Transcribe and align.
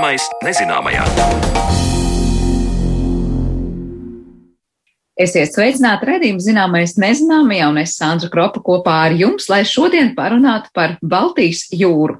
Zināmais 0.00 0.24
nezināmajā. 0.40 1.02
Esiet 5.20 5.50
sveicināti 5.52 6.06
redzījuma 6.08 6.40
zināmais 6.40 6.94
nezināmajā, 6.96 7.66
un 7.68 7.80
es 7.82 7.98
Sandra 8.00 8.30
Kropa 8.32 8.62
kopā 8.64 8.94
ar 9.10 9.12
jums, 9.18 9.50
lai 9.52 9.58
šodien 9.68 10.14
parunātu 10.16 10.72
par 10.72 10.94
Baltijas 11.04 11.66
jūru. 11.76 12.16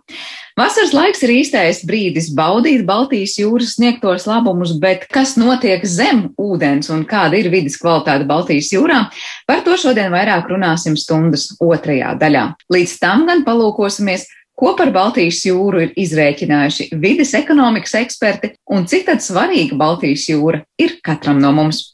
Vasaras 0.60 0.92
laiks 0.92 1.24
ir 1.24 1.32
īstais 1.38 1.80
brīdis 1.88 2.28
baudīt 2.36 2.84
Baltijas 2.84 3.38
jūras 3.40 3.78
sniegtos 3.78 4.26
labumus, 4.28 4.74
bet 4.82 5.06
kas 5.08 5.38
notiek 5.40 5.80
zem 5.88 6.26
ūdens 6.36 6.92
un 6.92 7.06
kāda 7.08 7.40
ir 7.40 7.48
vidas 7.48 7.78
kvalitāte 7.80 8.28
Baltijas 8.28 8.68
jūrā, 8.74 9.06
par 9.48 9.64
to 9.64 9.78
šodien 9.80 10.12
vairāk 10.12 10.52
runāsim 10.52 11.00
stundas 11.00 11.54
otrajā 11.56 12.12
daļā. 12.20 12.44
Līdz 12.76 12.98
tam 13.00 13.24
gan 13.30 13.46
palūkosimies, 13.48 14.28
Ko 14.60 14.74
par 14.76 14.90
Baltijas 14.92 15.38
jūru 15.48 15.78
ir 15.86 15.94
izrēķinājuši 16.02 16.90
vides 17.00 17.30
ekonomikas 17.38 17.94
eksperti 18.02 18.50
un 18.76 18.84
cik 18.84 19.06
tad 19.06 19.24
svarīga 19.24 19.78
Baltijas 19.80 20.26
jūra 20.28 20.60
ir 20.76 20.98
katram 21.00 21.40
no 21.40 21.54
mums? 21.56 21.86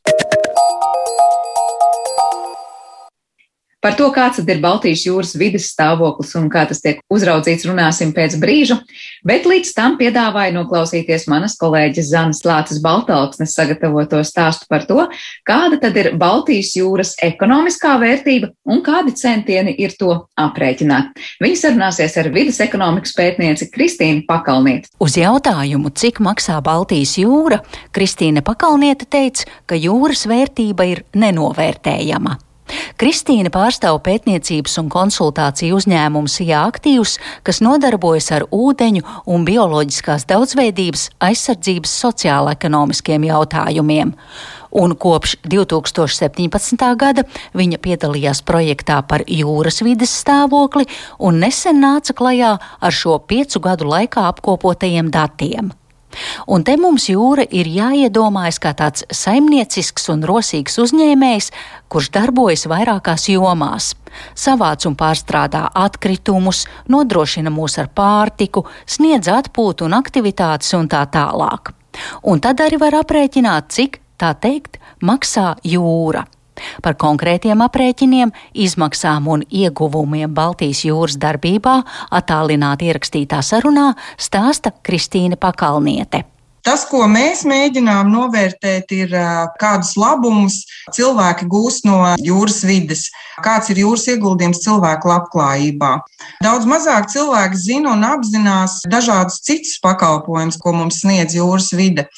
Par 3.86 3.94
to, 3.94 4.08
kāds 4.10 4.40
ir 4.42 4.58
Baltijas 4.58 5.04
jūras 5.06 5.36
vidas 5.38 5.68
stāvoklis 5.70 6.32
un 6.34 6.48
kā 6.50 6.64
tas 6.66 6.80
tiek 6.82 6.98
uzraudzīts, 7.06 7.68
runāsim 7.68 8.10
pēc 8.16 8.34
brīža, 8.42 8.80
bet 9.22 9.44
līdz 9.46 9.68
tam 9.76 9.94
piedāvāju 10.00 10.56
noklausīties 10.56 11.28
manas 11.30 11.54
kolēģis 11.60 12.08
Zanas 12.10 12.40
Lācis 12.42 12.80
Baltalksnes 12.82 13.52
sagatavoto 13.54 14.18
stāstu 14.26 14.66
par 14.66 14.88
to, 14.88 15.04
kāda 15.46 15.78
tad 15.84 15.94
ir 16.02 16.08
Baltijas 16.18 16.72
jūras 16.74 17.12
ekonomiskā 17.22 17.92
vērtība 18.02 18.50
un 18.66 18.82
kādi 18.82 19.14
centieni 19.20 19.76
ir 19.78 19.94
to 20.00 20.16
aprēķināt. 20.34 21.14
Viņa 21.44 21.60
sarunāsies 21.60 22.18
ar 22.18 22.30
vidas 22.34 22.58
ekonomikas 22.66 23.14
pētnieci 23.14 23.68
Kristīnu 23.70 24.24
Pakalnieti. 24.26 24.90
Uz 24.98 25.14
jautājumu, 25.20 25.94
cik 25.94 26.18
maksā 26.26 26.58
Baltijas 26.58 27.14
jūra, 27.22 27.60
Kristīna 27.94 28.42
Pakalniete 28.42 29.06
teica, 29.06 29.46
ka 29.70 29.78
jūras 29.78 30.26
vērtība 30.26 30.90
ir 30.90 31.04
nenovērtējama. 31.14 32.40
Kristīna 33.00 33.50
pārstāv 33.52 33.98
pētniecības 34.06 34.78
un 34.80 34.90
konsultāciju 34.92 35.76
uzņēmumu 35.78 36.30
SIA 36.30 36.64
aktīvs, 36.70 37.16
kas 37.46 37.62
nodarbojas 37.64 38.30
ar 38.36 38.46
ūdeņu 38.54 39.04
un 39.32 39.46
bioloģiskās 39.46 40.26
daudzveidības 40.30 41.10
aizsardzības 41.28 41.96
sociāla-ekonomiskiem 42.02 43.26
jautājumiem. 43.28 44.14
Un 44.76 44.92
kopš 44.98 45.36
2017. 45.46 46.84
gada 47.00 47.24
viņa 47.56 47.80
piedalījās 47.80 48.42
projektā 48.44 48.98
par 49.08 49.24
jūras 49.24 49.80
vides 49.86 50.12
stāvokli 50.20 50.84
un 51.18 51.40
nesen 51.40 51.80
nāca 51.84 52.16
klajā 52.16 52.52
ar 52.60 52.92
šo 52.92 53.16
piecu 53.24 53.62
gadu 53.64 53.88
laikā 53.92 54.26
apkopotajiem 54.34 55.12
datiem. 55.14 55.72
Un 56.46 56.64
te 56.66 56.76
mums 56.80 57.08
jūra 57.10 57.46
ir 57.50 57.68
jāiedomājas 57.70 58.60
kā 58.62 58.72
tāds 58.76 59.06
saimniecisks 59.10 60.08
un 60.12 60.24
rosīgs 60.26 60.78
uzņēmējs, 60.82 61.50
kurš 61.92 62.10
darbojas 62.14 62.66
vairākās 62.70 63.28
jomās. 63.32 63.94
Savāc 64.34 64.86
un 64.88 64.96
pārstrādā 64.96 65.66
atkritumus, 65.76 66.64
nodrošina 66.88 67.52
mūs 67.52 67.78
ar 67.82 67.90
pārtiku, 67.92 68.66
sniedz 68.86 69.28
atpūtu 69.32 69.88
un 69.88 69.98
aktivitātes 69.98 70.72
un 70.78 70.88
tā 70.92 71.04
tālāk. 71.12 71.74
Un 72.28 72.40
tad 72.44 72.60
arī 72.64 72.80
var 72.80 72.98
aprēķināt, 73.02 73.72
cik, 73.72 74.00
tā 74.20 74.34
teikt, 74.40 74.80
maksā 75.00 75.54
jūra. 75.64 76.26
Par 76.82 76.96
konkrētiem 77.00 77.64
aprēķiniem, 77.66 78.32
izmaksām 78.54 79.28
un 79.32 79.44
ieguvumiem 79.48 80.32
Baltijas 80.34 80.84
jūras 80.86 81.18
darbībā 81.22 81.80
attālināti 82.10 82.90
ierakstītā 82.90 83.42
sarunā 83.42 83.92
stāsta 84.16 84.74
Kristīne 84.86 85.38
Pakalniete. 85.40 86.26
Tas, 86.66 86.82
ko 86.90 87.04
mēs 87.06 87.44
mēģinām 87.46 88.08
novērtēt, 88.10 88.90
ir 88.90 89.12
kādus 89.60 89.92
labumus 89.94 90.56
cilvēki 90.96 91.46
gūst 91.52 91.86
no 91.86 92.00
jūras 92.18 92.58
vides, 92.66 93.04
kāds 93.44 93.70
ir 93.70 93.84
jūras 93.84 94.08
ieguldījums 94.10 94.64
cilvēku 94.64 95.12
labklājībā. 95.12 95.92
Daudz 96.42 96.66
mazāk 96.66 97.06
cilvēki 97.12 97.62
zina 97.68 97.94
un 97.94 98.02
apzinās 98.08 98.80
dažādus 98.90 99.38
citus 99.46 99.78
pakalpojumus, 99.84 100.58
ko 100.58 100.74
mums 100.74 101.04
sniedz 101.04 101.38
jūras 101.38 101.70
vide. 101.78 102.08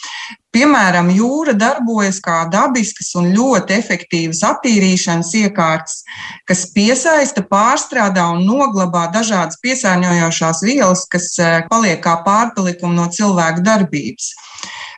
Piemēram, 0.58 1.06
jūra 1.14 1.52
darbojas 1.54 2.16
kā 2.19 2.41
dabiskas 2.50 3.12
un 3.20 3.28
ļoti 3.30 3.76
efektīvas 3.76 4.41
attīrīšanas 4.48 5.28
iekārtas, 5.38 6.00
kas 6.50 6.64
piesaista, 6.74 7.44
pārstrādā 7.46 8.24
un 8.32 8.42
noglabā 8.48 9.04
dažādas 9.14 9.60
piesārņojošās 9.62 10.64
vielas, 10.66 11.04
kas 11.12 11.30
paliek 11.70 12.02
kā 12.02 12.16
pārpalikumi 12.26 12.98
no 12.98 13.06
cilvēku 13.14 13.62
darbības. 13.68 14.32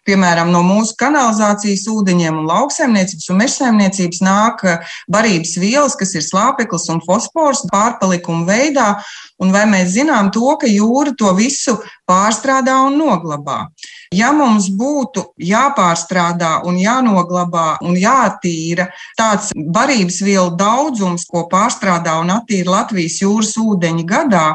Piemēram, 0.09 0.49
no 0.49 0.62
mūsu 0.65 0.97
kanalizācijas 0.97 1.84
ūdeņiem 1.93 2.41
un 2.41 2.49
lauksaimniecības 2.49 3.28
un 3.28 3.41
mežsaimniecības 3.43 4.22
nāk 4.25 4.65
barības 5.12 5.59
vielas, 5.60 5.99
kas 6.00 6.16
ir 6.16 6.25
slāpeklis 6.25 6.88
un 6.94 7.04
fosfors 7.04 7.66
pārpalikuma 7.69 8.49
veidā, 8.49 8.94
un 9.41 9.53
vai 9.55 9.65
mēs 9.71 9.95
zinām 9.97 10.31
to, 10.34 10.55
ka 10.61 10.69
jūra 10.71 11.15
to 11.19 11.33
visu 11.39 11.78
pārstrādā 12.11 12.77
un 12.89 12.99
noglabā. 13.01 13.65
Ja 14.11 14.33
mums 14.34 14.67
būtu 14.75 15.23
jāpārstrādā 15.47 16.65
un 16.67 16.81
jānoglabā 16.81 17.77
un 17.87 17.95
jātīra 17.95 18.89
tāds 19.19 19.53
barības 19.55 20.17
vielu 20.27 20.50
daudzums, 20.59 21.29
ko 21.31 21.45
pārstrādā 21.53 22.17
un 22.19 22.33
attīra 22.34 22.75
Latvijas 22.81 23.21
jūras 23.23 23.53
ūdeņi 23.62 24.06
gadā, 24.11 24.49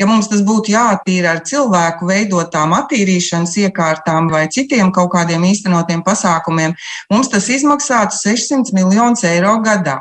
ja 0.00 0.08
mums 0.08 0.30
tas 0.32 0.40
būtu 0.46 0.72
jātīra 0.72 1.34
ar 1.36 1.42
cilvēku 1.44 2.08
veidotām 2.08 2.72
attīrīšanas 2.78 3.58
iekārtām 3.66 4.30
vai 4.32 4.46
citiem 4.48 4.94
kaut 4.96 5.12
kādiem 5.12 5.44
īstenotiem 5.50 6.00
pasākumiem, 6.06 6.72
mums 7.12 7.28
tas 7.28 7.50
izmaksātu 7.52 8.16
600 8.16 8.72
miljonus 8.78 9.26
eiro 9.28 9.58
gadā. 9.60 9.98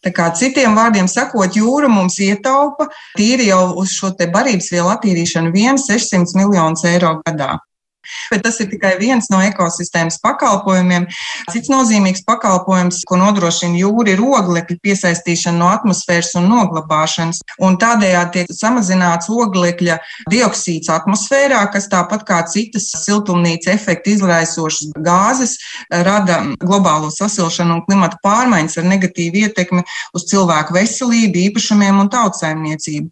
Tā 0.00 0.14
kā 0.16 0.30
citiem 0.32 0.72
vārdiem 0.76 1.08
sakot, 1.10 1.52
jūra 1.52 1.92
mums 1.92 2.16
ietaupa 2.24 2.88
tīri 3.18 3.50
jau 3.52 3.83
uz 3.84 3.94
šo 3.94 4.10
te 4.18 4.28
barības 4.32 4.70
vielu 4.72 4.90
attīrīšanu 4.94 5.52
1 5.52 5.80
600 5.84 6.36
miljonus 6.40 6.84
eiro 6.88 7.18
gadā. 7.26 7.54
Bet 8.32 8.44
tas 8.46 8.60
ir 8.62 8.70
tikai 8.72 8.94
viens 9.00 9.30
no 9.32 9.40
ekosistēmas 9.44 10.20
pakalpojumiem. 10.24 11.06
Cits 11.52 11.70
nozīmīgs 11.72 12.24
pakalpojums, 12.28 13.02
ko 13.08 13.18
nodrošina 13.20 13.78
jūra, 13.80 14.14
ir 14.14 14.22
oglekļa 14.24 14.78
piesaistīšana 14.84 15.60
no 15.60 15.70
atmosfēras 15.72 16.34
un 16.40 16.48
noglabāšanas. 16.52 17.42
Un 17.64 17.78
tādējādi 17.80 18.38
tiek 18.38 18.54
samazināts 18.54 19.30
oglekļa 19.32 19.98
dioksīds 20.32 20.90
atmosfērā, 20.92 21.62
kas 21.72 21.88
tāpat 21.92 22.26
kā 22.28 22.40
citas 22.50 22.90
siltumnīca 23.04 23.74
efekta 23.74 24.14
izraisošas 24.14 24.94
gāzes 25.04 25.56
rada 25.90 26.40
globālo 26.60 27.10
sasilšanu 27.14 27.78
un 27.78 27.84
klimata 27.86 28.18
pārmaiņas 28.24 28.78
ar 28.80 28.88
negatīvu 28.88 29.44
ietekmi 29.44 29.84
uz 30.16 30.26
cilvēku 30.30 30.76
veselību, 30.76 31.42
īpašumiem 31.48 32.00
un 32.02 32.10
tautsājumniecību. 32.12 33.10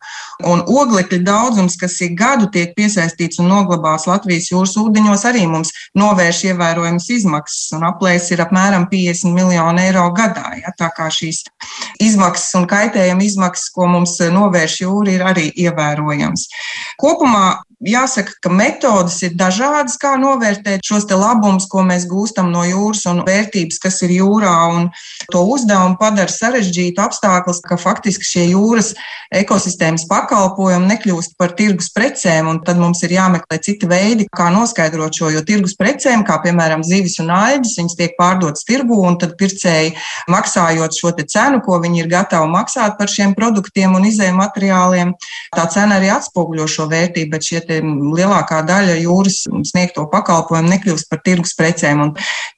Un 0.52 0.64
oglekļa 0.66 1.22
daudzums, 1.26 1.76
kas 1.80 1.98
ik 2.04 2.16
gadu 2.18 2.48
tiek 2.52 2.74
piesaistīts 2.78 3.40
un 3.42 3.50
noglabāts 3.52 4.08
Latvijas 4.10 4.50
jūras 4.52 4.76
ūdeņos 4.82 5.24
arī 5.30 5.46
mums 5.50 5.72
novērš 5.98 6.42
ievērojamas 6.50 7.08
izmaksas, 7.16 7.72
un 7.76 7.86
aplēs 7.88 8.30
ir 8.34 8.44
apmēram 8.44 8.88
50 8.92 9.34
miljonu 9.36 9.82
eiro 9.82 10.06
gadā. 10.16 10.54
Ja? 10.60 10.74
Tā 10.78 10.90
kā 10.96 11.08
šīs 11.12 11.44
izmaksas 12.02 12.54
un 12.60 12.68
kaitējuma 12.70 13.26
izmaksas, 13.26 13.70
ko 13.74 13.88
mums 13.90 14.18
novērš 14.32 14.80
jūra, 14.84 15.16
ir 15.16 15.26
arī 15.32 15.48
ievērojams. 15.66 16.48
Kopumā 17.00 17.46
jāsaka, 17.86 18.34
ka 18.42 18.50
metodas 18.52 19.18
ir 19.26 19.34
dažādas, 19.38 19.98
kā 20.00 20.14
novērtēt 20.20 20.84
šos 20.86 21.08
labumus, 21.10 21.66
ko 21.70 21.82
mēs 21.86 22.06
gūstam 22.10 22.52
no 22.52 22.62
jūras 22.66 23.04
un 23.10 23.22
vērtības, 23.26 23.78
kas 23.82 24.02
ir 24.06 24.14
jūrā. 24.18 24.52
To 25.32 25.42
uzdevumu 25.50 25.98
padara 26.00 26.30
sarežģītu 26.30 27.02
apstākļus, 27.02 27.62
ka 27.66 27.78
faktiski 27.80 28.26
šie 28.26 28.44
jūras 28.52 28.92
ekosistēmas 29.34 30.04
pakalpojumi 30.10 30.90
nekļūst 30.92 31.36
par 31.40 31.54
tirgus 31.58 31.90
precēm, 31.94 32.48
un 32.50 32.60
tad 32.66 32.80
mums 32.80 33.02
ir 33.06 33.16
jāmeklē 33.16 33.58
citi 33.64 33.88
veidi, 33.88 34.28
kā 34.30 34.50
noskaidrot 34.54 35.16
šo. 35.16 35.32
Jo 35.32 35.42
tirgus 35.46 35.74
precēm, 35.78 36.24
kā 36.28 36.38
piemēram 36.44 36.84
zivis 36.86 37.18
un 37.22 37.32
aļģis, 37.34 37.76
viņas 37.80 37.98
tiek 37.98 38.16
pārdotas 38.18 38.66
tirgu, 38.68 39.00
un 39.06 39.18
tad 39.20 39.34
pircēji 39.40 39.94
maksājot 40.32 40.98
šo 40.98 41.14
cenu, 41.22 41.60
ko 41.64 41.78
viņi 41.82 42.02
ir 42.02 42.10
gatavi 42.12 42.48
maksāt 42.52 42.96
par 42.98 43.10
šiem 43.10 43.34
produktiem 43.38 43.94
un 43.96 44.06
izējuma 44.08 44.46
materiāliem, 44.46 45.14
tā 45.54 45.66
cena 45.72 45.98
arī 45.98 46.10
atspoguļo 46.12 46.66
šo 46.70 46.88
vērtību. 46.92 47.32
Šie 47.72 47.80
lielākā 47.82 48.60
daļa 48.68 48.98
jūras 49.00 49.42
sniegto 49.70 50.04
pakalpojumu 50.12 50.72
nekļūst 50.74 51.08
par 51.10 51.20
tirgus 51.24 51.54
precēm. 51.56 52.02
Un 52.04 52.10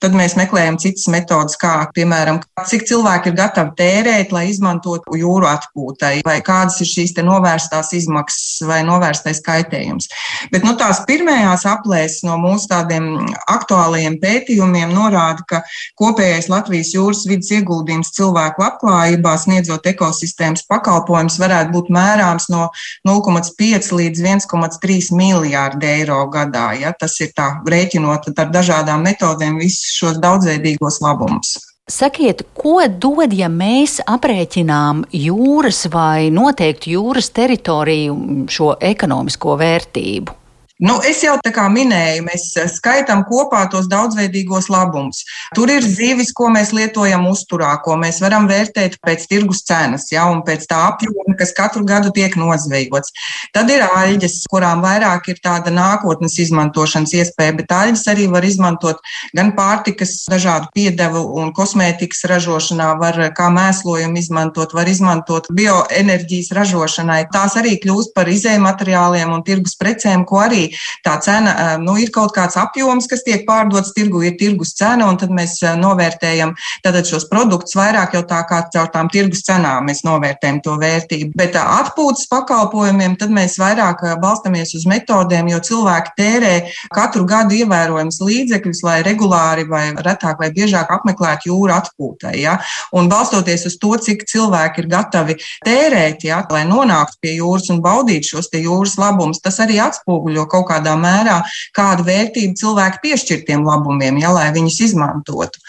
tad 0.02 0.16
mēs 0.16 0.34
meklējam 0.38 0.78
citas 0.82 1.06
metodas, 1.12 1.56
kā 1.61 1.76
piemēram, 1.94 2.40
cik 2.69 2.87
cilvēki 2.88 3.31
ir 3.31 3.37
gatavi 3.38 3.75
tērēt, 3.78 4.32
lai 4.34 4.49
izmantotu 4.50 5.19
jūru 5.19 5.49
atpūtai, 5.50 6.25
vai 6.26 6.38
kādas 6.44 6.81
ir 6.82 6.90
šīs 6.90 7.14
novērstās 7.25 7.93
izmaksas 7.96 8.64
vai 8.69 8.81
novērstais 8.87 9.43
kaitējums. 9.44 10.11
Bet 10.52 10.66
nu, 10.66 10.75
tās 10.81 11.02
pirmajās 11.06 11.67
aplēses 11.70 12.25
no 12.26 12.37
mūsu 12.43 12.69
tādiem 12.72 13.06
aktuālajiem 13.50 14.19
pētījumiem 14.22 14.93
norāda, 14.94 15.44
ka 15.49 15.62
kopējais 16.00 16.50
Latvijas 16.52 16.94
jūras 16.96 17.25
vidas 17.28 17.52
ieguldījums 17.55 18.12
cilvēku 18.17 18.64
labklājībā 18.64 19.37
sniedzot 19.40 19.87
ekosistēmas 19.94 20.67
pakalpojumus 20.70 21.38
varētu 21.40 21.75
būt 21.76 21.93
mērāms 21.94 22.50
no 22.52 22.69
0,5 23.08 23.93
līdz 24.00 24.25
1,3 24.25 25.03
3 25.04 25.16
miljārdi 25.16 25.86
eiro 25.86 26.22
gadā. 26.32 26.72
Ja? 26.80 26.92
Tas 26.98 27.18
ir 27.20 27.32
tā 27.36 27.50
rēķinot 27.68 28.32
ar 28.36 28.50
dažādām 28.54 29.04
metodēm 29.04 29.60
visus 29.60 29.94
šos 29.98 30.20
daudzveidīgos 30.22 31.00
labumus. 31.04 31.56
Sakiet, 31.90 32.46
ko 32.56 32.78
dod, 32.88 33.34
ja 33.36 33.50
mēs 33.52 33.98
aprēķinām 34.08 35.02
jūras 35.12 35.82
vai 35.92 36.30
noteikti 36.32 36.94
jūras 36.94 37.28
teritoriju 37.36 38.46
šo 38.48 38.70
ekonomisko 38.80 39.58
vērtību? 39.60 40.38
Nu, 40.82 40.96
es 41.06 41.20
jau 41.22 41.36
tā 41.38 41.52
kā 41.54 41.68
minēju, 41.70 42.24
mēs 42.26 42.48
eh, 42.58 42.66
skaitām 42.66 43.20
kopā 43.28 43.60
tos 43.70 43.86
daudzveidīgos 43.86 44.66
labumus. 44.74 45.20
Tur 45.54 45.70
ir 45.70 45.84
zivis, 45.86 46.32
ko 46.34 46.48
mēs 46.50 46.72
lietojam 46.74 47.28
uzturā, 47.30 47.76
ko 47.84 47.94
mēs 48.00 48.18
varam 48.18 48.48
vērtēt 48.50 48.96
pēc 48.98 49.28
tirgus 49.30 49.62
cenas, 49.68 50.08
ja, 50.10 50.24
un 50.26 50.42
pēc 50.42 50.66
tā 50.66 50.80
apjoma, 50.88 51.36
kas 51.38 51.54
katru 51.54 51.84
gadu 51.86 52.10
tiek 52.16 52.34
nozvejots. 52.34 53.14
Tad 53.54 53.70
ir 53.70 53.84
aļģes, 53.86 54.40
kurām 54.50 54.82
vairāk 54.82 55.28
ir 55.30 55.38
tāda 55.44 55.70
nākotnes 55.70 56.34
izmantošanas 56.42 57.14
iespēja, 57.20 57.54
bet 57.60 57.70
aļģes 57.70 58.04
arī 58.10 58.26
var 58.34 58.42
izmantot 58.42 58.98
gan 59.30 59.54
pārtikas, 59.54 60.24
dažādu 60.26 60.72
piedevu 60.74 61.22
un 61.38 61.54
kosmētikas 61.54 62.26
ražošanā, 62.34 62.90
var 62.98 63.20
kā 63.38 63.46
mēslojumu 63.54 64.18
izmantot, 64.18 64.74
var 64.74 64.90
izmantot 64.90 65.46
bioenerģijas 65.54 66.50
ražošanai. 66.58 67.22
Tās 67.30 67.54
arī 67.62 67.78
kļūst 67.78 68.10
par 68.18 68.34
izējumateriāliem 68.34 69.38
un 69.38 69.46
tirgus 69.46 69.78
precēm, 69.78 70.26
ko 70.26 70.42
arī 70.42 70.63
tā 71.05 71.16
cena, 71.25 71.76
nu, 71.82 71.96
ir 72.00 72.12
kaut 72.14 72.34
kāds 72.37 72.58
apjoms, 72.61 73.08
kas 73.11 73.25
tiek 73.26 73.44
pārdots 73.49 73.94
tirgu, 73.96 74.22
ir 74.26 74.37
tirgus 74.40 74.75
cena, 74.78 75.08
un 75.11 75.19
tad 75.20 75.32
mēs 75.34 75.58
novērtējam 75.81 76.55
tātad 76.84 77.08
šos 77.08 77.28
produktus 77.31 77.76
vairāk 77.78 78.16
jau 78.16 78.25
tā 78.28 78.40
kā 78.49 78.62
caur 78.75 78.90
tām 78.94 79.11
tirgus 79.12 79.44
cenām 79.46 79.88
mēs 79.88 80.05
novērtējam 80.06 80.61
to 80.64 80.76
vērtību. 80.81 81.32
Bet 81.38 81.56
atpūtas 81.61 82.28
pakalpojumiem 82.31 83.16
tad 83.20 83.32
mēs 83.34 83.56
vairāk 83.61 84.02
balstamies 84.22 84.75
uz 84.78 84.87
metodēm, 84.90 85.50
jo 85.52 85.61
cilvēki 85.69 86.14
tērē 86.19 86.55
katru 86.94 87.26
gadu 87.28 87.56
ievērojams 87.58 88.20
līdzekļus, 88.25 88.82
lai 88.87 88.99
regulāri 89.06 89.67
vai 89.69 89.84
retāk 89.94 90.40
vai 90.43 90.50
biežāk 90.55 90.93
apmeklētu 90.94 91.50
jūru 91.50 91.75
atpūtai. 91.76 92.34
Ja? 92.43 92.58
Un 92.96 93.10
balstoties 93.12 93.67
uz 93.70 93.78
to, 93.81 93.94
cik 94.00 94.26
cilvēki 94.31 94.84
ir 94.84 94.90
gatavi 94.93 95.38
tērēt, 95.67 96.26
ja, 96.28 96.43
lai 96.50 96.64
nonāktu 96.69 97.20
pie 97.22 97.37
jūras 97.38 97.70
un 97.72 97.82
baudītu 97.84 98.34
šos 98.34 98.50
jūras 98.55 98.96
labumus, 99.00 99.43
tas 99.43 99.58
arī 99.62 99.81
atspoguļo 99.82 100.46
kaut 100.54 100.68
kādā 100.70 100.94
mērā, 101.00 101.40
kādu 101.76 102.06
vērtību 102.06 102.58
cilvēki 102.60 103.02
piešķir 103.04 103.44
tiem 103.48 103.66
labumiem, 103.66 104.18
ja, 104.22 104.32
lai 104.34 104.48
viņus 104.54 104.80
izmantotu. 104.88 105.60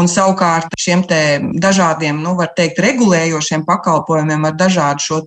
Un 0.00 0.08
savukārt 0.10 0.74
šiem 0.78 1.04
dažādiem, 1.60 2.20
nu, 2.22 2.34
var 2.38 2.52
teikt, 2.56 2.80
regulējošiem 2.82 3.64
pakalpojumiem 3.68 4.48
ar 4.48 4.56
dažādu 4.58 5.04
šo 5.04 5.20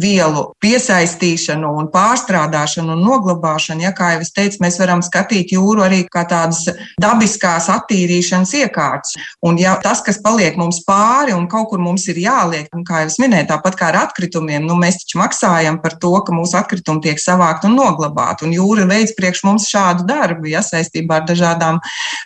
vielu 0.00 0.42
piesaistīšanu 0.60 1.70
un 1.78 1.88
pārstrādāšanu 1.92 2.96
un 2.96 3.04
noglabāšanu, 3.06 3.84
ja, 3.86 3.92
kā 3.96 4.14
jau 4.14 4.24
es 4.24 4.32
teicu, 4.34 4.60
mēs 4.64 4.78
varam 4.80 5.04
skatīt 5.04 5.54
jūru 5.54 5.84
arī 5.86 6.02
kā 6.10 6.24
tādas 6.28 6.66
dabiskās 7.00 7.68
attīrīšanas 7.72 8.54
iekārtas. 8.62 9.14
Un 9.46 9.58
ja 9.60 9.76
tas, 9.82 10.02
kas 10.04 10.20
paliek 10.22 10.58
mums 10.60 10.82
pāri 10.86 11.34
un 11.36 11.46
kaut 11.50 11.70
kur 11.70 11.82
mums 11.82 12.06
ir 12.10 12.18
jāliek, 12.20 12.68
un 12.76 12.84
kā 12.86 13.04
jau 13.04 13.12
es 13.12 13.18
minēju, 13.22 13.48
tāpat 13.52 13.78
kā 13.78 13.90
ar 13.92 14.00
atkritumiem, 14.06 14.66
nu, 14.66 14.76
mēs 14.80 15.02
taču 15.04 15.20
maksājam 15.20 15.80
par 15.82 15.96
to, 16.02 16.12
ka 16.26 16.34
mūsu 16.34 16.58
atkritumi 16.58 17.04
tiek 17.06 17.22
savākti 17.22 17.70
un 17.70 17.78
noglabāti 17.78 18.39
strādāt. 18.40 18.46
Un 18.46 18.54
jūra 18.54 18.86
veids 18.88 19.14
priekš 19.16 19.44
mums 19.44 19.68
šādu 19.68 20.06
darbu, 20.06 20.48
ja 20.48 20.62
saistībā 20.62 21.20
ar 21.20 21.26
dažādām 21.26 21.80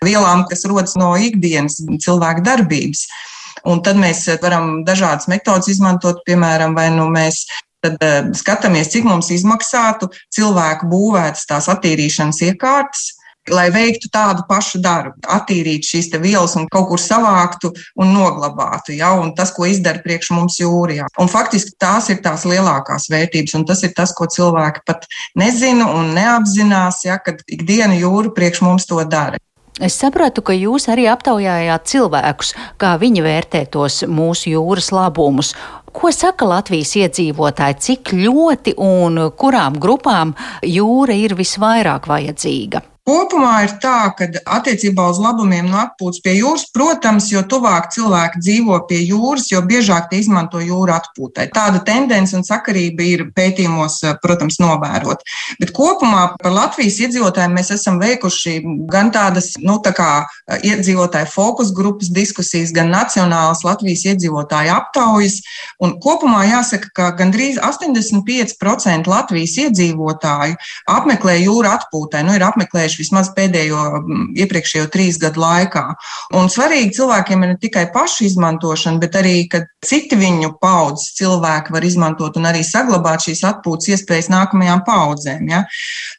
vielām, 0.04 0.46
kas 0.48 0.64
rodas 0.66 0.94
no 0.96 1.16
ikdienas 1.16 1.80
cilvēka 1.80 2.42
darbības. 2.42 3.06
Un 3.64 3.82
tad 3.82 3.96
mēs 3.96 4.28
varam 4.42 4.84
dažādas 4.84 5.26
metodas 5.28 5.68
izmantot, 5.68 6.22
piemēram, 6.26 6.74
vai 6.74 6.90
nu 6.90 7.08
mēs 7.08 7.46
tad 7.82 7.96
uh, 8.00 8.32
skatāmies, 8.32 8.90
cik 8.90 9.04
mums 9.04 9.30
izmaksātu 9.30 10.10
cilvēku 10.32 10.86
būvētas 10.88 11.46
tās 11.46 11.68
attīrīšanas 11.68 12.42
iekārtas, 12.42 13.13
lai 13.50 13.68
veiktu 13.74 14.08
tādu 14.12 14.44
pašu 14.48 14.80
darbu, 14.84 15.18
attīrītu 15.36 15.90
šīs 15.90 16.10
vielas 16.22 16.56
un 16.56 16.68
kaut 16.72 16.88
kur 16.90 17.00
savāktu 17.00 17.72
un 18.00 18.12
noglabātu. 18.14 18.94
Ja? 18.96 19.12
Un 19.20 19.34
tas, 19.36 19.52
ko 19.54 19.68
izdara 19.68 20.02
priekš 20.04 20.32
mums 20.36 20.58
jūrijā. 20.60 21.08
Un 21.20 21.30
faktiski 21.32 21.76
tās 21.80 22.10
ir 22.12 22.22
tās 22.24 22.46
lielākās 22.48 23.10
vērtības, 23.12 23.56
un 23.58 23.66
tas 23.68 23.82
ir 23.84 23.94
tas, 23.96 24.14
ko 24.16 24.28
cilvēki 24.30 24.84
pat 24.86 25.08
nezina 25.38 25.90
un 25.92 26.14
neapzinās, 26.16 27.04
ja, 27.04 27.18
kad 27.18 27.42
ikdiena 27.48 27.96
jūra 27.98 28.32
priekš 28.34 28.64
mums 28.64 28.88
to 28.88 29.02
dara. 29.04 29.40
Es 29.82 29.96
sapratu, 29.98 30.38
ka 30.46 30.54
jūs 30.54 30.86
arī 30.92 31.08
aptaujājāt 31.10 31.88
cilvēkus, 31.90 32.52
kā 32.78 32.92
viņi 33.00 33.24
vērtē 33.26 33.64
tos 33.74 34.04
mūsu 34.06 34.52
jūras 34.52 34.92
labumus. 34.94 35.50
Ko 35.94 36.12
saka 36.14 36.46
Latvijas 36.46 36.94
iedzīvotāji, 36.98 37.80
cik 37.82 38.14
ļoti 38.14 38.76
un 38.78 39.18
kurām 39.34 39.78
grupām 39.82 40.36
jūra 40.62 41.18
ir 41.18 41.34
visvairāk 41.38 42.06
vajadzīga? 42.10 42.84
Kopumā 43.04 43.66
ir 43.66 43.72
tā, 43.82 44.14
ka 44.16 44.30
attiecībā 44.56 45.04
uz 45.12 45.18
labumiem 45.20 45.66
no 45.68 45.76
atpūtas 45.82 46.22
pie 46.24 46.38
jūras, 46.38 46.62
protams, 46.72 47.26
jo 47.28 47.42
tuvāk 47.44 47.90
cilvēki 47.92 48.40
dzīvo 48.40 48.78
pie 48.88 49.02
jūras, 49.04 49.50
jo 49.52 49.60
biežāk 49.60 50.06
tie 50.08 50.22
izmanto 50.22 50.62
jūru 50.64 50.94
atpūtai. 50.94 51.50
Tāda 51.52 51.82
tendence 51.84 52.32
un 52.38 52.46
sakarība 52.48 53.04
ir 53.04 53.26
pētījumos, 53.36 53.98
protams, 54.22 54.56
novērot. 54.62 55.20
Bet 55.60 55.74
kopumā 55.76 56.22
par 56.40 56.54
Latvijas 56.56 56.96
iedzīvotājiem 57.04 57.58
mēs 57.58 57.74
esam 57.76 57.98
veikuši 58.00 58.54
gan 58.88 59.12
tādas, 59.12 59.52
nu, 59.60 59.76
tā 59.84 59.92
kā 59.92 60.08
iedzīvotāju 60.64 61.28
fokus 61.28 61.74
grupas 61.76 62.08
diskusijas, 62.08 62.72
gan 62.72 62.88
nacionālas 62.94 63.66
Latvijas 63.68 64.06
iedzīvotāju 64.14 64.72
aptaujas. 64.78 65.42
Un 65.84 65.98
kopumā 66.00 66.46
jāsaka, 66.48 66.88
ka 66.96 67.12
gandrīz 67.20 67.60
85% 67.60 69.12
Latvijas 69.12 69.60
iedzīvotāju 69.66 70.56
apmeklē 70.96 71.36
jūru 71.42 71.68
atpūtai. 71.68 72.24
Nu, 72.24 72.40
tieši 72.94 73.02
vismaz 73.02 73.30
pēdējo 73.34 73.80
iepriekšējo 74.38 74.88
trīs 74.92 75.18
gadu 75.18 75.42
laikā. 75.42 75.84
Un 76.38 76.48
svarīgi 76.48 76.94
cilvēkiem 76.98 77.42
ir 77.42 77.52
ne 77.54 77.58
tikai 77.58 77.88
pašu 77.92 78.24
izmantošana, 78.28 79.00
bet 79.02 79.16
arī, 79.18 79.48
ka 79.48 79.64
citi 79.84 80.16
viņu 80.16 80.54
paudzes 80.60 81.14
cilvēki 81.18 81.74
var 81.74 81.84
izmantot 81.84 82.36
un 82.38 82.46
arī 82.46 82.62
saglabāt 82.64 83.26
šīs 83.26 83.44
atpūtas 83.44 83.90
iespējas 83.94 84.30
nākamajām 84.32 84.84
paudzēm. 84.86 85.48
Ja? 85.50 85.64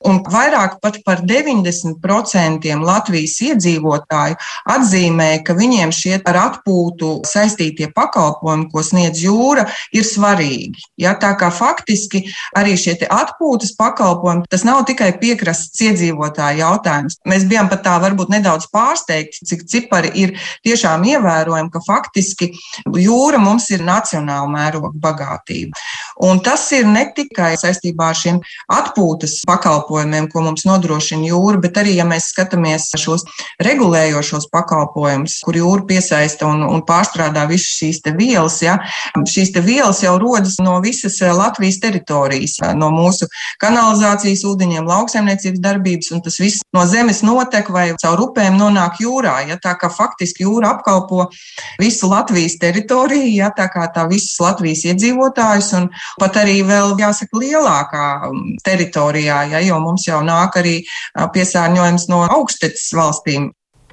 Un 0.06 0.22
vairāk 0.24 0.80
pat 0.82 1.00
par 1.06 1.24
90% 1.24 2.76
Latvijas 2.86 3.38
iedzīvotāju 3.42 4.38
atzīmē, 4.76 5.30
ka 5.46 5.56
viņiem 5.58 5.94
šie 5.96 6.20
ar 6.26 6.42
atpūtu 6.42 7.22
saistītie 7.28 7.90
pakalpojumi, 7.96 8.70
ko 8.72 8.84
sniedz 8.84 9.24
jūra, 9.24 9.68
ir 9.96 10.06
svarīgi. 10.08 10.90
Ja? 11.02 11.16
Tā 11.20 11.36
kā 11.40 11.52
faktiski 11.54 12.26
arī 12.58 12.76
šie 12.80 12.98
atpūtas 13.06 13.76
pakalpojumi, 13.78 14.46
tas 14.52 14.66
nav 14.68 14.84
tikai 14.90 15.14
piekrastes 15.22 15.86
iedzīvotāji 15.86 16.65
jautājums. 16.66 17.20
Mēs 17.30 17.46
bijām 17.50 17.70
pat 17.72 17.86
tā 17.86 17.96
varbūt 18.04 18.34
nedaudz 18.34 18.68
pārsteigti, 18.74 19.46
cik 19.48 19.66
cipari 19.72 20.12
ir 20.22 20.36
tiešām 20.66 21.06
ievērojami, 21.14 21.72
ka 21.74 21.82
faktiski 21.86 22.52
jūra 23.00 23.40
mums 23.42 23.70
ir 23.74 23.86
nacionāla 23.86 24.50
mēroga 24.52 24.92
bagātība. 25.02 25.78
Un 26.26 26.40
tas 26.44 26.64
ir 26.76 26.88
ne 26.88 27.04
tikai 27.16 27.54
saistībā 27.60 28.10
ar 28.12 28.18
šiem 28.18 28.40
atpūtas 28.72 29.42
pakalpojumiem, 29.48 30.30
ko 30.32 30.46
mums 30.46 30.64
nodrošina 30.68 31.28
jūra, 31.28 31.60
bet 31.64 31.80
arī, 31.82 31.98
ja 32.00 32.06
mēs 32.08 32.30
skatāmies 32.32 32.88
šos 33.00 33.26
regulējošos 33.64 34.48
pakalpojumus, 34.54 35.42
kur 35.46 35.60
jūra 35.60 35.84
piesaista 35.90 36.48
un, 36.48 36.64
un 36.64 36.84
pārstrādā 36.88 37.44
visas 37.50 37.76
šīs 37.82 38.02
vielas, 38.16 38.62
ja, 38.64 38.78
šīs 39.16 39.52
vielas 39.66 40.02
jau 40.06 40.16
rodas 40.22 40.56
no 40.64 40.78
visas 40.84 41.20
Latvijas 41.36 41.82
teritorijas, 41.84 42.58
no 42.80 42.92
mūsu 42.94 43.28
kanalizācijas 43.62 44.46
ūdeņiem, 44.48 44.88
lauksaimniecības 44.88 45.64
darbības, 45.64 46.14
un 46.16 46.24
tas 46.24 46.40
viss 46.40 46.55
no 46.76 46.86
zemes 46.90 47.22
notek 47.26 47.70
vai 47.74 47.88
caur 48.02 48.22
upēm 48.28 48.58
nonāk 48.60 49.02
jūrā. 49.04 49.36
Ja, 49.50 49.58
tā 49.62 49.76
kā 49.80 49.90
faktiski 49.94 50.46
jūra 50.46 50.76
apkalpo 50.76 51.28
visu 51.82 52.10
Latvijas 52.12 52.58
teritoriju, 52.62 53.34
ja, 53.38 53.52
tā 53.56 53.68
kā 53.74 53.88
tā 53.96 54.06
visas 54.12 54.38
Latvijas 54.44 54.86
iedzīvotājus 54.92 55.74
un 55.80 55.90
pat 56.22 56.40
arī 56.44 56.62
vēl, 56.68 56.96
jāsaka, 57.02 57.42
lielākā 57.42 58.08
teritorijā, 58.66 59.44
ja, 59.56 59.62
jo 59.66 59.82
mums 59.84 60.08
jau 60.08 60.24
nāk 60.26 60.60
arī 60.62 60.80
piesārņojums 61.36 62.10
no 62.14 62.24
augstecas 62.30 62.90
valstīm. 62.96 63.52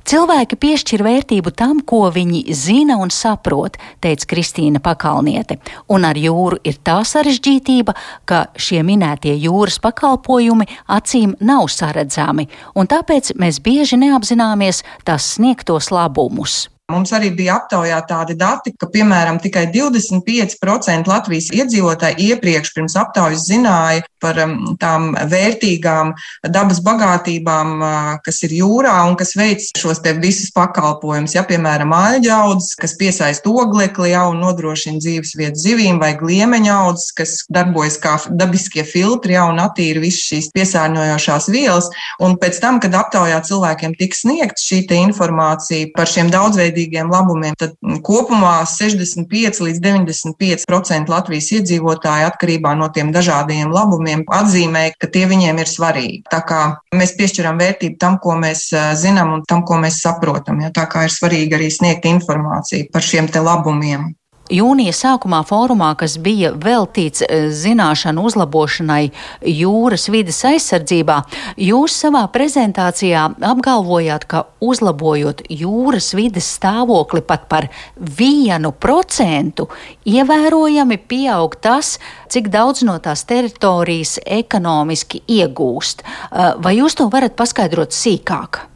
Cilvēki 0.08 0.58
piešķir 0.58 1.04
vērtību 1.06 1.52
tam, 1.54 1.80
ko 1.86 2.08
viņi 2.10 2.42
zina 2.58 2.98
un 3.02 3.12
saprot, 3.14 3.78
teica 4.02 4.26
Kristīna 4.32 4.82
Pakalniete. 4.82 5.60
Un 5.94 6.06
ar 6.08 6.18
jūru 6.18 6.58
ir 6.66 6.80
tā 6.82 6.98
sarežģītība, 7.06 7.94
ka 8.26 8.44
šie 8.58 8.82
minētie 8.86 9.36
jūras 9.38 9.78
pakalpojumi 9.82 10.66
acīm 10.90 11.36
nav 11.40 11.70
saredzami, 11.70 12.48
un 12.74 12.90
tāpēc 12.90 13.34
mēs 13.38 13.62
bieži 13.62 14.00
neapzināmies 14.02 14.82
tās 15.06 15.34
sniegtos 15.36 15.92
labumus. 15.94 16.71
Mums 16.90 17.12
arī 17.14 17.30
bija 17.30 17.60
aptaujā 17.60 18.00
tādi 18.08 18.34
dati, 18.36 18.72
ka, 18.74 18.88
piemēram, 18.90 19.38
tikai 19.42 19.68
25% 19.72 21.08
Latvijas 21.08 21.52
iedzīvotāji 21.54 22.32
iepriekš 22.32 22.72
pirms 22.74 22.96
aptaujas 22.98 23.46
zināja 23.46 24.02
par 24.22 24.38
um, 24.42 24.56
tām 24.78 25.12
vērtīgām 25.30 26.12
dabas 26.52 26.82
bagātībām, 26.84 27.70
uh, 27.78 28.10
kas 28.26 28.42
ir 28.46 28.56
jūrā 28.58 28.96
un 29.08 29.16
kas 29.18 29.32
veic 29.38 29.64
šos 29.78 30.02
te 30.02 30.12
visus 30.18 30.50
pakalpojumus. 30.54 31.36
Ja, 31.38 31.44
piemēram, 31.46 31.94
aļģaudzes, 31.96 32.74
kas 32.82 32.96
piesaista 32.98 33.50
oglekli 33.50 34.12
jau 34.12 34.28
un 34.34 34.42
nodrošina 34.42 35.00
dzīves 35.02 35.36
vietu 35.38 35.62
zivīm, 35.62 36.02
vai 36.02 36.12
gliemeņa 36.18 36.76
audzes, 36.82 37.14
kas 37.16 37.36
darbojas 37.50 37.98
kā 38.02 38.18
dabiskie 38.30 38.84
filtri 38.86 39.38
jau 39.38 39.48
un 39.54 39.62
attīra 39.62 40.02
visas 40.02 40.26
šīs 40.28 40.50
piesārņojošās 40.58 41.48
vielas. 41.54 41.90
Un 42.22 42.36
pēc 42.42 42.60
tam, 42.62 42.82
kad 42.82 42.94
aptaujā 42.98 43.40
cilvēkiem 43.48 43.96
tika 43.98 44.18
sniegta 44.18 44.62
šī 44.62 44.84
informācija 45.02 45.88
par 45.96 46.10
šiem 46.10 46.30
daudzveidīgiem 46.30 46.71
labumiem, 47.12 47.54
tad 47.58 47.74
kopumā 48.04 48.62
65 48.68 49.62
līdz 49.66 49.82
95% 49.84 51.12
Latvijas 51.12 51.50
iedzīvotāji 51.58 52.28
atkarībā 52.30 52.74
no 52.78 52.88
tiem 52.94 53.12
dažādiem 53.14 53.72
labumiem 53.72 54.24
atzīmēja, 54.28 54.96
ka 54.98 55.10
tie 55.12 55.26
viņiem 55.30 55.60
ir 55.62 55.70
svarīgi. 55.70 56.22
Tā 56.30 56.42
kā 56.46 56.62
mēs 56.96 57.16
piešķiram 57.18 57.60
vērtību 57.60 57.98
tam, 58.00 58.18
ko 58.22 58.36
mēs 58.40 58.68
zinām 59.00 59.36
un 59.38 59.46
tam, 59.48 59.64
ko 59.66 59.80
mēs 59.82 60.02
saprotam. 60.02 60.60
Ja? 60.64 60.72
Tā 60.74 60.88
kā 60.90 61.06
ir 61.06 61.14
svarīgi 61.14 61.58
arī 61.58 61.70
sniegt 61.72 62.08
informāciju 62.08 62.90
par 62.92 63.04
šiem 63.04 63.30
te 63.32 63.42
labumiem. 63.42 64.12
Jūnija 64.52 64.92
sākumā 64.92 65.38
fórumā, 65.48 65.94
kas 65.96 66.18
bija 66.20 66.50
veltīts 66.60 67.22
e, 67.24 67.46
zināšanu 67.56 68.26
uzlabošanai 68.28 69.06
jūras 69.48 70.10
vides 70.12 70.42
aizsardzībā, 70.44 71.22
jūs 71.56 71.94
savā 72.02 72.26
prezentācijā 72.34 73.22
apgalvojāt, 73.48 74.26
ka 74.28 74.42
uzlabojot 74.60 75.40
jūras 75.48 76.10
vides 76.18 76.50
stāvokli 76.58 77.22
pat 77.24 77.46
par 77.48 77.70
vienu 77.96 78.74
procentu, 78.76 79.70
ievērojami 80.04 81.00
pieaug 81.08 81.56
tas, 81.64 81.94
cik 82.28 82.50
daudz 82.52 82.84
no 82.84 82.98
tās 83.00 83.24
teritorijas 83.28 84.18
ekonomiski 84.26 85.24
iegūst. 85.38 86.04
E, 86.04 86.52
vai 86.60 86.76
jūs 86.76 87.00
to 87.00 87.08
varat 87.12 87.40
paskaidrot 87.40 87.96
sīkāk? 87.96 88.66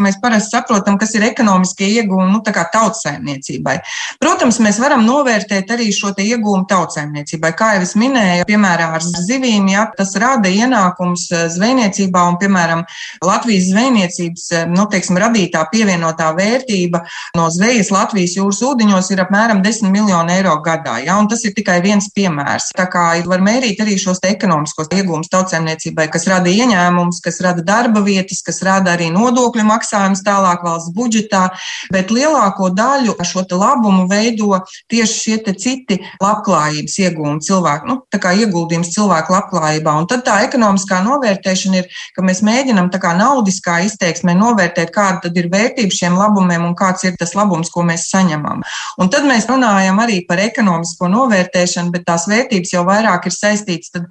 Mēs 0.00 0.16
parasti 0.22 0.56
saprotam, 0.56 0.96
kas 1.00 1.12
ir 1.16 1.26
ekonomiskie 1.28 1.88
iegūmi 2.00 2.30
nu, 2.32 2.40
tautsēmniecībai. 2.44 3.76
Protams, 4.20 4.60
mēs 4.64 4.80
varam 4.80 5.04
novērtēt 5.06 5.70
arī 5.74 5.90
šo 5.94 6.12
iegūmu 6.16 6.66
tautsēmniecībai. 6.70 7.52
Kā 7.56 7.74
jau 7.76 7.84
es 7.84 7.94
minēju, 7.98 8.46
piemēram, 8.48 8.94
ar 8.96 9.04
zivīm, 9.04 9.68
ja, 9.72 9.86
tas 9.96 10.14
rada 10.20 10.48
ienākums 10.48 11.26
eh, 11.32 11.46
zvejniecībā 11.52 12.24
un, 12.30 12.38
piemēram, 12.40 12.84
Latvijas 13.24 13.68
zvejniecības 13.70 14.46
eh, 14.56 14.66
nu, 14.70 14.86
teiksim, 14.90 15.18
radītā 15.20 15.66
pievienotā 15.72 16.30
vērtība 16.38 17.02
no 17.36 17.48
zvejas 17.52 17.92
Latvijas 17.94 18.38
jūras 18.38 18.62
ūdeņos 18.66 19.12
ir 19.14 19.24
apmēram 19.26 19.62
10 19.64 19.92
miljonu 19.92 20.34
eiro 20.34 20.56
gadā. 20.64 20.98
Ja, 21.04 21.18
tas 21.30 21.44
ir 21.44 21.54
tikai 21.56 21.80
viens 21.84 22.08
piemērs. 22.16 22.70
Tā 22.76 22.88
kā 22.90 23.06
var 23.28 23.44
mērīt 23.44 23.82
arī 23.84 23.98
šos 24.00 24.22
ekonomiskos 24.26 24.90
iegūmus 24.96 25.30
tautsēmniecībai, 25.32 26.08
kas 26.12 26.26
rada 26.30 26.50
ieņēmumus, 26.50 27.20
kas 27.24 27.40
rada 27.44 27.64
darba 27.66 28.02
vietas, 28.06 28.40
kas 28.46 28.62
rada 28.66 28.94
arī 28.96 29.10
nodokļu 29.14 29.66
maksājumus 29.68 29.89
maksājums 29.90 30.22
tālāk 30.24 30.62
valsts 30.64 30.92
budžetā, 30.94 31.50
bet 31.90 32.10
lielāko 32.10 32.70
daļu 32.70 33.16
šo 33.24 33.44
labumu 33.50 34.06
veido 34.08 34.60
tieši 34.88 35.20
šie 35.20 35.54
citi 35.58 35.98
labklājības 36.22 36.98
iegūmi 37.00 37.40
cilvēku, 37.42 37.86
nu, 37.88 37.96
tā 38.10 38.20
kā 38.20 38.32
ieguldījums 38.38 38.92
cilvēku 38.94 39.32
labklājībā. 39.34 39.94
Un 39.98 40.06
tad 40.06 40.24
tā 40.24 40.40
ekonomiskā 40.46 41.00
novērtēšana 41.04 41.80
ir, 41.80 41.88
ka 42.14 42.22
mēs 42.22 42.42
mēģinam 42.42 42.90
tā 42.90 43.00
kā 43.02 43.14
naudiskā 43.16 43.80
izteiksmē 43.86 44.34
novērtēt, 44.38 44.92
kāda 44.94 45.26
tad 45.26 45.36
ir 45.36 45.50
vērtība 45.50 45.90
šiem 45.90 46.18
labumiem 46.18 46.64
un 46.64 46.76
kāds 46.78 47.04
ir 47.04 47.16
tas 47.18 47.34
labums, 47.34 47.70
ko 47.70 47.82
mēs 47.82 48.08
saņemam. 48.10 48.62
Un 49.00 49.10
tad 49.10 49.26
mēs 49.26 49.48
runājam 49.50 49.98
arī 50.02 50.20
par 50.28 50.40
ekonomisko 50.42 51.10
novērtēšanu, 51.10 51.90
bet 51.94 52.06
tās 52.06 52.28
vērtības 52.30 52.74
jau 52.76 52.84
vairāk 52.86 53.26
ir 53.26 53.34
saistītas 53.34 54.06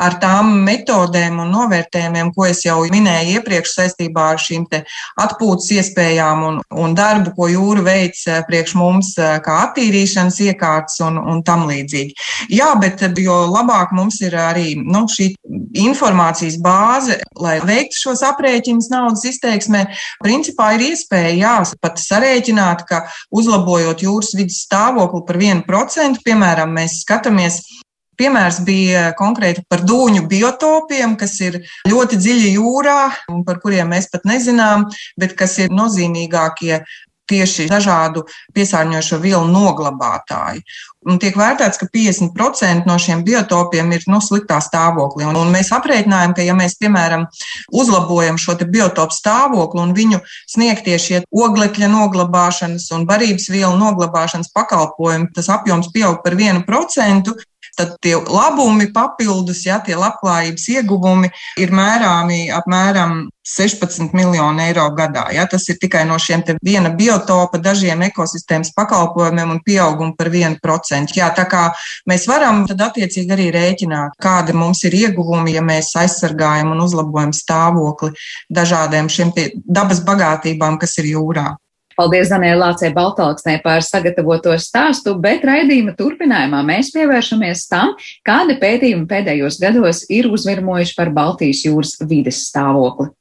ar 0.00 0.18
tām 0.20 0.52
metodēm 0.66 1.40
un 1.42 1.52
novērtējumiem, 1.54 2.32
ko 2.34 2.48
es 2.50 2.64
jau 2.66 2.82
minēju 2.90 3.38
iepriekš 3.38 3.78
saistībā 3.78 4.28
ar 4.34 4.42
šīm 4.42 4.66
atpūtas 5.20 5.70
iespējām 5.78 6.44
un, 6.48 6.60
un 6.80 6.94
darbu, 6.96 7.34
ko 7.36 7.48
jūra 7.50 7.84
veic 7.86 8.18
eh, 8.28 8.40
priekš 8.48 8.74
mums, 8.78 9.12
eh, 9.18 9.36
kā 9.44 9.60
attīrīšanas 9.68 10.40
iekārtas 10.48 11.00
un, 11.06 11.18
un 11.18 11.42
tam 11.46 11.66
līdzīgi. 11.70 12.16
Jā, 12.54 12.72
bet 12.80 13.04
eh, 13.06 13.14
jo 13.24 13.36
labāk 13.50 13.94
mums 13.96 14.20
ir 14.24 14.36
arī 14.38 14.74
nu, 14.80 15.04
šī 15.10 15.30
informācijas 15.84 16.58
bāze, 16.62 17.18
lai 17.40 17.58
veiktu 17.64 18.00
šos 18.06 18.24
aprēķinus 18.26 18.90
naudas 18.92 19.24
izteiksmē, 19.28 19.86
principā 20.24 20.74
ir 20.76 20.88
iespēja 20.90 21.34
jā, 21.38 21.54
pat 21.82 22.00
sarēķināt, 22.02 22.84
ka 22.88 23.04
uzlabojot 23.34 24.04
jūras 24.04 24.34
vidas 24.38 24.62
stāvokli 24.66 25.24
par 25.28 25.40
1%, 25.40 26.22
piemēram, 26.24 26.74
mēs 26.78 27.00
skatāmies 27.04 27.62
Piemērs 28.18 28.60
bija 28.66 29.06
konkrēti 29.18 29.64
par 29.68 29.84
dūņu 29.86 30.26
biotopiem, 30.30 31.16
kas 31.20 31.38
ir 31.44 31.60
ļoti 31.90 32.20
dziļi 32.20 32.52
jūrā 32.58 33.00
un 33.32 33.42
par 33.46 33.60
kuriem 33.62 33.90
mēs 33.94 34.10
pat 34.12 34.28
nezinām, 34.28 34.88
bet 35.20 35.36
kas 35.38 35.58
ir 35.64 35.74
nozīmīgākie 35.74 36.82
tieši 37.30 37.68
dažādu 37.70 38.24
piesārņojošo 38.56 39.18
vielu 39.22 39.46
noglabātāji. 39.48 40.62
Un 41.04 41.18
tiek 41.20 41.36
vērtēts, 41.36 41.78
ka 41.80 41.88
50% 41.92 42.88
no 42.88 42.96
šiem 43.00 43.24
biotopiem 43.26 43.90
ir 43.92 44.04
nu, 44.08 44.20
sliktā 44.24 44.56
stāvoklī. 44.64 45.26
Un, 45.28 45.36
un 45.36 45.52
mēs 45.52 45.68
aprēķinājām, 45.76 46.32
ka, 46.36 46.44
ja 46.46 46.56
mēs, 46.56 46.78
piemēram, 46.80 47.26
uzlabojam 47.76 48.40
šo 48.40 48.56
biotopu 48.62 49.16
stāvokli 49.16 49.82
un 49.84 49.92
viņu 49.96 50.20
sniegtie 50.48 50.96
šie 51.00 51.22
oglekļa 51.28 51.90
noglabāšanas 51.92 52.88
un 52.96 53.04
barības 53.08 53.50
vielu 53.52 53.74
noglabāšanas 53.80 54.52
pakalpojumi, 54.56 55.32
tas 55.36 55.50
apjoms 55.52 55.92
pieaug 55.92 56.22
par 56.24 56.38
1%, 56.40 57.36
tad 57.78 57.96
tie 58.02 58.16
labumi 58.16 58.90
papildus, 58.94 59.64
ja 59.66 59.80
tie 59.84 59.96
labklājības 59.98 60.66
ieguvumi 60.76 61.30
ir 61.60 61.72
mērāmi 61.74 62.48
apmēram 62.54 63.24
16 63.44 64.14
miljonu 64.16 64.62
eiro 64.64 64.86
gadā. 64.96 65.26
Ja, 65.34 65.44
tas 65.50 65.66
ir 65.68 65.76
tikai 65.80 66.04
no 66.08 66.16
šiem 66.20 66.42
viena 66.64 66.90
biotopa, 66.96 67.60
dažiem 67.60 68.06
ekosistēmas 68.06 68.72
pakalpojumiem 68.76 69.52
un 69.56 69.60
pieaugumu 69.64 70.16
par 70.16 70.30
1%. 70.32 71.12
Jā, 71.18 71.28
tā 71.36 71.44
kā 71.50 71.66
mēs 72.08 72.24
varam 72.30 72.64
tad 72.70 72.80
attiecīgi 72.88 73.36
arī 73.36 73.50
rēķināt, 73.54 74.16
kādi 74.22 74.56
mums 74.56 74.84
ir 74.88 74.96
ieguvumi, 75.02 75.52
ja 75.58 75.64
mēs 75.64 75.92
aizsargājam 76.00 76.72
un 76.72 76.80
uzlabojam 76.86 77.34
stāvokli 77.36 78.14
dažādiem 78.48 79.12
šiem 79.12 79.34
dabas 79.66 80.00
bagātībām, 80.06 80.80
kas 80.80 80.96
ir 81.02 81.12
jūrā. 81.12 81.52
Paldies 81.94 82.30
Daniela 82.32 82.72
Lācē 82.72 82.90
Baltalksnē 82.94 83.60
par 83.62 83.82
sagatavoto 83.86 84.54
stāstu, 84.58 85.14
bet 85.22 85.44
raidījuma 85.46 85.94
turpinājumā 85.98 86.64
mēs 86.66 86.90
pievēršamies 86.94 87.66
tam, 87.70 87.94
kādi 88.26 88.58
pētījumi 88.58 89.06
pēdējos 89.10 89.60
gados 89.62 90.02
ir 90.10 90.26
uzvirmojuši 90.26 90.96
par 90.98 91.14
Baltijas 91.14 91.62
jūras 91.68 91.94
vides 92.02 92.48
stāvokli. 92.50 93.12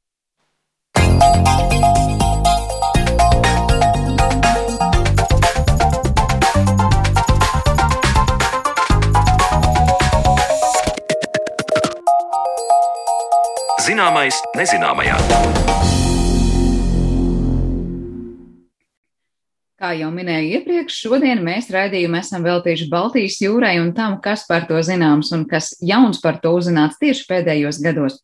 Zināmais 13.84 14.40
nezināmajā. 14.58 15.93
Kā 19.84 19.90
jau 20.00 20.14
minēju 20.16 20.62
iepriekš, 20.62 20.96
šodien 20.96 21.42
mēs 21.44 21.66
raidījumu 21.74 22.16
esam 22.16 22.46
veltījuši 22.46 22.86
Baltijas 22.88 23.42
jūrai 23.44 23.74
un 23.82 23.90
tam, 23.92 24.14
kas 24.24 24.46
par 24.48 24.64
to 24.70 24.78
zināms 24.80 25.34
un 25.36 25.44
kas 25.44 25.74
jauns 25.84 26.22
par 26.24 26.38
to 26.40 26.54
uzzināts 26.56 27.02
tieši 27.02 27.26
pēdējos 27.28 27.82
gados. 27.84 28.16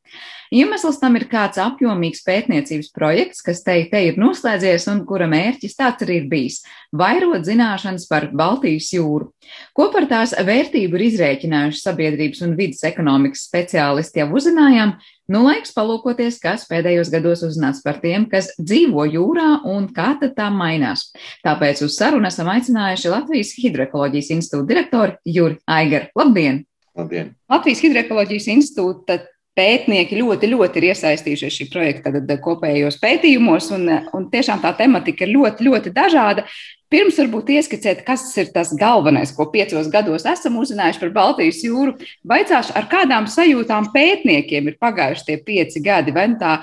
Iemesls 0.56 1.02
tam 1.02 1.20
ir 1.20 1.28
kāds 1.28 1.60
apjomīgs 1.60 2.24
pētniecības 2.24 2.94
projekts, 2.96 3.44
kas 3.44 3.60
te, 3.68 3.76
te 3.92 4.06
ir 4.08 4.16
noslēdzies 4.22 4.88
un 4.94 5.04
kura 5.10 5.28
mērķis 5.28 5.76
tāds 5.82 6.08
arī 6.08 6.22
ir 6.22 6.32
bijis- 6.32 6.64
vairot 7.04 7.44
zināšanas 7.44 8.08
par 8.08 8.32
Baltijas 8.32 8.94
jūru. 8.96 9.34
Ko 9.76 9.92
par 9.92 10.08
tās 10.08 10.32
vērtību 10.32 10.96
ir 10.96 11.08
izrēķinājuši 11.12 11.84
sabiedrības 11.84 12.42
un 12.48 12.56
vidas 12.56 12.88
ekonomikas 12.88 13.44
speciālisti 13.52 14.24
jau 14.24 14.32
uzzinājām, 14.32 14.96
nu 15.32 15.44
laiks 15.46 15.74
palūkoties, 15.76 16.40
kas 16.44 16.66
pēdējos 16.70 17.12
gados 17.14 17.44
uzzināts 17.48 17.84
par 17.86 18.02
tiem, 18.04 18.28
kas 18.32 18.52
dzīvo 18.58 19.06
jūrā 19.10 19.50
un 19.70 19.90
kā 19.96 20.14
tad 20.22 20.36
tā 20.38 20.50
mainās. 20.54 21.10
Tāpēc 21.46 21.84
uz 21.86 21.98
sarunu 21.98 22.30
esam 22.30 22.50
aicinājuši 22.52 23.14
Latvijas 23.14 23.56
Hidroekoloģijas 23.60 24.32
institūta 24.38 24.72
direktoru 24.74 25.18
Juri 25.26 25.60
Aigaru. 25.70 26.10
Labdien! 26.20 26.64
Labdien! 26.98 27.36
Latvijas 27.52 27.84
Hidroekoloģijas 27.86 28.50
institūta 28.56 29.22
pētnieki 29.60 30.20
ļoti, 30.20 30.50
ļoti 30.54 30.80
ir 30.80 30.90
iesaistījušies 30.94 31.56
šī 31.58 31.70
projekta 31.74 32.14
tad, 32.16 32.32
kopējos 32.44 33.00
pētījumos, 33.02 33.72
un, 33.76 33.90
un 34.16 34.28
tiešām 34.32 34.62
tā 34.64 34.72
tematika 34.78 35.26
ir 35.26 35.34
ļoti, 35.36 35.68
ļoti 35.68 35.94
dažāda. 35.96 36.46
Pirms 36.90 37.20
varbūt 37.22 37.52
ieskicēt, 37.54 38.00
kas 38.02 38.24
ir 38.42 38.48
tas 38.50 38.72
galvenais, 38.74 39.30
ko 39.38 39.46
piecos 39.54 39.92
gados 39.94 40.24
esam 40.26 40.56
uzzinājuši 40.58 41.02
par 41.04 41.12
Baltijas 41.14 41.60
jūru, 41.62 41.92
vaicāšu, 42.26 42.74
ar 42.80 42.88
kādām 42.90 43.28
sajūtām 43.30 43.92
pētniekiem 43.94 44.72
ir 44.72 44.78
pagājuši 44.82 45.28
tie 45.28 45.36
pieci 45.46 45.84
gadi. 45.86 46.10
Vai 46.16 46.24
nu 46.32 46.40
tā 46.42 46.56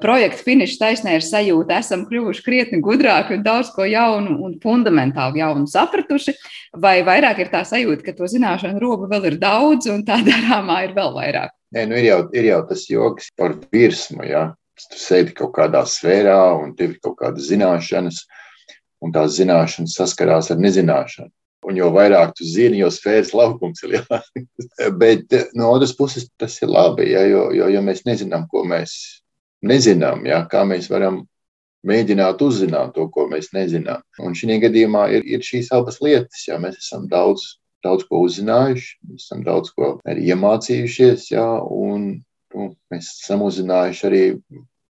projekta 0.00 0.40
finiša 0.46 0.78
taisnē 0.80 1.18
ir 1.18 1.26
sajūta, 1.26 1.82
esam 1.84 2.06
kļuvuši 2.08 2.44
krietni 2.46 2.80
gudrāki 2.84 3.36
un 3.36 3.44
daudz 3.44 3.74
ko 3.74 3.84
jaunu 3.84 4.38
un 4.46 4.54
fundamentāli 4.62 5.42
jaunu 5.42 5.68
sapratuši, 5.68 6.32
vai 6.80 6.94
vairāk 7.04 7.42
ir 7.44 7.50
tā 7.52 7.60
sajūta, 7.68 8.06
ka 8.06 8.14
to 8.16 8.30
zināšanu 8.32 8.80
robu 8.80 9.10
vēl 9.10 9.34
ir 9.34 9.36
daudz 9.42 9.90
un 9.92 10.00
tā 10.08 10.16
darāmā 10.30 10.78
ir 10.86 10.94
vēl 10.96 11.12
vairāk. 11.18 11.52
Nē, 11.76 11.84
nu 11.90 11.98
ir, 12.00 12.06
jau, 12.08 12.22
ir 12.32 12.48
jau 12.48 12.62
tas 12.70 12.86
joks 12.88 13.28
par 13.36 13.58
virsmu. 13.68 14.24
Ja? 14.32 14.46
Tu 14.80 14.96
sēdi 14.96 15.36
kaut 15.36 15.52
kādā 15.60 15.84
sfērā 15.84 16.40
un 16.56 16.72
tev 16.78 16.96
ir 16.96 17.04
kaut 17.04 17.18
kādas 17.20 17.52
zināšanas 17.52 18.24
un 19.04 19.12
tās 19.14 19.36
zināšanas 19.38 19.96
saskarās 19.98 20.50
ar 20.54 20.62
nezināšanu. 20.62 21.30
Un 21.64 21.78
jo 21.80 21.88
vairāk 21.94 22.34
tu 22.36 22.44
zini, 22.44 22.82
jo 22.82 22.90
sfēras 22.92 23.32
laukums 23.36 23.84
ir 23.84 23.94
lielāks. 23.94 24.32
Bet 25.00 25.32
eh, 25.32 25.46
no 25.56 25.70
otras 25.72 25.94
puses 25.96 26.26
tas 26.40 26.56
ir 26.60 26.72
labi, 26.72 27.10
ja, 27.14 27.24
jo, 27.28 27.46
jo 27.56 27.70
ja 27.72 27.80
mēs 27.84 28.04
nezinām, 28.08 28.44
ko 28.50 28.66
mēs 28.68 28.96
nezinām, 29.64 30.26
ja, 30.28 30.42
kā 30.50 30.64
mēs 30.68 30.90
varam 30.92 31.22
mēģināt 31.88 32.42
uzzināt 32.44 32.94
to, 32.96 33.08
ko 33.12 33.26
mēs 33.30 33.50
nezinām. 33.56 34.04
Un 34.24 34.36
šī 34.36 34.58
gadījumā 34.62 35.08
ir, 35.16 35.24
ir 35.36 35.44
šīs 35.44 35.70
abas 35.76 36.00
lietas. 36.04 36.44
Ja, 36.48 36.60
mēs 36.60 36.80
esam 36.80 37.08
daudz, 37.08 37.46
daudz 37.84 38.04
ko 38.08 38.22
uzzinājuši, 38.24 38.94
mēs 39.08 39.26
esam 39.26 39.44
daudz 39.46 39.72
ko 39.76 39.96
arī 40.08 40.28
iemācījušies, 40.32 41.30
ja, 41.32 41.46
un 41.64 42.10
nu, 42.54 42.70
mēs 42.92 43.10
esam 43.22 43.44
uzzinājuši 43.48 44.06
arī 44.08 44.22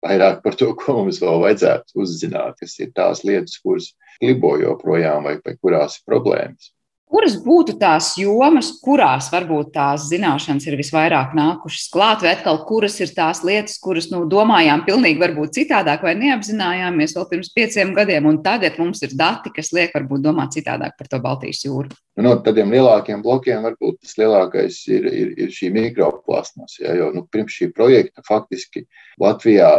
vairāk 0.06 0.42
par 0.44 0.58
to, 0.60 0.72
ko 0.82 1.00
mums 1.00 1.22
vēl 1.24 1.42
vajadzētu 1.46 2.02
uzzināt, 2.04 2.60
kas 2.62 2.78
ir 2.82 2.94
tās 2.98 3.26
lietas, 3.28 3.58
kuras 3.64 3.92
klibo 4.20 4.56
joprojām 4.62 5.28
vai, 5.30 5.38
vai 5.46 5.58
kurās 5.58 6.00
ir 6.00 6.08
problēmas. 6.10 6.72
Kuras 7.12 7.34
būtu 7.44 7.74
tās 7.76 8.14
jomas, 8.16 8.70
kurās 8.80 9.26
varbūt 9.34 9.74
tās 9.76 10.06
zināšanas 10.08 10.64
ir 10.70 10.78
visvairāk 10.80 11.34
nākušas 11.36 11.90
klāt, 11.92 12.22
vai 12.24 12.38
atkal 12.38 12.62
kuras 12.70 12.96
ir 13.04 13.12
tās 13.12 13.42
lietas, 13.44 13.76
kuras 13.84 14.08
nu, 14.14 14.22
domājām 14.32 14.86
pilnīgi 14.88 15.20
varbūt 15.20 15.58
citādāk, 15.58 16.06
vai 16.08 16.14
neapzinājāmies 16.22 17.18
vēl 17.18 17.28
pirms 17.34 17.52
pieciem 17.58 17.92
gadiem, 17.98 18.30
un 18.32 18.40
tagad 18.46 18.80
mums 18.80 19.04
ir 19.04 19.18
dati, 19.20 19.52
kas 19.52 19.74
liek 19.76 19.92
varbūt 19.98 20.24
domāt 20.24 20.56
citādāk 20.56 20.96
par 20.96 21.12
to 21.12 21.20
Baltijas 21.20 21.66
jūru? 21.66 21.92
Nu, 22.16 22.30
no 22.30 22.38
tādiem 22.46 22.72
lielākiem 22.72 23.20
blokiem 23.26 23.68
varbūt 23.68 24.00
tas 24.06 24.16
lielākais 24.22 24.80
ir, 24.96 25.12
ir, 25.12 25.36
ir 25.36 25.52
šī 25.52 25.74
mikroplasmas, 25.76 26.80
ja, 26.80 26.96
jo 26.96 27.12
nu, 27.12 27.26
pirms 27.28 27.60
šī 27.60 27.74
projekta 27.76 28.24
faktiski 28.24 28.86
Latvijā 29.20 29.74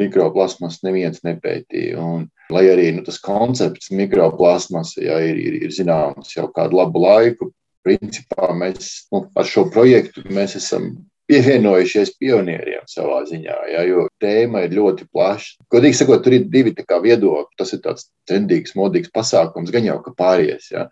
mikroplasmas 0.00 0.80
neviens 0.86 1.20
nepētīja. 1.26 2.00
Un, 2.00 2.30
lai 2.54 2.66
arī 2.72 2.90
nu, 2.96 3.04
tas 3.06 3.20
koncepts 3.22 3.90
mikroplasmas 3.94 4.96
ja, 5.00 5.20
ir, 5.24 5.38
ir, 5.38 5.60
ir 5.66 5.74
zināms 5.74 6.34
jau 6.36 6.48
kādu 6.54 6.80
labu 6.80 7.02
laiku, 7.04 7.50
principā 7.86 8.50
mēs 8.56 9.06
nu, 9.12 9.24
ar 9.36 9.48
šo 9.48 9.66
projektu 9.72 10.24
esam 10.44 10.92
pievienojušies 11.30 12.16
pionieriem 12.18 12.82
savā 12.90 13.20
ziņā, 13.28 13.56
ja, 13.70 13.84
jo 13.86 14.08
tēma 14.22 14.64
ir 14.66 14.74
ļoti 14.74 15.06
plaša. 15.12 15.60
Godīgi 15.70 16.00
sakot, 16.00 16.24
tur 16.24 16.34
ir 16.34 16.48
divi 16.50 16.74
viedokļi. 16.74 17.56
Tas 17.58 17.72
ir 17.76 17.82
tāds 17.84 18.08
trendīgs, 18.26 18.74
modīgs 18.74 19.12
pasākums, 19.14 19.70
gan 19.70 19.86
jau 19.86 20.00
ka 20.02 20.14
pāries. 20.18 20.72
Ja. 20.74 20.88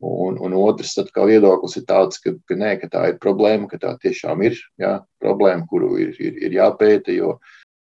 Un, 0.00 0.38
un 0.40 0.56
otrs 0.56 0.96
atkal 1.00 1.28
viedoklis 1.28 1.76
ir 1.76 1.84
tāds, 1.88 2.20
ka, 2.20 2.32
ka, 2.48 2.56
nē, 2.56 2.76
ka 2.80 2.88
tā 2.92 3.04
ir 3.12 3.20
problēma, 3.20 3.68
ka 3.68 3.80
tā 3.80 3.94
tiešām 4.00 4.42
ir 4.48 4.56
ja, 4.80 4.98
problēma, 5.20 5.68
kuru 5.68 5.96
ir, 6.00 6.16
ir, 6.20 6.40
ir 6.48 6.56
jāpēta. 6.56 7.12
Jo 7.12 7.36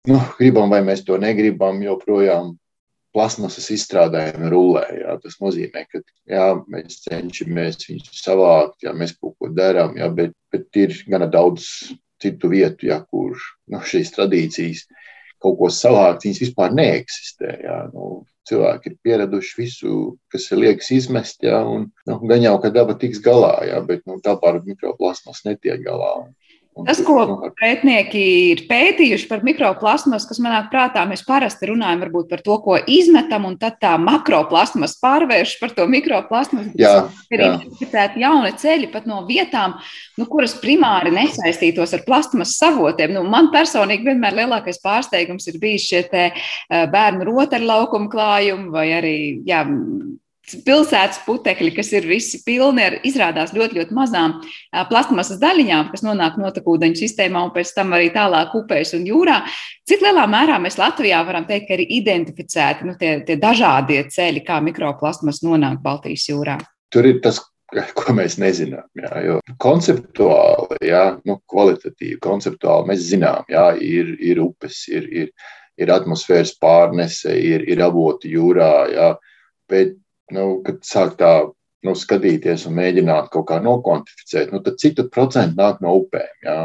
nu, 0.09 0.19
gribam 0.37 0.73
vai 0.73 0.81
mēs 0.85 1.05
to 1.07 1.17
negribam, 1.21 1.81
joprojām 1.85 2.55
plasmasas 3.13 3.69
izstrādājumi 3.73 4.49
rulē. 4.53 4.85
Jā. 4.99 5.17
Tas 5.23 5.37
nozīmē, 5.41 5.85
ka 5.91 6.01
jā, 6.29 6.47
mēs 6.71 7.03
cenšamies 7.05 7.85
viņus 7.87 8.23
savākt, 8.23 8.79
jā, 8.85 8.93
mēs 8.97 9.15
kaut 9.19 9.37
ko 9.39 9.51
darām, 9.53 9.97
jā, 9.99 10.09
bet, 10.13 10.35
bet 10.53 10.81
ir 10.81 10.95
gana 11.09 11.29
daudz 11.31 11.69
citu 12.23 12.51
vietu, 12.53 12.87
jā, 12.89 13.01
kur 13.11 13.37
nu, 13.71 13.81
šīs 13.83 14.13
tradīcijas 14.15 14.85
kaut 15.43 15.57
ko 15.59 15.69
savākt, 15.73 16.25
viņas 16.25 16.45
vispār 16.45 16.75
neeksistē. 16.75 17.57
Jā. 17.65 17.79
Nu, 17.93 18.23
cilvēki 18.49 18.91
ir 18.91 18.95
pieraduši 19.05 19.53
visu, 19.61 19.97
kas 20.31 20.49
ir 20.51 20.59
liekas 20.59 20.89
izmest, 20.95 21.43
jā, 21.45 21.61
un 21.63 21.87
nu, 22.09 22.17
gan 22.27 22.43
jau, 22.43 22.57
ka 22.63 22.73
daba 22.75 22.95
tiks 22.99 23.21
galā, 23.23 23.55
jā, 23.69 23.79
bet 23.87 24.03
nu, 24.09 24.19
tā 24.23 24.35
ar 24.35 24.59
mikroplasmas 24.65 25.43
netiek 25.47 25.83
galā. 25.85 26.11
Un, 26.25 26.33
Tas, 26.73 26.99
ko 27.05 27.51
pētnieki 27.59 28.21
ir 28.49 28.61
pētījuši 28.65 29.27
par 29.29 29.43
mikroplasmas, 29.45 30.25
kas 30.25 30.39
manā 30.41 30.63
prātā 30.71 31.03
mēs 31.05 31.21
parasti 31.27 31.69
runājam 31.69 32.01
par 32.29 32.41
to, 32.41 32.55
ko 32.65 32.79
izmetam, 32.89 33.45
un 33.45 33.59
tad 33.61 33.77
tā 33.83 33.91
makroplasmas 34.01 34.95
pārvērš 35.01 35.53
par 35.61 35.75
to 35.77 35.85
mikroplasmas. 35.91 36.71
Jā, 36.79 36.95
ir 37.29 37.45
identificēti 37.45 38.23
jauni 38.25 38.55
ceļi 38.57 38.89
pat 38.93 39.05
no 39.09 39.21
vietām, 39.27 39.77
nu, 40.17 40.25
kuras 40.31 40.55
primāri 40.61 41.13
nesaistītos 41.13 41.93
ar 41.93 42.05
plasmas 42.07 42.57
savotiem. 42.57 43.13
Nu, 43.19 43.21
man 43.29 43.51
personīgi 43.53 44.09
vienmēr 44.09 44.41
lielākais 44.41 44.81
pārsteigums 44.81 45.45
ir 45.53 45.61
bijis 45.61 45.85
šie 45.91 46.03
eh, 46.09 46.43
bērnu 46.89 47.29
rotaļlaukumu 47.29 48.09
klājumi 48.09 48.73
vai 48.73 48.87
arī 48.97 49.17
jā, 49.45 49.61
pilsētas 50.43 51.21
putekļi, 51.25 51.71
kas 51.77 51.91
ir 51.95 52.07
visi 52.07 52.41
pilni 52.45 52.83
ar 52.83 52.97
izrādās 53.07 53.53
ļoti, 53.55 53.79
ļoti 53.79 53.95
mazām 53.95 54.35
plastmasas 54.89 55.39
daļiņām, 55.41 55.89
kas 55.93 56.03
nonāk 56.03 56.35
notekūdeņu 56.41 56.99
sistēmā 56.99 57.45
un 57.47 57.53
pēc 57.55 57.71
tam 57.77 57.95
arī 57.95 58.11
tālāk 58.15 58.55
upēs 58.59 58.93
un 58.97 59.07
jūrā. 59.07 59.39
Cik 59.87 60.03
lielā 60.03 60.25
mērā 60.29 60.59
mēs 60.63 60.77
Latvijā 60.81 61.23
varam 61.27 61.47
teikt, 61.47 61.69
ka 61.69 61.77
ir 61.77 61.85
identificēti 61.87 62.89
nu, 62.89 62.97
tie, 62.99 63.15
tie 63.27 63.39
dažādie 63.39 64.03
ceļi, 64.11 64.43
kā 64.45 64.59
mikroplasmas 64.63 65.41
nonāk 65.47 65.79
Baltijas 65.83 66.27
jūrā? 66.29 66.59
Tur 66.93 67.07
ir 67.09 67.23
tas, 67.23 67.39
ko 67.99 68.15
mēs 68.15 68.37
nezinām. 68.41 68.85
Jā, 68.99 69.15
jo 69.25 69.39
konceptuāli, 69.63 70.83
jā, 70.91 71.05
nu, 71.27 71.39
kvalitatīvi, 71.49 72.19
konceptuāli 72.23 72.91
mēs 72.91 73.09
zinām, 73.09 73.47
jā, 73.51 73.69
ir, 73.79 74.15
ir 74.19 74.43
upes, 74.43 74.83
ir, 74.91 75.07
ir, 75.07 75.33
ir 75.79 75.95
atmosfēras 75.95 76.57
pārnese, 76.61 77.31
ir, 77.31 77.63
ir 77.71 77.81
avoti 77.87 78.35
jūrā, 78.35 78.73
jā, 78.93 79.11
bet 79.71 79.95
nu, 80.33 80.47
kad 80.65 80.81
sāk 80.87 81.17
tā 81.19 81.33
nu, 81.83 81.95
skatīties 81.97 82.67
un 82.69 82.77
mēģināt 82.79 83.31
kaut 83.33 83.49
kā 83.49 83.59
nokvantificēt, 83.63 84.53
nu, 84.53 84.61
tad 84.63 84.79
cik 84.81 84.97
tad 84.99 85.11
procentu 85.13 85.59
nāk 85.59 85.83
no 85.83 85.97
upēm? 85.99 86.31
Jā? 86.45 86.57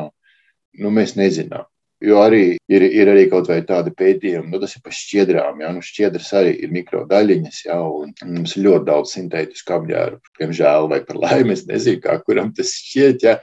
Nu, 0.78 0.94
mēs 0.94 1.16
nezinām. 1.18 1.66
Jo 1.98 2.20
arī 2.22 2.42
ir, 2.70 2.84
ir 2.94 3.08
arī 3.10 3.24
kaut 3.30 3.48
vai 3.50 3.58
tādi 3.66 3.90
pētījumi, 3.98 4.52
nu, 4.52 4.60
tas 4.62 4.76
ir 4.76 4.84
par 4.84 4.94
šķiedrām. 4.94 5.64
Jā, 5.64 5.70
nu, 5.74 5.82
šķiedras 5.82 6.28
arī 6.38 6.52
ir 6.62 6.70
mikrodaļiņas, 6.76 7.62
jā, 7.66 7.78
un 7.82 8.12
mums 8.36 8.54
ir 8.54 8.68
ļoti 8.68 8.86
daudz 8.86 9.16
sintētisku 9.16 9.74
apģērbu. 9.80 10.34
Diemžēl, 10.38 10.86
vai 10.92 11.00
par 11.08 11.18
laimi, 11.24 11.56
es 11.56 11.66
nezinu, 11.66 12.04
kā 12.04 12.20
kuram 12.22 12.54
tas 12.54 12.70
šķiet. 12.84 13.26
Jā. 13.26 13.34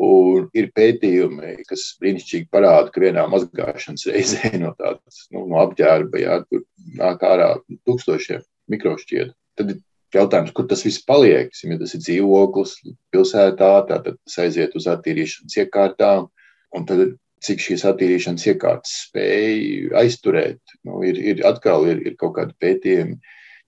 Un 0.00 0.48
ir 0.56 0.72
pētījumi, 0.76 1.54
kas 1.68 1.84
brīnišķīgi 2.00 2.48
parāda, 2.52 2.90
ka 2.92 3.00
vienā 3.04 3.28
mazgāšanas 3.32 4.08
reizē 4.08 4.56
no 4.60 4.72
tādas 4.76 5.26
nu, 5.32 5.44
no 5.48 5.60
apģērba 5.62 6.20
jā, 6.20 6.40
tur 6.48 6.64
nāk 6.96 7.24
ārā 7.28 7.54
tūkstošiem 7.84 8.44
mikrošķiedru. 8.72 9.34
Tad 9.56 9.74
ir 9.74 9.82
jautājums, 10.16 10.54
kur 10.56 10.66
tas 10.70 10.84
viss 10.86 11.04
paliek. 11.06 11.52
Ja 11.64 11.78
tas 11.80 11.94
ir 11.96 12.02
dzīvoklis 12.04 12.78
pilsētā, 13.14 13.70
tad 13.90 14.10
tas 14.14 14.40
aiziet 14.42 14.76
uz 14.78 14.88
attīrīšanas 14.90 15.60
iekārtām. 15.64 16.28
Un 16.76 16.88
tad 16.88 17.16
cik 17.44 17.62
šīs 17.62 17.84
attīrīšanas 17.88 18.46
iekārtas 18.50 18.94
spēj 19.06 19.92
aizturēt. 20.00 20.60
Nu, 20.86 21.02
ir, 21.06 21.18
ir 21.20 21.44
atkal 21.48 21.86
ir, 21.90 22.02
ir 22.08 22.16
kaut 22.20 22.36
kādi 22.38 22.56
pētījumi, 22.62 23.18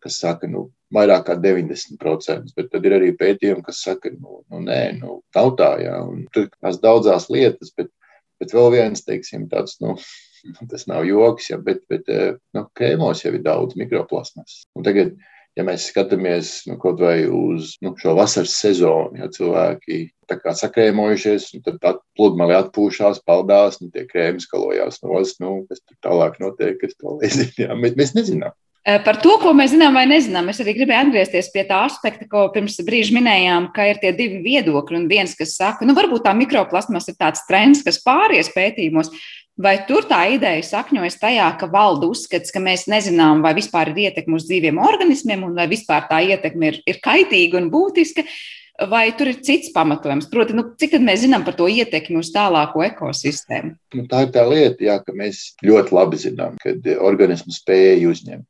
kas 0.04 0.18
saka, 0.22 0.48
nu, 0.50 0.68
vairāk 0.94 1.26
kā 1.28 1.36
90%, 1.42 2.54
bet 2.56 2.70
tad 2.72 2.86
ir 2.88 2.96
arī 2.96 3.12
pētījumi, 3.18 3.64
kas 3.66 3.82
saka, 3.84 4.12
nu, 4.14 4.40
nu 4.48 4.62
nē, 4.64 4.80
nu, 5.02 5.20
nav 5.36 5.52
tā, 5.58 5.72
jā, 5.84 5.98
un 6.06 6.24
tur 6.34 6.48
tās 6.54 6.80
daudzās 6.82 7.28
lietas, 7.32 7.74
bet, 7.76 7.90
bet 8.40 8.54
vēl 8.56 8.72
viens, 8.76 9.04
teiksim, 9.04 9.48
tāds, 9.52 9.76
nu, 9.84 9.98
tas 10.70 10.86
nav 10.90 11.06
joks, 11.08 11.50
ja, 11.52 11.58
bet, 11.62 11.82
bet 11.90 12.08
eh, 12.12 12.36
nu, 12.56 12.66
krēmos 12.78 13.24
jau 13.24 13.34
ir 13.34 13.42
daudz 13.44 13.78
mikroplasmas. 13.78 14.62
Un 14.78 14.86
tagad, 14.86 15.14
ja 15.58 15.64
mēs 15.66 15.88
skatāmies 15.90 16.52
nu, 16.70 16.78
kaut 16.82 17.00
vai 17.02 17.22
uz 17.26 17.74
nu, 17.84 17.94
šo 17.98 18.14
vasaras 18.18 18.54
sezonu, 18.60 19.18
ja 19.18 19.30
cilvēki 19.34 20.06
kā 20.28 20.52
sakrēmojušies, 20.52 21.50
tad 21.64 22.02
pludmali 22.18 22.56
atpūšās, 22.58 23.22
paldās, 23.26 23.80
nu, 23.82 23.88
tie 23.94 24.04
krēmi 24.08 24.42
skalojās 24.44 25.00
nost, 25.04 25.40
nu, 25.44 25.62
kas 25.70 25.80
tur 25.82 25.96
tālāk 26.04 26.38
notiek, 26.42 26.76
kas 26.82 26.96
to 26.98 27.16
nezinu, 27.22 27.64
ja, 27.64 27.78
bet 27.82 27.98
mēs 28.00 28.14
nezinām. 28.18 28.56
Eh, 28.86 29.00
par 29.04 29.18
to, 29.20 29.34
ko 29.42 29.50
mēs 29.56 29.74
zinām 29.74 29.98
vai 29.98 30.04
nezinām, 30.08 30.48
es 30.48 30.60
arī 30.62 30.76
gribēju 30.78 31.08
atgriezties 31.08 31.50
pie 31.52 31.64
tā 31.68 31.82
aspekta, 31.88 32.28
ko 32.30 32.46
pirms 32.54 32.78
brīža 32.86 33.16
minējām, 33.16 33.72
ka 33.74 33.88
ir 33.90 33.98
tie 34.00 34.14
divi 34.16 34.38
viedokļi. 34.44 35.02
Un 35.02 35.10
viens, 35.10 35.34
kas 35.36 35.56
saka, 35.58 35.88
nu, 35.88 35.96
varbūt 35.98 36.24
tā 36.24 36.32
mikroplasmas 36.38 37.10
ir 37.10 37.18
tāds 37.18 37.44
trends, 37.50 37.82
kas 37.84 38.00
pāries 38.04 38.52
pētījumos, 38.54 39.12
Vai 39.58 39.72
tur 39.88 40.04
tā 40.06 40.20
ideja 40.30 40.62
sakņojas 40.62 41.16
tajā, 41.18 41.48
ka 41.58 41.66
valda 41.72 42.06
uzskats, 42.06 42.52
ka 42.54 42.60
mēs 42.62 42.84
nezinām, 42.86 43.40
vai 43.42 43.56
vispār 43.56 43.90
ir 43.90 44.04
ietekme 44.04 44.36
uz 44.38 44.44
dzīviem 44.46 44.78
organismiem, 44.78 45.42
un 45.48 45.56
vai 45.58 45.64
vispār 45.66 46.04
tā 46.06 46.20
ietekme 46.30 46.68
ir, 46.70 46.78
ir 46.86 47.00
kaitīga 47.02 47.58
un 47.58 47.66
būtiska, 47.72 48.22
vai 48.86 49.08
tur 49.18 49.32
ir 49.32 49.40
cits 49.42 49.72
pamatojums? 49.74 50.28
Proti, 50.30 50.54
nu, 50.54 50.62
cik 50.78 50.94
mēs 51.02 51.24
zinām 51.24 51.42
par 51.42 51.56
to 51.58 51.66
ietekmi 51.66 52.20
uz 52.20 52.30
tālāko 52.30 52.86
ekosistēmu? 52.86 53.74
Nu, 53.98 54.06
tā 54.06 54.28
ir 54.28 54.30
tā 54.38 54.46
lieta, 54.46 54.78
jā, 54.92 55.00
ka 55.02 55.16
mēs 55.18 55.42
ļoti 55.66 55.98
labi 55.98 56.22
zinām, 56.22 56.54
ka 56.62 56.76
organismu 57.10 57.58
spēja 57.58 57.98
uzņemt 58.12 58.46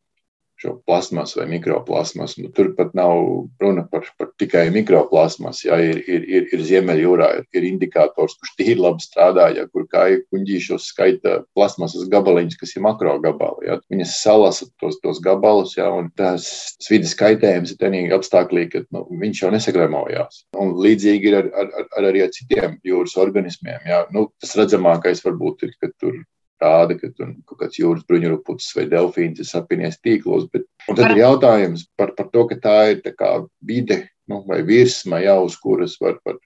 šo 0.59 0.75
plasmasu 0.87 1.41
vai 1.41 1.47
mikroplasmasu. 1.53 2.43
Nu, 2.43 2.51
tur 2.55 2.73
pat 2.77 2.95
nav 2.99 3.15
runa 3.63 3.85
par, 3.91 4.07
par 4.19 4.31
tikai 4.41 4.69
mikroplasmasu. 4.75 5.69
Ja, 5.69 5.79
ir, 5.83 6.01
ir, 6.11 6.25
ir, 6.27 6.49
ir 6.55 6.65
Ziemeļjūrā 6.67 7.29
ir, 7.39 7.45
ir 7.55 7.67
indikators, 7.69 8.37
kurš 8.41 8.55
tīri 8.59 8.79
labi 8.83 9.05
strādā, 9.05 9.49
ja, 9.57 9.69
kur 9.71 9.87
kāju 9.91 10.25
kuģīšos 10.33 10.89
skaita 10.93 11.37
plasmasas 11.57 12.09
gabaliņus, 12.11 12.59
kas 12.61 12.75
ir 12.75 12.85
makro 12.87 13.15
gabali. 13.23 13.69
Ja. 13.71 13.79
Viņas 13.93 14.17
salasa 14.23 14.69
tos, 14.83 14.99
tos 15.05 15.23
gabalus, 15.25 15.77
ja, 15.79 15.91
un 15.95 16.11
tās 16.19 16.49
vidas 16.91 17.15
kaitējums 17.19 17.75
ir 17.75 17.83
tenīgi 17.83 18.17
apstākļī, 18.17 18.67
ka 18.73 18.83
nu, 18.95 19.05
viņš 19.23 19.45
jau 19.45 19.53
nesagramojās. 19.55 20.43
Un 20.59 20.75
līdzīgi 20.83 21.31
ir 21.31 21.39
ar, 21.43 21.53
ar, 21.55 21.71
ar, 21.83 21.93
ar 22.01 22.11
arī 22.11 22.27
ar 22.27 22.35
citiem 22.35 22.81
jūras 22.87 23.15
organismiem. 23.21 23.87
Ja. 23.87 24.03
Nu, 24.15 24.29
tas 24.43 24.57
redzamākais 24.59 25.23
varbūt 25.27 25.69
ir, 25.69 25.79
ka 25.79 25.93
tur 26.01 26.19
rāda, 26.63 26.97
ka 26.99 27.11
tur 27.15 27.33
kaut 27.49 27.63
kāds 27.63 27.79
jūras 27.81 28.05
bruņurupucis 28.09 28.77
vai 28.77 28.87
delfīns 28.91 29.41
ir 29.43 29.49
sapinies 29.49 30.01
tīklos. 30.05 30.49
Bet, 30.53 30.67
un 30.89 30.99
tad 30.99 31.13
ir 31.13 31.23
jautājums 31.23 31.87
par, 31.99 32.15
par 32.19 32.31
to, 32.35 32.45
ka 32.51 32.61
tā 32.65 32.77
ir 32.93 33.03
tā 33.05 33.15
kā 33.17 33.33
vide 33.65 34.05
nu, 34.29 34.43
vai 34.49 34.61
virsma, 34.67 35.23
jā, 35.25 35.39
uz 35.41 35.57
kuras 35.61 35.97
var, 36.03 36.19
var 36.27 36.39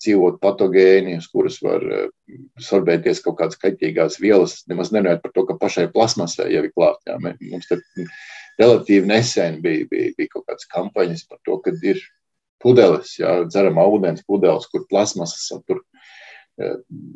dzīvot 0.00 0.38
patogēni, 0.40 1.18
uz 1.20 1.28
kuras 1.28 1.58
var 1.64 1.84
uh, 1.84 2.06
sorbēties 2.62 3.20
kaut 3.24 3.38
kādas 3.40 3.60
kaitīgās 3.60 4.16
vielas. 4.22 4.62
Nemaz 4.70 4.92
nerunājot 4.94 5.24
par 5.24 5.34
to, 5.36 5.44
ka 5.48 5.58
pašai 5.60 5.90
plasmasai 5.92 6.48
jau 6.54 6.64
ir 6.64 6.72
klāt. 6.72 7.02
Jā, 7.08 7.18
mums 7.20 7.68
te 7.68 7.80
relatīvi 8.60 9.08
nesen 9.08 9.60
bija, 9.64 9.86
bija, 9.90 10.14
bija 10.16 10.32
kaut 10.32 10.46
kādas 10.48 10.68
kampaņas 10.72 11.26
par 11.28 11.40
to, 11.44 11.60
ka 11.64 11.74
ir 11.84 12.00
pudeles, 12.60 13.14
jā, 13.20 13.42
dzeramā 13.48 13.84
ūdens 13.88 14.24
pudeles, 14.28 14.68
kur 14.72 14.84
plasmasas 14.90 15.48
satur 15.48 15.80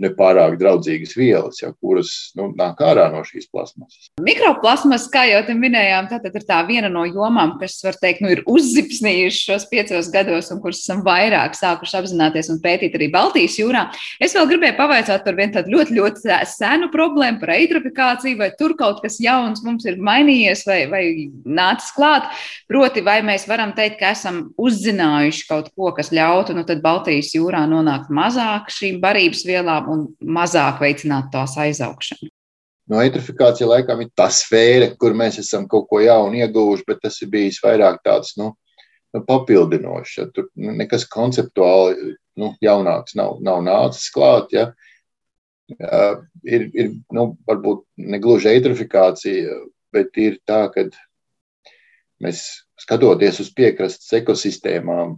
nepārāk 0.00 0.57
draudzīgas 0.61 1.14
vielas, 1.16 1.61
ja, 1.62 1.70
kuras 1.83 2.11
nu, 2.38 2.48
nāk 2.57 2.80
ārā 2.85 3.07
no 3.12 3.22
šīs 3.26 3.48
plasmasas. 3.52 4.11
Mikroplasmas, 4.24 5.07
kā 5.12 5.24
jau 5.28 5.42
te 5.46 5.57
minējām, 5.59 6.09
tā 6.11 6.20
ir 6.24 6.46
tā 6.48 6.61
viena 6.68 6.90
no 6.92 7.04
jomām, 7.09 7.57
kas, 7.61 7.76
var 7.85 7.98
teikt, 8.00 8.22
nu, 8.24 8.30
ir 8.33 8.42
uzzipsnījuši 8.50 9.42
šos 9.50 9.66
piecos 9.70 10.11
gados 10.14 10.50
un 10.54 10.62
kuras 10.64 10.80
esam 10.85 11.02
vairāk 11.07 11.57
sākuši 11.59 11.98
apzināties 12.00 12.50
un 12.54 12.61
pētīt 12.64 12.96
arī 12.98 13.11
Baltijas 13.12 13.59
jūrā. 13.61 13.87
Es 14.22 14.37
vēl 14.37 14.48
gribēju 14.52 14.78
pavaicāt 14.78 15.26
par 15.26 15.38
vienu 15.38 15.57
tādu 15.59 15.74
ļoti, 15.76 15.98
ļoti 15.98 16.38
senu 16.54 16.90
problēmu, 16.94 17.42
par 17.42 17.54
eitrofikāciju, 17.59 18.40
vai 18.40 18.50
tur 18.59 18.76
kaut 18.80 19.02
kas 19.04 19.20
jauns 19.22 19.64
mums 19.66 19.85
ir 19.88 20.00
mainījies 20.00 20.64
vai, 20.68 20.80
vai 20.90 21.04
nācis 21.44 21.92
klāt. 21.96 22.30
Proti, 22.70 23.04
vai 23.04 23.20
mēs 23.26 23.48
varam 23.50 23.74
teikt, 23.76 24.00
ka 24.00 24.14
esam 24.14 24.40
uzzinājuši 24.61 25.46
kaut 25.50 25.70
ko, 25.74 25.92
kas 25.96 26.12
ļautu 26.14 26.57
nu, 26.57 26.64
Baltijas 26.85 27.30
jūrā 27.37 27.62
nonākt 27.70 28.11
mazāk 28.12 28.72
šīm 28.72 28.98
barībām 29.02 29.34
barības 29.35 29.47
vielām 29.47 29.90
un 29.90 30.07
mazāk 30.20 30.81
veicināt 30.81 31.33
tās 31.33 31.57
aizaugšanu. 31.59 32.31
No 32.87 33.01
eitrofikācija 33.01 33.66
laikam 33.66 34.03
ir 34.03 34.11
tā 34.14 34.29
sfēra, 34.29 34.94
kur 34.99 35.14
mēs 35.14 35.38
esam 35.38 35.66
kaut 35.66 35.88
ko 35.88 36.01
jaunu 36.01 36.37
ieguvuši, 36.37 36.85
bet 36.87 37.01
tas 37.03 37.20
ir 37.23 37.31
bijis 37.31 37.62
vairāk 37.64 38.03
tāds 38.05 38.37
nu, 38.37 38.55
nu, 39.14 39.23
papildinošs. 39.25 40.18
Ja. 40.18 40.27
Tur 40.29 40.51
nekas 40.55 41.07
konceptuāli 41.09 42.14
nu, 42.37 42.55
jaunāks 42.61 43.16
nav, 43.16 43.40
nav 43.40 43.62
nācis 43.64 44.11
klāt. 44.12 44.53
Ja. 44.53 44.73
Ja, 45.81 46.20
ir, 46.44 46.68
ir 46.77 46.90
nu, 47.11 47.38
varbūt 47.49 47.87
ne 47.97 48.18
gluži 48.20 48.51
eitrofikācija, 48.51 49.62
bet 49.97 50.12
ir 50.20 50.37
tā, 50.44 50.68
ka 50.68 50.85
mēs 52.20 52.66
skatoties 52.77 53.40
uz 53.40 53.49
piekrastes 53.57 54.12
ekosistēmām, 54.20 55.16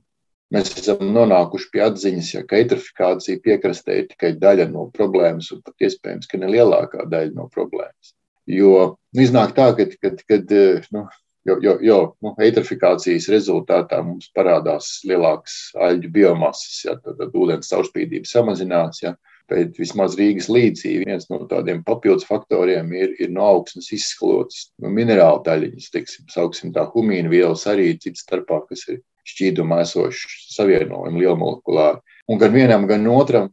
Mēs 0.54 0.70
esam 0.78 1.00
nonākuši 1.10 1.70
pie 1.72 1.82
atziņas, 1.88 2.28
ja, 2.36 2.42
ka 2.46 2.60
eitrofikācija 2.60 3.42
piekrastē 3.42 3.96
ir 4.00 4.08
tikai 4.12 4.32
daļa 4.38 4.68
no 4.70 4.86
problēmas, 4.94 5.50
un 5.54 5.62
pat 5.66 5.86
iespējams, 5.88 6.28
ka 6.30 6.38
ne 6.38 6.50
lielākā 6.52 7.06
daļa 7.10 7.34
no 7.34 7.48
problēmas. 7.50 8.12
Jo 8.46 8.94
iznāk 9.18 9.56
tā, 9.56 9.72
ka, 9.74 9.88
kad, 10.04 10.22
kad 10.30 10.52
nu, 10.94 11.02
jo, 11.50 11.56
jo, 11.64 11.74
jo 11.82 11.98
nu, 12.22 12.34
eitrofikācijas 12.46 13.26
rezultātā 13.32 13.98
mums 14.06 14.30
parādās 14.38 15.00
lielākas 15.08 15.56
aļģu 15.88 16.12
biomasas, 16.14 16.84
ja, 16.86 16.94
tad, 17.00 17.18
tad 17.18 17.34
ūdens 17.34 17.72
caurspīdība 17.72 18.30
samazinās. 18.30 19.02
Ja, 19.02 19.16
Bet 19.46 19.76
vismaz 19.78 20.16
Rīgas 20.18 20.48
līdzī 20.50 20.96
viens 21.04 21.28
no 21.30 21.44
tādiem 21.46 21.84
papildus 21.86 22.26
faktoriem 22.26 22.88
ir, 22.98 23.12
ir 23.22 23.28
no 23.30 23.44
augsnes 23.46 23.92
izskalots 23.94 24.72
nu, 24.82 24.90
minerālu 24.90 25.44
daļiņas, 25.46 25.92
teiksim, 25.94 26.72
tā 26.74 26.86
humīna 26.90 27.30
vielas 27.30 27.62
arī 27.70 27.92
cits 28.02 28.24
starpā, 28.26 28.58
kas 28.66 28.82
ir 28.90 28.98
šķīdumā 29.26 29.82
esošu 29.84 30.32
savienojumu 30.54 31.22
lielmolekulāri. 31.22 32.02
Un 32.30 32.40
gan 32.42 32.54
vienam, 32.54 32.86
gan 32.90 33.06
otram 33.10 33.52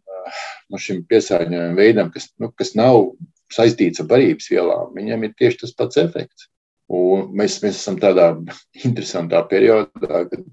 no 0.71 0.79
šim 0.81 1.03
piesārņojuma 1.09 1.77
veidam, 1.77 2.09
kas, 2.13 2.29
nu, 2.41 2.49
kas 2.57 2.73
nav 2.79 3.13
saistīts 3.53 4.01
ar 4.01 4.09
barības 4.09 4.49
vielām, 4.51 4.91
viņam 4.97 5.27
ir 5.27 5.37
tieši 5.37 5.63
tas 5.63 5.75
pats 5.77 5.99
efekts. 6.01 6.49
Un 6.93 7.29
mēs, 7.37 7.59
mēs 7.63 7.79
esam 7.79 7.97
tādā 8.01 8.33
interesantā 8.87 9.41
periodā, 9.49 10.25
kad 10.29 10.43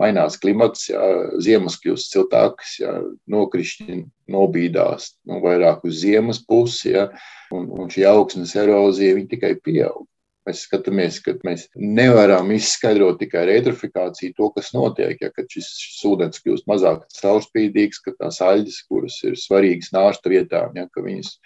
mainās 0.00 0.38
klimats, 0.40 0.88
jā, 0.90 1.00
ziemas 1.44 1.78
kļūst 1.80 2.14
siltākas, 2.14 2.76
jā, 2.80 2.92
nokrišņi 3.30 4.04
nobīdās 4.32 5.14
nu, 5.28 5.40
vairāk 5.44 5.84
uz 5.88 6.00
ziemas 6.02 6.40
pusi, 6.46 6.94
jā, 6.94 7.08
un, 7.54 7.68
un 7.76 7.90
šī 7.92 8.06
augsnes 8.08 8.54
erozija 8.58 9.18
tikai 9.30 9.56
pieaug. 9.64 10.06
Mēs 10.50 10.64
skatāmies, 10.66 11.20
ka 11.22 11.36
mēs 11.46 11.68
nevaram 11.78 12.48
izskaidrot 12.50 13.20
tikai 13.20 13.44
ar 13.44 13.52
eitrofikāciju 13.52 14.34
to, 14.34 14.48
kas 14.56 14.72
notiek. 14.74 15.20
Ja, 15.22 15.30
kad 15.30 15.46
šis, 15.52 15.68
šis 15.78 16.00
ūdens 16.10 16.42
kļūst 16.42 16.66
mazāk 16.70 17.04
caurspīdīgs, 17.20 18.02
ka 18.02 18.16
tās 18.18 18.40
aļģes, 18.42 18.80
kuras 18.90 19.20
ir 19.28 19.38
svarīgas 19.38 19.92
nārsta 19.94 20.32
vietām, 20.32 20.74
ja, 20.74 20.88
ka 20.90 21.04
viņas 21.06 21.36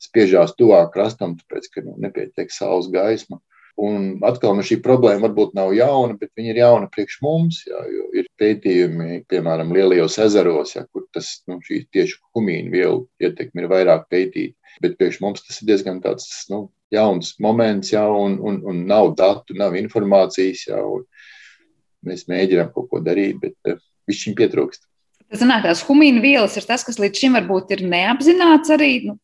spiežās 0.00 0.56
tuvāk 0.56 0.94
krastam, 0.94 1.36
tāpēc, 1.42 1.68
ka 1.74 1.84
nu, 1.84 1.98
nepietiek 2.00 2.54
saules 2.54 2.88
gaisma. 2.94 3.42
Un 3.78 4.06
atkal 4.26 4.56
nu, 4.58 4.64
šī 4.66 4.80
problēma 4.82 5.28
varbūt 5.28 5.52
nav 5.54 5.70
jauna, 5.76 6.16
bet 6.18 6.32
viņa 6.34 6.50
ir 6.50 6.56
jauna 6.64 6.88
priekš 6.90 7.20
mums. 7.22 7.60
Jā, 7.68 7.82
ir 8.18 8.26
pētījumi, 8.40 9.20
piemēram, 9.30 9.70
lielajos 9.76 10.16
ezeros, 10.24 10.74
jā, 10.74 10.82
kur 10.90 11.04
tas 11.14 11.28
nu, 11.46 11.60
tieši 11.62 12.18
humīna 12.34 12.72
vielu 12.74 13.04
ietekme 13.22 13.62
ir 13.62 13.70
vairāk 13.70 14.08
pētīta. 14.10 14.56
Bet 14.82 14.98
priekš 14.98 15.20
mums 15.22 15.46
tas 15.46 15.60
ir 15.62 15.70
diezgan 15.70 16.02
tāds 16.02 16.26
nu, 16.50 16.64
jauns 16.94 17.36
moments, 17.42 17.92
jā, 17.94 18.02
un, 18.02 18.34
un, 18.42 18.58
un 18.66 18.82
nav 18.90 19.12
datu, 19.18 19.54
nav 19.58 19.78
informācijas. 19.78 20.66
Jā, 20.72 20.82
mēs 22.08 22.26
mēģinām 22.30 22.74
kaut 22.74 22.90
ko 22.90 23.02
darīt, 23.04 23.38
bet 23.44 23.78
viņš 24.10 24.26
viņam 24.26 24.38
pietrūkst. 24.42 24.88
Tas 25.28 25.42
nāk, 25.44 25.60
tās 25.66 25.82
humīna 25.84 26.22
vielas 26.24 26.54
ir 26.56 26.64
tas, 26.64 26.80
kas 26.86 26.96
līdz 26.96 27.20
šim 27.20 27.34
varbūt 27.36 27.74
ir 27.76 27.82
neapzināts 27.84 28.72
arī 28.72 28.92
nu, 29.10 29.18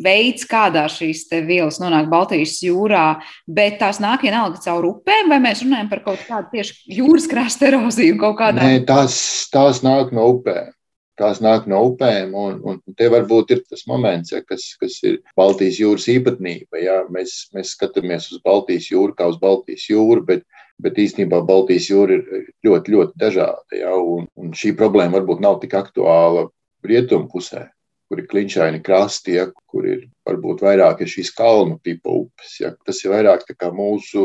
veids, 0.00 0.46
kādā 0.48 0.86
šīs 0.88 1.26
vielas 1.44 1.76
nonāk 1.82 2.08
Baltijas 2.08 2.56
jūrā, 2.64 3.20
bet 3.44 3.76
tās 3.82 4.00
nāk 4.00 4.24
vienalga 4.24 4.62
caur 4.64 4.88
upēm, 4.94 5.28
vai 5.28 5.40
mēs 5.44 5.60
runājam 5.66 5.90
par 5.92 6.00
kaut 6.06 6.24
kādu 6.24 6.48
tieši 6.54 6.96
jūras 6.96 7.28
krasta 7.28 7.68
eroziju 7.68 8.16
kaut 8.22 8.38
kādā? 8.40 8.64
Nē, 8.64 8.84
tās, 8.88 9.20
tās 9.52 9.84
nāk 9.84 10.14
no 10.16 10.30
upēm 10.38 10.72
tās 11.20 11.40
nāk 11.44 11.66
no 11.70 11.82
upēm. 11.90 12.32
Un, 12.36 12.58
un 12.64 12.96
te 12.96 13.08
varbūt 13.12 13.54
ir 13.54 13.62
tas 13.68 13.84
moments, 13.90 14.32
ja, 14.32 14.40
kas, 14.46 14.70
kas 14.80 14.96
ir 15.06 15.20
Baltijas 15.38 15.80
jūras 15.82 16.08
īpatnība. 16.12 16.80
Ja. 16.80 17.02
Mēs, 17.12 17.50
mēs 17.56 17.74
skatāmies 17.76 18.30
uz 18.32 18.40
Baltijas 18.44 18.88
jūru 18.92 19.16
kā 19.18 19.28
uz 19.30 19.36
Baltijas 19.42 19.84
jūru, 19.90 20.24
bet, 20.30 20.46
bet 20.84 20.98
īstenībā 21.00 21.42
Baltijas 21.46 21.90
jūra 21.90 22.18
ir 22.18 22.48
ļoti, 22.66 22.94
ļoti 22.94 23.20
dažāda. 23.20 23.76
Ja, 23.76 23.94
un, 23.96 24.26
un 24.36 24.54
šī 24.56 24.74
problēma 24.78 25.18
varbūt 25.18 25.42
nav 25.44 25.60
tik 25.62 25.76
aktuāla 25.78 26.48
rietumu 26.86 27.30
pusē. 27.32 27.68
Kur 28.10 28.18
ir 28.18 28.26
kliņšaini 28.30 28.80
krasti, 28.82 29.36
ja, 29.38 29.46
kur 29.70 29.86
ir 29.86 30.08
varbūt 30.26 30.64
vairāk 30.66 31.04
ir 31.04 31.12
šīs 31.12 31.30
kalnu 31.36 31.78
tipa 31.84 32.10
upes. 32.10 32.56
Ja. 32.58 32.72
Tas 32.86 33.04
ir 33.04 33.14
vairāk 33.14 33.46
mūsu 33.76 34.24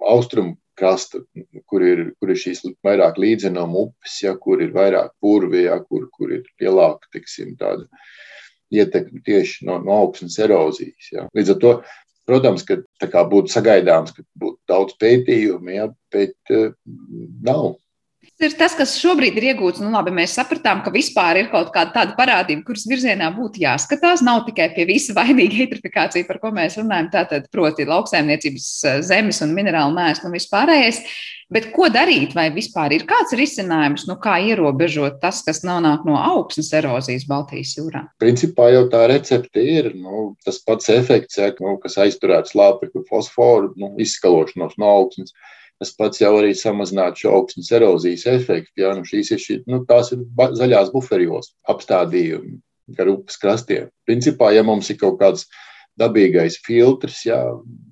austrumu 0.00 0.56
krasta, 0.78 1.20
kur 1.68 1.84
ir, 1.84 2.04
kur 2.20 2.30
ir 2.32 2.38
šīs 2.40 2.62
vairāk 2.86 3.18
līdzenuma 3.20 3.86
upes, 3.88 4.20
ja, 4.22 4.36
kur 4.38 4.62
ir 4.62 4.72
vairāk 4.76 5.12
purvi, 5.20 5.66
ja, 5.66 5.80
kur, 5.82 6.06
kur 6.14 6.32
ir 6.38 6.46
lielāka 6.62 7.10
tiksim, 7.12 7.56
tāda 7.60 7.88
ietekme 8.70 9.20
tieši 9.26 9.66
no, 9.68 9.80
no 9.82 9.98
augsnes 10.04 10.38
erozijas. 10.40 11.10
Ja. 11.12 11.26
Līdz 11.36 11.56
ar 11.56 11.60
to, 11.64 11.74
protams, 12.30 12.64
ka 12.66 12.78
būtu 13.08 13.52
sagaidāms, 13.52 14.12
ka 14.12 14.22
būtu 14.36 14.58
daudz 14.68 14.96
pētījumu, 15.00 15.70
ja, 15.70 15.88
bet 16.12 16.34
uh, 16.50 16.72
nav 17.42 17.76
ir 18.44 18.54
tas, 18.58 18.74
kas 18.78 18.94
šobrīd 19.00 19.36
ir 19.38 19.48
iegūts. 19.50 19.82
Nu, 19.82 19.90
labi, 19.94 20.12
mēs 20.14 20.36
sapratām, 20.38 20.82
ka 20.84 20.92
vispār 20.94 21.42
ir 21.42 21.50
kaut 21.52 21.72
kāda 21.74 21.94
tāda 21.96 22.16
parādība, 22.18 22.64
kuras 22.68 22.86
virzienā 22.90 23.30
būtu 23.36 23.62
jāskatās. 23.64 24.24
Nav 24.26 24.44
tikai 24.46 24.70
pie 24.76 24.86
visa 24.88 25.16
vainīga 25.16 25.64
eitrofikācija, 25.66 26.28
par 26.28 26.40
ko 26.42 26.52
mēs 26.56 26.78
runājam, 26.80 27.10
tātad 27.12 27.50
proti 27.52 27.88
lauksaimniecības 27.88 28.70
eh, 28.88 29.02
zemes 29.06 29.42
un 29.44 29.52
minerālu 29.56 29.96
mēslu 29.96 30.30
un 30.30 30.38
vispārējais. 30.38 31.04
Bet 31.50 31.72
ko 31.74 31.88
darīt? 31.90 32.36
Vai 32.38 32.46
vispār 32.54 32.94
ir 32.94 33.04
kāds 33.10 33.34
risinājums, 33.34 34.06
nu, 34.06 34.14
kā 34.22 34.36
ierobežot 34.46 35.18
tas, 35.22 35.40
kas 35.42 35.64
nonāk 35.66 36.04
no 36.06 36.14
augsnes 36.14 36.70
erozijas 36.78 37.26
Baltijas 37.26 37.74
jūrā? 37.74 38.04
Principā 38.22 38.68
jau 38.70 38.84
tā 38.92 39.02
recepte 39.10 39.62
ir 39.62 39.90
nu, 39.98 40.28
tas 40.46 40.62
pats 40.62 40.92
efekts, 40.94 41.40
ja, 41.42 41.50
nu, 41.58 41.74
kas 41.82 41.98
aizturēts 42.06 42.54
lāpekļu 42.54 43.02
fosforu 43.10 43.72
nu, 43.74 43.96
izskalošanos 43.98 44.78
no 44.78 44.94
augsnes. 45.00 45.34
Tas 45.80 45.94
pats 45.96 46.20
jau 46.20 46.34
arī 46.36 46.52
samazinātu 46.56 47.24
šo 47.24 47.36
augsnes 47.38 47.70
erozijas 47.72 48.26
efektu. 48.28 48.82
Ja? 48.82 48.92
Nu, 48.96 49.06
šīs 49.08 49.32
ir, 49.32 49.40
šī, 49.40 49.60
nu, 49.70 49.80
tās 49.88 50.12
ir 50.12 50.26
zaļās 50.60 50.92
buferjos 50.92 51.54
apstādījumi 51.72 52.58
gar 52.96 53.10
upes 53.12 53.38
krastiem. 53.40 53.88
Principā, 54.08 54.50
ja 54.54 54.64
mums 54.66 54.90
ir 54.92 54.98
kaut 55.00 55.20
kāds 55.20 55.46
dabīgais 56.00 56.58
filtrs, 56.64 57.22
jā, 57.26 57.38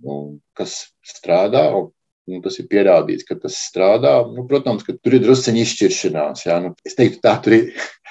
nu, 0.04 0.18
kas 0.58 0.88
strādā. 1.06 1.64
Un, 1.78 1.90
nu, 2.28 2.42
tas 2.44 2.58
ir 2.60 2.68
pierādīts, 2.70 3.26
ka 3.28 3.38
tas 3.40 3.56
strādā. 3.70 4.18
Nu, 4.34 4.44
protams, 4.50 4.84
ka 4.86 4.96
tur 4.98 5.16
ir 5.16 5.24
druskuļi 5.24 5.64
izšķiršanās. 5.64 6.44
Jā, 6.48 6.58
nu, 6.64 6.74
es 6.84 6.98
teiktu, 6.98 7.22
tā 7.24 7.38
tur 7.44 7.56
ir 7.56 7.70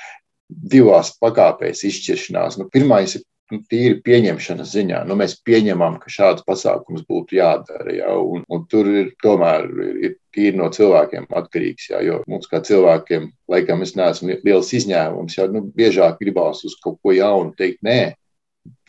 divās 0.74 1.14
pakāpēs 1.22 1.86
izšķiršanās. 1.92 2.58
Nu, 2.62 2.70
Pirmais 2.74 3.20
ir 3.20 3.28
tīri 3.72 4.02
pieņemšanas 4.04 4.74
ziņā. 4.76 5.02
Nu, 5.08 5.16
mēs 5.20 5.38
pieņemam, 5.48 5.98
ka 6.02 6.12
šāds 6.12 6.46
pasākums 6.48 7.06
būtu 7.08 7.38
jādara. 7.38 7.94
Jā, 7.96 8.12
un, 8.20 8.44
un 8.52 8.66
tur 8.72 8.90
ir 8.92 9.14
tomēr 9.24 9.68
ir 10.04 10.18
tīri 10.36 10.60
no 10.60 10.70
cilvēkiem 10.74 11.30
atkarīgs. 11.40 11.90
Jā, 11.94 12.04
jo 12.06 12.20
mums 12.28 12.50
kā 12.52 12.62
cilvēkiem, 12.68 13.30
laikam, 13.52 13.84
es 13.86 13.96
neesmu 14.00 14.40
liels 14.44 14.74
izņēmums. 14.82 15.40
Jā, 15.40 15.48
nu, 15.54 15.64
biežāk 15.78 16.20
gribās 16.22 16.66
uz 16.68 16.78
kaut 16.84 17.00
ko 17.04 17.16
jaunu 17.16 17.56
teikt, 17.58 17.84
nē. 17.88 18.14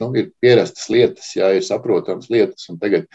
Nu, 0.03 0.11
ir 0.19 0.33
pierastas 0.43 0.89
lietas, 0.91 1.31
jā, 1.39 1.53
ir 1.55 1.67
saprotamas 1.67 2.27
lietas, 2.33 2.67
un 2.73 2.81
tagad 2.83 3.07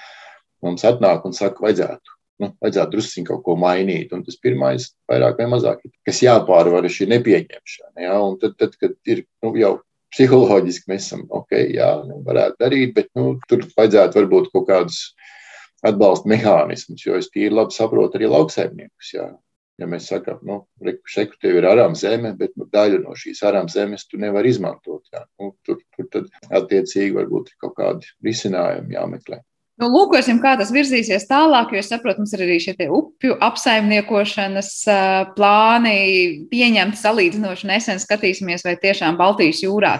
mums 0.63 0.85
atnāk 0.87 1.25
un 1.27 1.35
saka, 1.35 1.59
vajadzētu 1.65 2.13
nu, 2.41 2.49
vajadzētu 2.63 2.95
druskuļi 2.95 3.27
kaut 3.27 3.43
ko 3.45 3.55
mainīt. 3.59 4.13
Un 4.15 4.23
tas 4.25 4.39
pirmais, 4.41 4.89
vairāk 5.11 5.39
vai 5.41 5.49
mazāk, 5.51 5.83
kas 6.07 6.21
jāpārvar, 6.23 6.85
ir 6.87 6.95
šī 6.95 7.09
nepieņemšana. 7.13 8.05
Ja? 8.05 8.19
Tad, 8.41 8.55
tad, 8.61 8.77
kad 8.81 8.95
ir 9.09 9.25
nu, 9.43 9.53
jau 9.59 9.73
psiholoģiski, 10.13 10.89
mēs 10.91 11.07
esam 11.07 11.25
ok, 11.33 11.55
jā, 11.73 11.89
nu, 12.07 12.19
varētu 12.27 12.59
darīt, 12.61 12.93
bet 12.97 13.09
nu, 13.17 13.33
tur 13.49 13.65
vajadzētu 13.77 14.19
varbūt 14.21 14.51
kaut 14.53 14.67
kādus 14.69 14.99
atbalsta 15.83 16.29
mehānismus, 16.31 17.03
jo 17.05 17.17
es 17.19 17.31
tīri 17.33 17.53
labi 17.53 17.75
saprotu 17.75 18.19
arī 18.19 18.29
lauksaimniekus. 18.31 19.15
Jā. 19.17 19.31
Ja 19.81 19.87
mēs 19.89 20.05
sakām, 20.05 20.37
nu, 20.45 20.59
šeit 21.09 21.31
tev 21.41 21.57
ir 21.57 21.65
arām 21.65 21.95
zeme, 21.97 22.35
bet 22.37 22.51
nu, 22.61 22.67
daļu 22.69 22.99
no 23.01 23.15
šīs 23.17 23.41
arām 23.49 23.71
zemes 23.73 24.05
tu 24.05 24.19
nevari 24.21 24.51
izmantot. 24.53 25.01
Jā. 25.09 25.23
Nu, 25.41 25.55
tur, 25.65 25.79
tur 25.97 26.09
tad 26.13 26.29
attiecīgi 26.61 27.17
varbūt 27.17 27.49
ir 27.49 27.57
kaut 27.65 27.73
kādi 27.79 28.13
risinājumi 28.27 28.93
jāmeklē. 28.93 29.41
Nu, 29.81 29.87
lūkosim, 29.89 30.37
kā 30.37 30.51
tas 30.59 30.69
virzīsies 30.69 31.23
tālāk, 31.25 31.71
jo 31.73 31.81
es 31.81 31.87
saprotu, 31.89 32.21
mums 32.21 32.33
ir 32.35 32.43
arī 32.45 32.59
šie 32.61 32.75
upju 32.93 33.39
apsaimniekošanas 33.41 34.69
uh, 34.85 35.31
plāni 35.33 35.95
pieņemti 36.51 36.99
salīdzinoši 36.99 37.69
nesen. 37.71 38.01
Skatīsimies, 38.03 38.61
vai 38.67 38.75
tiešām 38.77 39.17
Baltijas 39.17 39.63
jūrā 39.65 39.95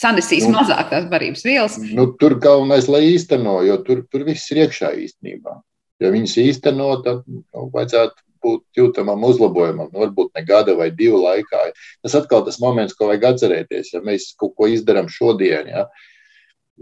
sanesīs 0.00 0.48
nu, 0.48 0.54
mazāk 0.56 0.88
tās 0.94 1.10
barības 1.12 1.44
vielas. 1.44 1.76
Nu, 1.92 2.08
tur 2.16 2.38
galvenais, 2.40 2.88
lai 2.88 3.02
īsteno, 3.10 3.58
jo 3.68 3.76
tur, 3.84 4.00
tur 4.08 4.24
viss 4.28 4.48
ir 4.54 4.64
iekšā 4.64 4.94
īstenībā. 5.04 5.58
Ja 6.00 6.10
viņas 6.14 6.38
īsteno, 6.46 6.88
tad 7.04 7.20
nu, 7.28 7.44
vajadzētu 7.74 8.16
būt 8.42 8.80
jūtamam 8.80 9.28
uzlabojumam, 9.28 9.90
nu, 9.92 10.06
varbūt 10.06 10.32
ne 10.38 10.44
gada 10.46 10.74
vai 10.78 10.88
divu 10.94 11.20
laikā. 11.22 11.66
Tas 12.02 12.16
atkal 12.18 12.46
tas 12.48 12.58
moments, 12.64 12.96
ko 12.96 13.10
vajag 13.10 13.28
atcerēties, 13.34 13.92
ja 13.92 14.00
mēs 14.04 14.32
kaut 14.40 14.56
ko 14.58 14.72
izdarām 14.72 15.12
šodien. 15.12 15.68
Ja, 15.70 15.86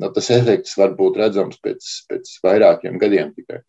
nu, 0.01 0.11
tas 0.17 0.31
efekts 0.35 0.77
var 0.81 0.95
būt 0.99 1.19
redzams 1.21 1.61
pēc, 1.65 1.91
pēc 2.11 2.33
vairākiem 2.47 2.99
gadiem 3.01 3.35
tikai. 3.37 3.61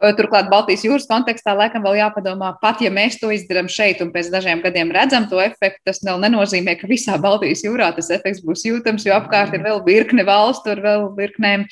Turklāt 0.00 0.48
Baltijas 0.48 0.80
jūras 0.86 1.04
kontekstā 1.10 1.52
laikam 1.52 1.84
vēl 1.84 1.98
jāpadomā, 1.98 2.54
pat 2.62 2.80
ja 2.80 2.88
mēs 2.92 3.18
to 3.20 3.28
izdarām 3.34 3.66
šeit 3.68 4.00
un 4.00 4.08
pēc 4.14 4.30
dažiem 4.32 4.62
gadiem 4.64 4.88
redzam 4.96 5.26
to 5.28 5.36
efektu, 5.42 5.82
tas 5.84 6.00
vēl 6.06 6.22
nenozīmē, 6.22 6.72
ka 6.80 6.88
visā 6.88 7.18
Baltijas 7.20 7.60
jūrā 7.66 7.90
tas 7.96 8.08
efekts 8.14 8.40
būs 8.46 8.64
jūtams, 8.64 9.04
jo 9.04 9.12
apkārt 9.18 9.52
ir 9.56 9.64
vēl 9.66 9.82
virkne 9.84 10.24
valstu 10.24 10.72
ar 10.72 10.80
vēl 10.80 11.04
virknēm 11.18 11.66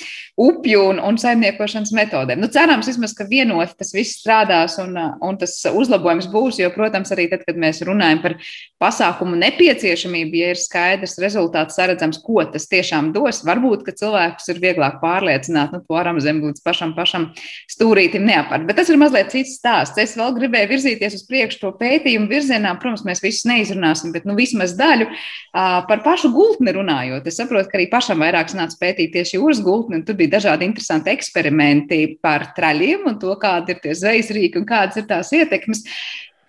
upju 0.45 0.83
un, 0.91 1.01
un 1.09 1.17
saimniekošanas 1.21 1.95
metodēm. 1.97 2.43
Nu, 2.43 2.51
cerams, 2.53 2.91
vismaz, 2.91 3.15
ka 3.17 3.25
vienot 3.31 3.73
tas 3.79 3.95
viss 3.97 4.21
strādās 4.21 4.77
un, 4.83 4.93
un 5.25 5.41
tas 5.41 5.57
uzlabojums 5.73 6.29
būs, 6.29 6.61
jo, 6.61 6.69
protams, 6.77 7.15
arī 7.17 7.31
tad, 7.33 7.47
kad 7.49 7.57
mēs 7.57 7.81
runājam 7.89 8.21
par 8.27 8.37
pasākumu 8.83 9.41
nepieciešamību, 9.41 10.37
ja 10.43 10.53
ir 10.53 10.61
skaidrs 10.61 11.17
rezultāts, 11.23 11.81
saredzams, 11.81 12.21
ko 12.25 12.45
tas 12.45 12.69
tiešām 12.69 13.11
dos, 13.17 13.41
varbūt, 13.49 13.89
ka 13.89 13.97
cilvēkus 13.97 14.53
ir 14.53 14.63
vieglāk 14.63 15.01
pārliecināt, 15.01 15.73
nu, 15.73 15.81
to 15.81 15.97
varam 15.97 16.21
zem 16.21 16.45
līdz 16.45 16.61
pašam, 16.67 16.93
pašam 16.99 17.31
stūrīt 17.73 18.18
pētījumu 18.19 18.27
neapart. 18.27 18.67
Bet 18.67 18.77
tas 18.79 18.89
ir 18.91 18.99
mazliet 18.99 19.31
cits 19.33 19.59
stāsts. 19.59 19.99
Es 19.99 20.17
vēl 20.17 20.35
gribēju 20.37 20.69
virzīties 20.73 21.15
uz 21.15 21.25
priekšu 21.29 21.61
to 21.61 21.73
pētījumu 21.79 22.29
virzienā. 22.29 22.79
Protams, 22.81 23.05
mēs 23.05 23.23
visus 23.23 23.47
neizrunāsim, 23.47 24.13
bet 24.13 24.27
nu, 24.27 24.35
vismaz 24.37 24.77
daļu 24.77 25.09
par 25.53 26.03
pašu 26.05 26.31
gultni 26.33 26.73
runājot. 26.75 27.27
Es 27.27 27.39
saprotu, 27.39 27.69
ka 27.71 27.79
arī 27.79 27.89
pašam 27.91 28.23
vairāk 28.23 28.53
nāca 28.55 28.77
pētīt 28.81 29.13
tieši 29.15 29.39
jūras 29.39 29.63
gultni, 29.63 29.99
un 29.99 30.07
tur 30.07 30.17
bija 30.19 30.39
dažādi 30.39 30.67
interesanti 30.69 31.13
eksperimenti 31.13 32.19
par 32.23 32.53
traļiem 32.57 33.07
un 33.09 33.19
to, 33.19 33.35
kādi 33.41 33.75
ir 33.75 33.83
tie 33.83 33.95
zvejas 33.95 34.33
rīki 34.35 34.61
un 34.61 34.69
kādas 34.69 34.99
ir 34.99 35.09
tās 35.09 35.33
ietekmes. 35.37 35.85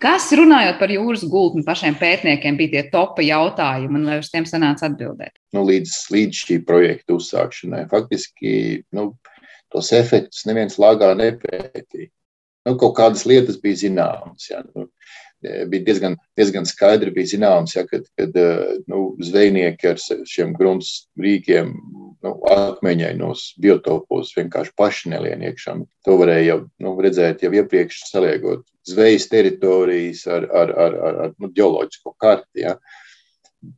Kas, 0.00 0.30
runājot 0.32 0.78
par 0.80 0.88
jūras 0.88 1.26
gultni, 1.28 1.60
pašiem 1.60 1.92
pētniekiem 2.00 2.56
bija 2.56 2.70
tie 2.72 2.82
topa 2.88 3.20
jautājumi, 3.20 3.98
un 3.98 4.06
vai 4.08 4.16
uz 4.22 4.30
tiem 4.32 4.46
sanāca 4.48 4.88
atbildēt? 4.88 5.34
Nu, 5.52 5.66
līdz, 5.68 5.92
līdz 6.14 6.40
šī 6.46 6.56
projekta 6.64 7.18
uzsākšanai 7.18 7.82
faktiski 7.90 8.52
nu, 8.96 9.10
tos 9.72 9.92
efektus 9.96 10.46
neviens 10.48 10.78
lāgā 10.80 11.12
nepētīja. 11.18 12.10
Nu, 12.68 12.76
kaut 12.80 12.94
kādas 12.98 13.24
lietas 13.28 13.56
bija 13.60 13.78
zināmas. 13.86 14.50
Ja, 14.50 14.60
nu, 14.74 14.84
e, 15.40 15.64
bija 15.70 15.86
diezgan, 15.86 16.16
diezgan 16.36 16.68
skaidri 16.68 17.12
bija 17.14 17.32
zināms, 17.32 17.72
ja, 17.78 17.86
kad, 17.88 18.04
kad 18.18 18.36
e, 18.36 18.50
nu, 18.90 19.04
zvejnieki 19.24 19.94
ar 19.94 20.02
šiem 20.28 20.52
grunts 20.58 21.06
rīkiem 21.20 21.72
nu, 22.20 22.34
akmeņainos 22.52 23.46
biotopos 23.64 24.34
vienkārši 24.36 24.76
paši 24.76 25.14
nelien 25.14 25.46
iekšā. 25.48 25.78
To 26.06 26.18
varēja 26.20 26.50
jau 26.50 26.58
nu, 26.84 26.94
redzēt 27.00 27.46
jau 27.46 27.52
iepriekš 27.56 28.04
saliegot 28.10 28.66
zvejas 28.88 29.28
teritorijas 29.32 30.26
ar, 30.28 30.48
ar, 30.52 30.74
ar, 30.84 30.98
ar, 31.08 31.20
ar 31.26 31.32
nu, 31.38 31.50
ģeoloģisko 31.56 32.14
karti. 32.20 32.66
Ja. 32.66 32.76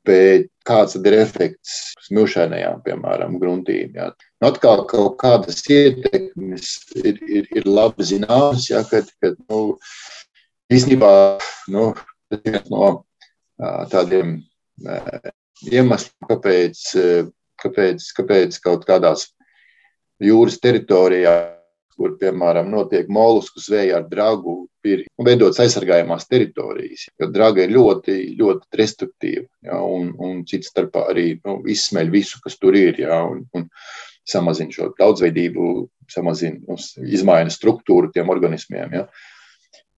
Bet 0.06 0.46
kāds 0.68 0.94
ir 0.94 1.16
efekts 1.16 1.92
smilšainajām, 2.06 2.82
piemēram, 2.84 3.38
gruntīm? 3.42 3.96
Jā. 3.98 4.12
Nu, 4.38 4.50
atkal 4.52 4.84
kaut 4.90 5.16
kādas 5.22 5.62
ietekmes 5.66 6.68
ir, 7.02 7.18
ir, 7.26 7.48
ir 7.50 7.66
labi 7.66 8.06
zināmas, 8.06 8.68
ja, 8.70 8.84
kad, 8.86 9.10
kad 9.22 9.34
nu, 9.50 9.78
īstenībā 10.70 11.12
nu, 11.74 11.88
tas 12.30 12.44
ir 12.44 12.54
viens 12.54 12.70
no 12.70 12.92
tādiem 13.90 14.36
iemesliem, 15.66 16.30
kāpēc, 16.30 16.84
kāpēc, 17.62 18.06
kāpēc 18.18 18.62
kaut 18.62 18.86
kādās 18.86 19.26
jūras 20.22 20.62
teritorijā 20.62 21.34
kur, 21.96 22.16
piemēram, 22.20 22.70
notiek 22.72 23.08
molusku 23.12 23.62
zveja 23.62 24.00
ar 24.00 24.06
dragu, 24.10 24.62
ir 24.86 25.04
veidotas 25.22 25.60
aizsargājumās 25.62 26.26
teritorijas. 26.30 27.06
Jo 27.20 27.28
draga 27.32 27.62
ir 27.64 27.74
ļoti, 27.74 28.16
ļoti 28.38 28.78
destruktīva 28.78 29.46
ja, 29.68 29.78
un, 29.82 30.10
un 30.18 30.42
cits 30.48 30.72
starpā 30.72 31.06
arī 31.12 31.26
nu, 31.44 31.60
izsmeļ 31.70 32.10
visu, 32.12 32.40
kas 32.42 32.58
tur 32.58 32.76
ir. 32.78 32.98
Ja, 33.02 33.22
un, 33.28 33.44
un 33.56 33.68
samazina 34.28 34.74
šo 34.74 34.90
daudzveidību, 34.98 35.68
samazina, 36.10 36.60
nu, 36.66 36.78
izmaina 37.06 37.52
struktūru 37.52 38.12
tiem 38.14 38.30
organismiem. 38.32 38.98
Ja. 38.98 39.06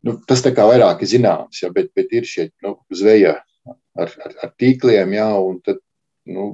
Nu, 0.04 0.18
tas 0.28 0.44
tā 0.44 0.52
kā 0.56 0.66
vairāk 0.68 1.04
ir 1.04 1.12
zināms, 1.14 1.62
ja, 1.62 1.72
bet, 1.72 1.90
bet 1.96 2.12
ir 2.12 2.28
šie 2.28 2.50
nu, 2.64 2.76
zveja 2.92 3.38
ar, 3.64 4.12
ar, 4.20 4.38
ar 4.44 4.54
tīkliem, 4.60 5.16
ja, 5.16 5.30
un 5.40 5.60
tad, 5.64 5.80
nu, 6.28 6.50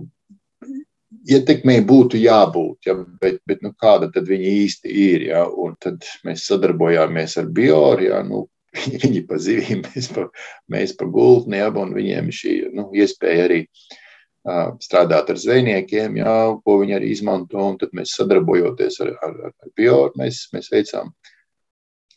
ietekmei 1.28 1.80
būtu 1.86 2.20
jābūt, 2.20 2.86
ja, 2.88 2.94
bet, 3.20 3.40
bet 3.48 3.62
nu, 3.64 3.72
kāda 3.76 4.10
tad 4.12 4.28
viņi 4.28 4.52
īsti 4.64 4.92
ir. 5.04 5.26
Ja, 5.30 5.44
un 5.48 5.76
tad 5.80 6.06
mēs 6.26 6.46
sadarbojāmies 6.48 7.36
ar 7.40 7.50
Bioru. 7.56 8.06
Ja, 8.08 8.22
nu, 8.26 8.46
viņi 9.04 9.24
pa 9.28 9.40
zivīm, 9.42 9.82
mēs 9.88 10.10
pa, 10.14 10.28
mēs 10.70 10.94
pa 10.96 11.08
gultni, 11.10 11.60
ja, 11.60 11.70
un 11.74 11.94
viņiem 11.96 12.30
šī 12.34 12.54
nu, 12.76 12.86
iespēja 12.94 13.48
arī 13.48 13.60
uh, 13.66 14.76
strādāt 14.82 15.32
ar 15.34 15.42
zvejniekiem, 15.42 16.20
ja, 16.22 16.34
ko 16.64 16.80
viņi 16.82 16.96
arī 17.00 17.12
izmanto. 17.16 17.68
Tad 17.80 17.94
mēs 17.96 18.16
sadarbojoties 18.18 19.00
ar, 19.04 19.14
ar, 19.26 19.38
ar 19.50 19.76
Bioru, 19.76 20.14
mēs, 20.20 20.46
mēs 20.54 20.72
veicām 20.72 21.12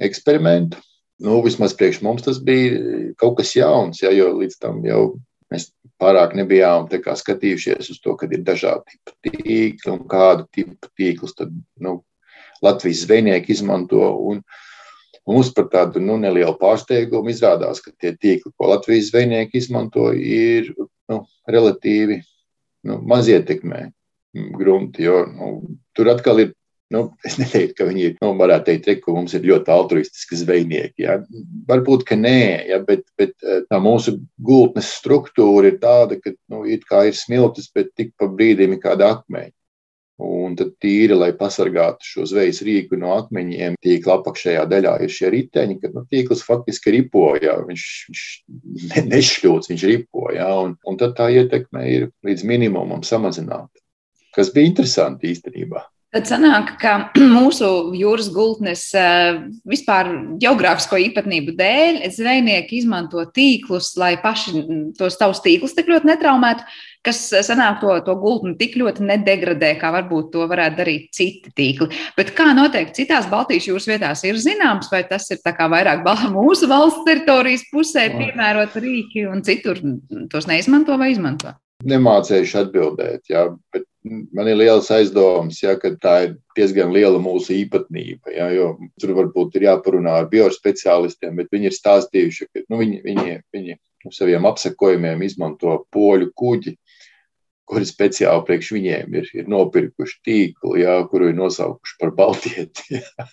eksperimentu. 0.03 0.81
Nu, 1.23 1.37
vismaz 1.45 1.75
priekš 1.77 2.01
mums 2.03 2.23
tas 2.25 2.39
bija 2.43 3.13
kaut 3.21 3.37
kas 3.37 3.53
jauns, 3.55 4.01
ja, 4.01 4.11
jo 4.11 4.31
līdz 4.39 4.57
tam 4.59 4.81
jau 4.83 5.03
mēs 5.53 5.69
pārāk 6.01 6.35
nebijām 6.37 6.87
skatījušies 6.89 7.89
uz 7.93 8.01
to, 8.03 8.15
ka 8.17 8.27
ir 8.31 8.43
dažādi 8.43 8.97
tipi 8.97 9.43
tīkli 9.43 9.93
un 9.93 10.03
kādu 10.09 10.47
tipu 10.51 10.89
tīklus 10.97 11.35
tad, 11.37 11.53
nu, 11.79 12.01
Latvijas 12.63 13.03
zvejnieki 13.05 13.51
izmanto. 13.51 14.03
Un, 14.29 14.43
Mums 15.23 15.53
par 15.55 15.69
tādu 15.71 16.01
nu, 16.03 16.17
nelielu 16.19 16.51
pārsteigumu 16.59 17.31
izrādās, 17.31 17.79
ka 17.79 17.93
tie 17.95 18.09
tīkli, 18.11 18.49
ko 18.59 18.67
Latvijas 18.73 19.07
zvejnieki 19.07 19.55
izmanto, 19.55 20.09
ir 20.11 20.73
nu, 21.07 21.21
relatīvi 21.47 22.17
nu, 22.89 22.97
maz 23.07 23.29
ietekmē 23.31 23.85
grunti. 24.33 25.05
Jo, 25.07 25.21
nu, 25.31 25.77
tur 25.95 26.11
atkal 26.11 26.43
ir 26.43 26.51
Nu, 26.93 27.01
es 27.25 27.39
neteiktu, 27.41 27.73
ka 27.79 27.87
viņi 27.87 28.03
ir, 28.05 28.13
nu, 28.21 28.33
varētu 28.37 28.67
teikt, 28.67 28.87
re, 28.89 28.95
ka 29.01 29.15
mums 29.15 29.33
ir 29.33 29.47
ļoti 29.49 29.71
altruistiski 29.73 30.37
zvejnieki. 30.43 31.05
Ja? 31.07 31.17
Varbūt, 31.69 32.05
ka 32.05 32.17
nē, 32.19 32.43
ja? 32.69 32.77
bet, 32.85 33.07
bet 33.17 33.33
eh, 33.41 33.63
tā 33.69 33.79
mūsu 33.81 34.19
gultnes 34.37 34.91
struktūra 34.99 35.71
ir 35.71 35.79
tāda, 35.81 36.19
ka 36.21 36.35
nu, 36.53 36.61
it 36.69 36.85
kā 36.89 37.07
ir 37.09 37.17
smiltis, 37.17 37.71
bet 37.73 37.89
tik 37.97 38.13
pa 38.19 38.29
brīdim 38.29 38.75
ir 38.77 38.81
kāda 38.83 39.09
akmeņa. 39.17 39.55
Un 40.23 40.53
tad 40.55 40.75
tīri, 40.83 41.15
lai 41.17 41.31
pasargātu 41.33 42.05
šo 42.05 42.27
zvejas 42.29 42.61
rīku 42.63 42.99
no 43.01 43.15
akmeņiem, 43.17 43.79
tīkla 43.81 44.19
apakšējā 44.19 44.67
daļā 44.69 44.91
ir 45.01 45.11
šie 45.11 45.31
riteņi, 45.33 45.79
kad 45.81 45.95
nu, 45.97 46.03
tīkls 46.11 46.43
faktiski 46.45 46.93
ripo, 46.93 47.31
jā, 47.41 47.55
viņš, 47.65 47.87
viņš 48.11 48.27
ne, 48.91 49.03
nešļūts, 49.09 49.71
viņš 49.73 49.87
ripo, 49.89 50.27
jā, 50.37 50.51
un, 50.61 50.77
un 50.85 51.01
tad 51.01 51.17
tā 51.17 51.31
ietekme 51.33 51.87
ir 51.89 52.05
līdz 52.29 52.45
minimumam 52.53 53.01
samazināta. 53.01 53.81
kas 54.37 54.53
bija 54.53 54.69
interesanti 54.69 55.33
īstenībā. 55.33 55.81
Tad 56.13 56.27
sanāk, 56.29 56.75
ka 56.77 56.93
mūsu 57.37 57.67
jūras 57.97 58.27
gultnes 58.33 58.85
eh, 58.93 59.39
vispār 59.65 60.11
geogrāfisko 60.41 60.99
īpatnību 61.07 61.55
dēļ 61.57 62.03
zvejnieki 62.13 62.77
izmanto 62.83 63.23
tīklus, 63.33 63.95
lai 63.97 64.13
paši 64.21 64.61
tos 64.99 65.17
savus 65.17 65.41
tīklus 65.41 65.73
tik 65.73 65.89
ļoti 65.89 66.11
netraumētu, 66.11 66.67
kas 67.05 67.23
eh, 67.33 67.41
sanāk 67.45 67.81
to, 67.81 67.95
to 68.05 68.13
gultni 68.21 68.53
tik 68.59 68.77
ļoti 68.77 69.07
nedegradē, 69.09 69.73
kā 69.81 69.89
varbūt 69.95 70.29
to 70.35 70.45
varētu 70.51 70.79
darīt 70.83 71.09
citi 71.17 71.55
tīkli. 71.57 71.89
Bet 72.19 72.35
kā 72.37 72.51
noteikti 72.53 73.01
citās 73.01 73.25
Baltijas 73.31 73.71
jūras 73.71 73.89
vietās 73.89 74.21
ir 74.29 74.37
zināms, 74.37 74.93
vai 74.93 75.01
tas 75.09 75.25
ir 75.33 75.41
vairāk 75.41 76.05
mūsu 76.37 76.69
valsts 76.69 77.01
teritorijas 77.09 77.65
pusē 77.73 78.11
piemērot 78.13 78.77
rīki 78.77 79.25
un 79.31 79.41
citur 79.41 79.81
tos 80.29 80.45
neizmanto 80.51 81.01
vai 81.01 81.09
izmanto? 81.15 81.57
Nemācējuši 81.89 82.59
atbildēt, 82.61 83.27
jā, 83.31 83.47
bet 83.73 83.87
man 84.03 84.49
ir 84.51 84.59
liels 84.59 84.89
aizdoms, 84.93 85.61
ja, 85.63 85.75
ka 85.79 85.93
tā 86.01 86.15
ir 86.27 86.35
diezgan 86.57 86.93
liela 86.95 87.19
mūsu 87.23 87.55
īpatnība. 87.55 88.33
Ja, 88.35 88.49
tur 89.01 89.15
varbūt 89.17 89.57
ir 89.57 89.67
jāparunā 89.69 90.19
ar 90.21 90.29
biospeciālistiem, 90.31 91.35
bet 91.39 91.51
viņi 91.53 91.71
ir 91.71 91.77
stāstījuši, 91.77 92.49
ka 92.51 92.65
nu, 92.67 92.79
viņi, 92.83 93.01
viņi, 93.05 93.39
viņi 93.55 93.79
saviem 94.11 94.47
apsekojumiem 94.49 95.23
izmanto 95.23 95.79
poļu 95.93 96.31
kuģi, 96.39 96.75
kuri 97.69 97.87
speciāli 97.87 98.43
priekš 98.47 98.71
viņiem 98.75 99.19
ir, 99.19 99.29
ir 99.39 99.51
nopirkuši 99.51 100.19
tīklu, 100.27 100.77
ja, 100.81 100.99
kuru 101.09 101.31
ir 101.31 101.37
nosaukuši 101.39 101.99
par 102.01 102.15
Baltieti. 102.17 102.99
Ja. 102.99 103.27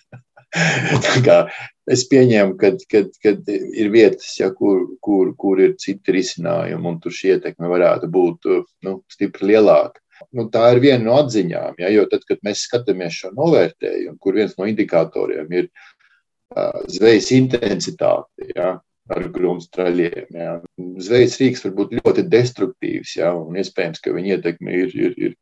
es 1.95 2.03
pieņēmu, 2.11 2.57
ka 2.59 2.73
ir 2.73 3.91
vietas, 3.93 4.33
ja, 4.39 4.51
kur, 4.55 4.83
kur, 5.03 5.33
kur 5.39 5.61
ir 5.63 5.75
citi 5.79 6.15
risinājumi, 6.17 6.87
un 6.91 6.99
tur 7.03 7.15
šī 7.15 7.35
ietekme 7.37 7.71
varētu 7.71 8.11
būt 8.11 8.51
nu, 8.87 8.99
stipri 9.11 9.53
lielāka. 9.53 10.01
Nu, 10.37 10.45
tā 10.53 10.67
ir 10.75 10.83
viena 10.83 11.01
no 11.07 11.17
atziņām, 11.17 11.79
ja, 11.81 11.89
jo 11.89 12.05
tad, 12.11 12.27
kad 12.29 12.43
mēs 12.45 12.67
skatāmies 12.67 13.15
šo 13.23 13.31
novērtējumu, 13.33 14.19
kur 14.21 14.37
viens 14.37 14.53
no 14.59 14.67
indikatoriem 14.69 15.49
ir 15.55 15.67
uh, 15.71 16.77
zvejas 16.91 17.31
intensitāte, 17.33 18.51
ja, 18.53 18.75
ar 19.11 19.27
grunstraļiem. 19.33 20.27
Ja. 20.37 20.57
Zvejas 21.01 21.39
rīks 21.41 21.65
var 21.65 21.73
būt 21.79 21.95
ļoti 21.97 22.27
destruktīvs, 22.31 23.15
ja, 23.17 23.33
un 23.35 23.57
iespējams, 23.59 24.03
ka 24.03 24.13
viņa 24.15 24.37
ietekme 24.37 24.77
ir, 24.83 24.93
ir, 25.07 25.17
ir 25.17 25.37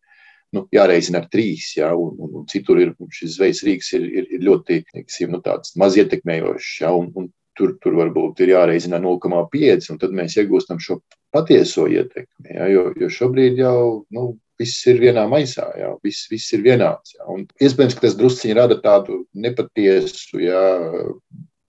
nu, 0.55 0.65
jāreizina 0.73 1.21
ar 1.23 1.27
trīs, 1.31 1.71
ja, 1.77 1.91
un, 1.97 2.15
un, 2.17 2.35
un 2.41 2.47
citur 2.49 2.81
ir 2.81 2.93
šis 3.15 3.37
zvejas 3.37 3.63
rīks 3.67 3.93
ir, 3.97 4.07
ir, 4.21 4.29
ir 4.37 4.45
ļoti 4.47 4.81
teiksim, 4.91 5.35
nu, 5.35 5.41
maz 5.81 5.97
ietekmējošs. 5.99 6.73
Ja, 6.83 6.93
un, 6.97 7.11
un 7.19 7.29
tur, 7.59 7.75
tur 7.83 7.97
varbūt 7.99 8.43
ir 8.43 8.53
jāreizina 8.55 9.01
0,5, 9.03 9.89
un 9.93 10.01
tad 10.01 10.13
mēs 10.15 10.37
iegūstam 10.39 10.79
šo 10.83 10.99
patieso 11.35 11.87
ietekmi. 11.91 12.53
Ja, 12.55 12.69
jo, 12.71 12.89
jo 12.97 13.09
šobrīd 13.13 13.59
jau 13.61 14.05
nu, 14.15 14.31
viss 14.59 14.85
ir 14.91 14.99
vienā 15.01 15.25
maisā, 15.31 15.67
jā, 15.79 15.93
viss, 16.03 16.27
viss 16.31 16.55
ir 16.55 16.63
vienāds. 16.65 17.15
Jā. 17.17 17.27
Un 17.31 17.45
iespējams, 17.61 17.97
ka 17.97 18.07
tas 18.07 18.17
drusciņi 18.19 18.57
rada 18.57 18.79
tādu 18.83 19.23
nepatiesu 19.33 20.41
jā, 20.43 20.63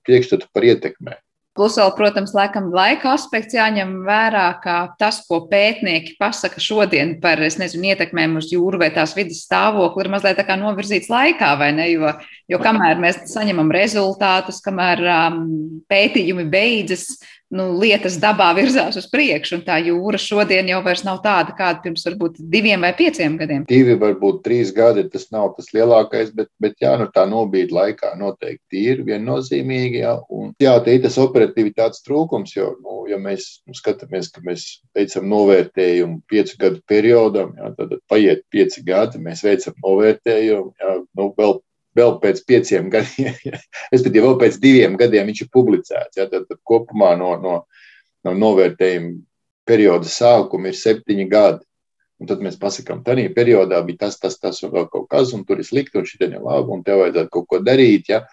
priekšstatu 0.09 0.51
par 0.55 0.67
ietekmēm. 0.73 1.21
Plus, 1.61 1.75
vēl, 1.77 1.91
protams, 1.93 2.31
laikam, 2.33 2.71
laika 2.73 3.11
aspekts 3.13 3.53
jāņem 3.53 3.91
vērā, 4.07 4.47
ka 4.63 4.77
tas, 4.97 5.19
ko 5.29 5.43
pētnieki 5.51 6.15
pasaka 6.17 6.57
šodien 6.57 7.19
par 7.21 7.43
nezinu, 7.61 7.91
ietekmēm 7.91 8.39
uz 8.41 8.49
jūru 8.49 8.81
vai 8.81 8.89
tās 8.95 9.13
vidas 9.13 9.43
stāvokli, 9.45 10.07
ir 10.07 10.09
mazliet 10.15 10.41
novirzīts 10.57 11.11
laikā, 11.13 11.51
vai 11.61 11.69
ne? 11.77 11.91
Jo, 11.93 12.15
jo 12.49 12.61
kamēr 12.65 12.97
mēs 13.05 13.27
saņemam 13.35 13.75
rezultātus, 13.77 14.63
kamēr 14.65 15.05
um, 15.05 15.45
pētījumi 15.93 16.47
beidzas, 16.49 17.11
nu, 17.55 17.67
lietas 17.81 18.17
dabā 18.23 18.51
virzās 18.57 18.97
uz 18.99 19.07
priekšu, 19.11 19.59
un 19.59 19.65
tā 19.67 19.79
jūra 19.83 20.19
šodien 20.21 20.69
jau 20.71 20.81
nav 21.07 21.21
tāda, 21.25 21.55
kāda 21.59 21.83
pirms 21.85 22.05
varbūt 22.07 22.39
diviem 22.53 22.85
vai 22.87 22.93
pieciem 22.97 23.37
gadiem. 23.41 23.65
Divi, 23.69 23.97
varbūt 23.99 24.43
trīs 24.47 24.73
gadi, 24.75 25.07
tas 25.11 25.29
nav 25.35 25.55
tas 25.57 25.73
lielākais, 25.75 26.33
bet, 26.37 26.51
bet 26.63 26.77
jā, 26.83 26.97
nu, 27.01 27.09
tā 27.15 27.27
nobīde 27.29 27.75
laikā 27.75 28.15
noteikti 28.21 28.85
ir 28.93 29.03
viennozīmīgi. 29.07 30.03
Jā, 30.05 30.17
un, 30.31 30.53
jā 30.63 30.77
te 30.85 30.95
ir 30.97 31.03
tas 31.05 31.19
operatīvitātes 31.23 32.05
trūkums, 32.07 32.55
jo, 32.57 32.75
nu, 32.85 33.03
ja 33.11 33.19
mēs 33.21 33.49
nu, 33.67 33.75
skatāmies, 33.77 34.31
ka 34.35 34.45
mēs 34.47 34.69
veicam 34.97 35.27
novērtējumu 35.31 36.21
piecu 36.31 36.61
gadu 36.61 36.85
periodam, 36.91 37.57
jā, 37.59 37.73
tad 37.79 37.99
paiet 38.11 38.47
pieci 38.53 38.85
gadi, 38.87 39.23
mēs 39.23 39.43
veicam 39.47 39.75
novērtējumu, 39.83 40.73
jā, 40.79 40.97
nu, 41.19 41.33
vēl 41.39 41.59
vēl 41.99 42.17
pēc 42.23 42.43
pieciem 42.47 42.91
gadiem, 42.93 43.35
respektīvi, 43.93 44.27
vēl 44.27 44.39
pēc 44.41 44.61
diviem 44.63 44.99
gadiem 45.01 45.31
viņš 45.31 45.43
ir 45.45 45.51
publicēts. 45.55 46.21
Ja, 46.21 46.29
tad, 46.31 46.47
tad 46.51 46.61
kopumā 46.67 47.15
no, 47.21 47.35
no, 47.43 47.57
no 48.27 48.37
novērtējuma 48.37 49.19
perioda 49.69 50.11
sākuma 50.11 50.71
ir 50.71 50.79
septiņi 50.79 51.27
gadi. 51.31 51.65
Un 52.21 52.29
tad 52.29 52.43
mēs 52.45 52.59
pasakām, 52.61 53.01
tā 53.01 53.15
periodā 53.33 53.79
bija 53.87 54.05
tas, 54.05 54.19
tas, 54.21 54.37
tas 54.37 54.59
un 54.67 54.75
vēl 54.75 54.91
kaut 54.93 55.07
kas, 55.09 55.33
un 55.33 55.47
tur 55.49 55.63
ir 55.63 55.65
slikti, 55.65 55.97
un 55.97 56.05
šī 56.05 56.19
ir 56.27 56.37
labi, 56.37 56.69
un 56.75 56.83
tev 56.85 57.01
vajadzētu 57.01 57.33
kaut 57.33 57.47
ko 57.49 57.61
darīt. 57.65 58.11
Ja? 58.13 58.27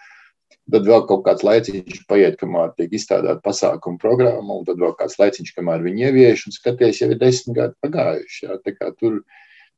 Tad 0.68 0.84
vēl 0.84 1.06
kaut 1.08 1.22
kāds 1.24 1.44
laiciņš 1.46 2.02
paiet, 2.08 2.36
kamēr 2.36 2.74
tiek 2.76 2.92
izstrādāta 2.92 3.40
pasākuma 3.40 3.96
programma, 4.02 4.58
un 4.58 4.66
tad 4.68 4.76
vēl 4.82 4.92
kāds 4.98 5.16
laiciņš, 5.16 5.54
kamēr 5.56 5.86
viņi 5.86 6.04
ievieš, 6.04 6.44
un 6.50 6.56
skaties, 6.58 7.00
jau 7.00 7.08
ir 7.08 7.20
desmit 7.22 7.56
gadi 7.56 7.78
pagājuši. 7.86 8.42
Ja? 8.44 8.58
Tur 9.00 9.22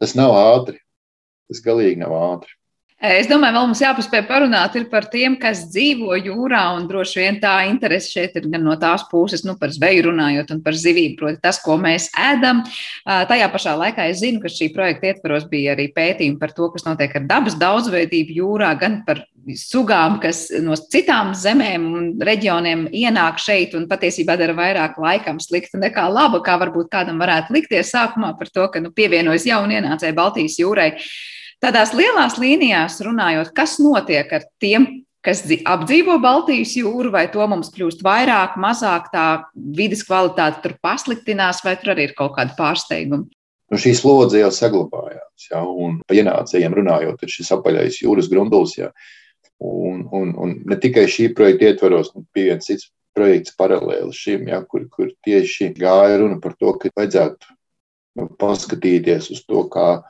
tas 0.02 0.16
nav 0.18 0.34
ātri. 0.34 0.82
Tas 1.50 1.62
galīgi 1.62 2.02
nav 2.02 2.16
ātri. 2.18 2.59
Es 3.00 3.24
domāju, 3.30 3.54
vēl 3.56 3.68
mums 3.70 3.80
jāpaspēj 3.80 4.26
parunāt 4.28 4.74
par 4.90 5.06
tiem, 5.08 5.38
kas 5.40 5.62
dzīvo 5.72 6.18
jūrā, 6.20 6.66
un 6.76 6.84
droši 6.84 7.22
vien 7.22 7.38
tā 7.40 7.54
interese 7.64 8.10
šeit 8.12 8.34
ir 8.36 8.50
gan 8.52 8.60
no 8.60 8.74
tās 8.76 9.06
puses, 9.08 9.40
nu, 9.48 9.54
par 9.56 9.72
zveju 9.72 10.10
runājot, 10.10 10.52
un 10.52 10.60
par 10.60 10.76
zivību, 10.76 11.16
proti, 11.16 11.40
tas, 11.40 11.56
ko 11.64 11.78
mēs 11.80 12.10
ēdam. 12.12 12.60
Tajā 13.08 13.48
pašā 13.54 13.72
laikā 13.80 14.10
es 14.12 14.20
zinu, 14.20 14.42
ka 14.44 14.52
šī 14.52 14.68
projekta 14.76 15.14
ietvaros 15.14 15.48
bija 15.48 15.72
arī 15.72 15.88
pētījumi 15.96 16.36
par 16.42 16.52
to, 16.52 16.68
kas 16.74 16.84
notiek 16.84 17.16
ar 17.16 17.24
dabas 17.32 17.56
daudzveidību 17.64 18.36
jūrā, 18.36 18.74
gan 18.84 19.00
par 19.08 19.24
sugām, 19.56 20.20
kas 20.20 20.50
no 20.60 20.76
citām 20.76 21.32
zemēm 21.32 21.88
un 21.96 22.12
reģioniem 22.20 22.84
ienāk 22.92 23.40
šeit 23.40 23.80
un 23.80 23.88
patiesībā 23.88 24.36
dara 24.36 24.52
vairāk 24.52 25.00
laikam 25.00 25.40
slikta 25.40 25.80
nekā 25.80 26.04
laba, 26.12 26.44
kā 26.44 26.60
varbūt 26.60 26.92
kādam 26.92 27.24
varētu 27.24 27.56
likties 27.56 27.96
sākumā 27.96 28.36
par 28.36 28.52
to, 28.52 28.68
ka 28.68 28.84
nu, 28.84 28.92
pievienojas 28.92 29.48
jauni 29.48 29.80
ienācēji 29.80 30.20
Baltijas 30.20 30.60
jūrai. 30.60 30.90
Tādās 31.60 31.92
lielās 31.92 32.38
līnijās 32.40 33.02
runājot, 33.04 33.52
kas 33.56 33.76
notiek 33.82 34.30
ar 34.32 34.46
tiem, 34.62 34.86
kas 35.24 35.42
apdzīvo 35.44 36.16
Baltijas 36.22 36.72
jūru, 36.78 37.10
vai 37.12 37.26
to 37.32 37.44
mums 37.50 37.68
kļūst 37.74 38.00
vairāk, 38.04 38.56
mazāk, 38.60 39.10
tā 39.12 39.26
vidas 39.54 40.02
kvalitāte 40.08 40.62
tur 40.64 40.78
pasliktinās, 40.80 41.60
vai 41.66 41.76
tur 41.80 41.92
arī 41.92 42.08
ir 42.08 42.16
kaut 42.16 42.32
kāda 42.38 42.56
pārsteiguma? 42.56 43.28
Nu, 43.70 43.78
šī 43.78 43.92
slodze 43.94 44.40
jau 44.40 44.48
saglabājās, 44.50 45.50
ja, 45.52 45.60
un 45.62 46.00
par 46.02 46.18
ienācējiem 46.18 46.74
runājot, 46.80 47.20
ir 47.22 47.30
šis 47.30 47.52
apaļais 47.54 48.00
jūras 48.02 48.30
grunduls. 48.32 48.74
Ja, 48.80 48.88
un, 49.62 50.06
un, 50.16 50.32
un 50.34 50.56
ne 50.66 50.78
tikai 50.80 51.04
šī 51.12 51.28
projekta 51.36 51.68
ietvaros, 51.68 52.10
bet 52.16 52.26
bija 52.34 52.54
viens 52.56 52.66
cits 52.66 52.88
projekts 53.14 53.54
paralēli 53.60 54.16
šim, 54.16 54.48
ja, 54.50 54.62
kur, 54.66 54.88
kur 54.90 55.12
tieši 55.26 55.70
gāja 55.76 56.18
runa 56.22 56.40
par 56.42 56.56
to, 56.58 56.72
ka 56.80 56.90
vajadzētu 56.96 57.54
nu, 58.18 58.26
paskatīties 58.40 59.30
uz 59.36 59.44
to, 59.46 59.62
kā 59.70 60.00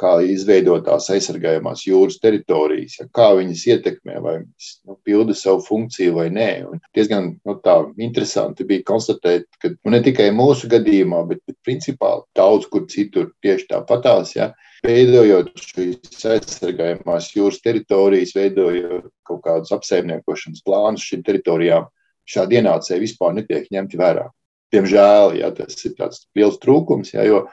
kā 0.00 0.16
izveidotās 0.26 1.06
aizsargājamās 1.14 1.84
jūras 1.86 2.18
teritorijas, 2.22 2.98
ja, 3.00 3.06
kā 3.14 3.28
viņas 3.38 3.64
ietekmē, 3.70 4.18
vai 4.24 4.34
viņas 4.40 4.70
nu, 4.88 4.98
pilda 5.06 5.36
savu 5.38 5.62
funkciju 5.66 6.16
vai 6.18 6.28
nē. 6.34 6.50
Un 6.70 6.82
diezgan 6.96 7.32
nu, 7.46 7.56
interesanti 8.02 8.66
bija 8.68 8.86
konstatēt, 8.90 9.46
ka 9.62 9.70
nu, 9.74 9.94
ne 9.94 10.02
tikai 10.04 10.30
mūsu 10.34 10.70
gadījumā, 10.72 11.24
bet, 11.30 11.44
bet 11.46 11.58
principā 11.66 12.16
daudz 12.36 12.66
kur 12.72 12.88
citur 12.90 13.30
tieši 13.44 13.70
tāpatās. 13.70 14.34
Ja, 14.38 14.52
Veidojot 14.84 15.54
šīs 15.56 16.26
aizsargājamās 16.28 17.30
jūras 17.32 17.62
teritorijas, 17.64 18.34
veidojot 18.36 19.06
kaut 19.24 19.40
kādus 19.46 19.72
apsaimniekošanas 19.72 20.60
plānus 20.66 21.06
šīm 21.08 21.22
teritorijām, 21.24 21.86
šādi 22.28 22.58
ienācēji 22.60 23.00
vispār 23.06 23.32
netiek 23.38 23.70
ņemti 23.72 24.00
vērā. 24.00 24.26
Diemžēl 24.74 25.38
ja, 25.38 25.48
tas 25.56 25.78
ir 25.88 25.94
tāds 25.96 26.26
liels 26.36 26.58
trūkums, 26.60 27.14
ja, 27.14 27.24
jo 27.24 27.46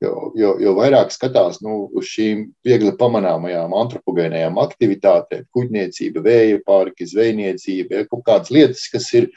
Jo, 0.00 0.30
jo, 0.32 0.54
jo 0.56 0.72
vairāk 0.78 1.10
skatās 1.12 1.58
nu, 1.60 1.82
uz 1.92 2.06
šīm 2.08 2.46
viegli 2.64 2.94
pamanāmajām 2.96 3.74
antropogēnajām 3.82 4.56
aktivitātēm, 4.62 5.44
kuģniecība, 5.52 6.22
vēja 6.24 6.60
parki, 6.64 7.04
zvejniecība, 7.10 7.98
ja, 7.98 8.06
kaut 8.08 8.24
kādas 8.24 8.52
lietas, 8.54 8.86
kas 8.88 9.10
ir, 9.18 9.28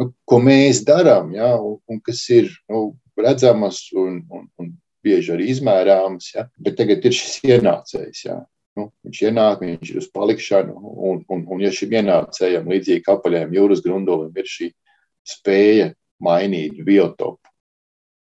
nu, 0.00 0.08
ko 0.24 0.38
mēs 0.40 0.80
darām, 0.88 1.34
ja, 1.36 1.52
un, 1.60 1.76
un 1.92 2.00
kas 2.00 2.22
ir 2.32 2.48
nu, 2.72 2.94
redzamas 3.20 3.82
un, 3.92 4.22
un, 4.32 4.48
un 4.56 4.72
bieži 5.06 5.34
arī 5.34 5.50
izmērāmas. 5.52 6.32
Ja, 6.34 6.46
bet 6.56 6.78
tagad 6.80 7.04
ir 7.06 7.16
šis 7.16 7.38
ienācējs. 7.46 8.24
Ja. 8.26 8.40
Nu, 8.76 8.90
viņš 9.06 9.22
ienāk, 9.30 9.62
viņš 9.64 9.92
ir 9.92 10.00
uz 10.02 10.08
palikšanu, 10.12 10.74
un, 11.10 11.22
un, 11.32 11.44
un 11.52 11.62
ja 11.64 11.70
šim 11.72 11.94
ienācējam, 11.96 12.66
līdzīgi 12.68 13.08
apaļajam 13.08 13.54
jūras 13.56 13.80
grundulim, 13.84 14.34
ir 14.36 14.50
šī 14.52 14.68
spēja 15.26 15.92
mainīt 16.22 16.82
biotopu, 16.84 17.54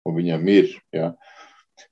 un 0.06 0.17
viņam 0.19 0.52
ir. 0.54 0.76
Ja, 0.93 1.16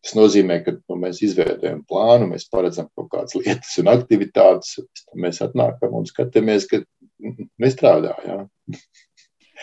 Tas 0.03 0.15
nozīmē, 0.15 0.59
ka 0.65 0.75
nu, 0.77 0.97
mēs 0.99 1.21
izveidojam 1.25 1.83
plānu, 1.87 2.29
mēs 2.33 2.47
paredzam 2.51 2.89
kaut 2.95 3.09
kādas 3.11 3.35
lietas 3.39 3.75
un 3.81 3.91
aktivitātes, 3.91 4.77
mēs 5.15 5.41
atnākam 5.43 5.97
un 5.99 6.07
skatāmies, 6.09 6.67
ka 6.71 6.83
nestrādā. 7.61 8.15
Jā. 8.27 8.43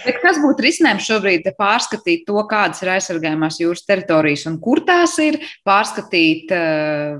Bet 0.00 0.16
kas 0.22 0.38
būtu 0.40 0.64
risinājums 0.64 1.04
šobrīd? 1.04 1.48
Pārskatīt 1.60 2.22
to, 2.28 2.40
kādas 2.48 2.80
ir 2.80 2.92
aizsargājumās 2.94 3.58
jūras 3.60 3.84
teritorijas 3.88 4.46
un 4.48 4.56
kur 4.62 4.80
tās 4.86 5.16
ir, 5.20 5.36
pārskatīt, 5.66 6.52
eh, 6.56 7.18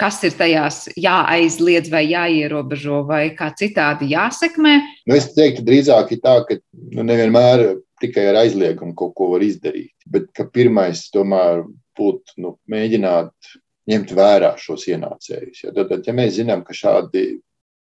kas 0.00 0.18
ir 0.26 0.34
tajās 0.38 0.80
jāaizliedz 0.98 1.90
vai 1.92 2.02
jāierobežo 2.10 3.04
vai 3.06 3.30
kā 3.38 3.52
citādi 3.54 4.10
jāsekmē. 4.14 4.74
Nu, 5.06 5.14
es 5.14 5.30
teiktu, 5.36 5.62
drīzāk 5.66 6.16
ir 6.16 6.22
tā, 6.24 6.40
ka 6.48 6.58
nu, 6.96 7.06
nevienmēr 7.06 7.85
tikai 8.02 8.26
ar 8.30 8.40
aizliegumu 8.42 8.94
kaut 8.98 9.14
ko 9.16 9.30
var 9.32 9.44
izdarīt. 9.46 9.94
Bet 10.08 10.32
pirmais, 10.54 11.06
tomēr, 11.14 11.64
būtu 11.96 12.36
nu, 12.44 12.56
mēģināt 12.70 13.56
ņemt 13.90 14.12
vērā 14.18 14.52
šos 14.60 14.86
ienācējus. 14.90 15.64
Ja, 15.64 15.72
tad, 15.76 16.02
ja 16.04 16.14
mēs 16.16 16.36
zinām, 16.40 16.64
ka 16.66 16.76
šādi 16.76 17.26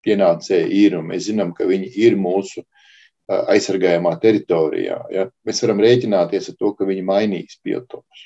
ienācēji 0.08 0.84
ir 0.86 0.96
un 0.98 1.10
mēs 1.10 1.28
zinām, 1.28 1.52
ka 1.56 1.68
viņi 1.68 1.92
ir 2.06 2.16
mūsu 2.18 2.64
aizsargājamā 3.30 4.16
teritorijā, 4.22 4.96
ja, 5.14 5.28
mēs 5.46 5.60
varam 5.62 5.82
rēķināties 5.84 6.50
ar 6.50 6.56
to, 6.58 6.72
ka 6.74 6.88
viņi 6.88 7.04
mainīs 7.06 7.60
biotomus. 7.62 8.24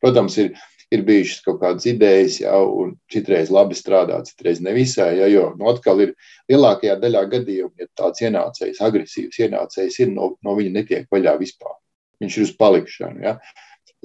Protams, 0.00 0.38
ir, 0.40 0.54
ir 0.92 1.04
bijušas 1.06 1.42
kaut 1.46 1.60
kādas 1.62 1.86
idejas, 1.88 2.38
ja, 2.42 2.54
un 2.60 2.94
citreiz 3.12 3.50
labi 3.54 3.76
strādā, 3.78 4.18
citreiz 4.26 4.60
nevisai, 4.64 5.14
ja, 5.20 5.28
jo 5.32 5.48
nu, 5.58 5.68
atkal 5.72 6.02
ir 6.04 6.14
lielākajā 6.52 6.98
daļā 7.02 7.24
gadījumu, 7.32 7.72
ja 7.80 7.88
tāds 7.98 8.24
ienācējs, 8.24 8.82
agresīvs 8.84 9.40
ienācējs 9.46 10.00
ir, 10.04 10.12
no, 10.14 10.34
no 10.44 10.56
viņa 10.58 10.74
netiek 10.78 11.08
vaļā 11.12 11.36
vispār. 11.40 11.78
Viņš 12.22 12.38
ir 12.38 12.46
uz 12.46 12.56
palikšanu. 12.58 13.24
Ja. 13.24 13.38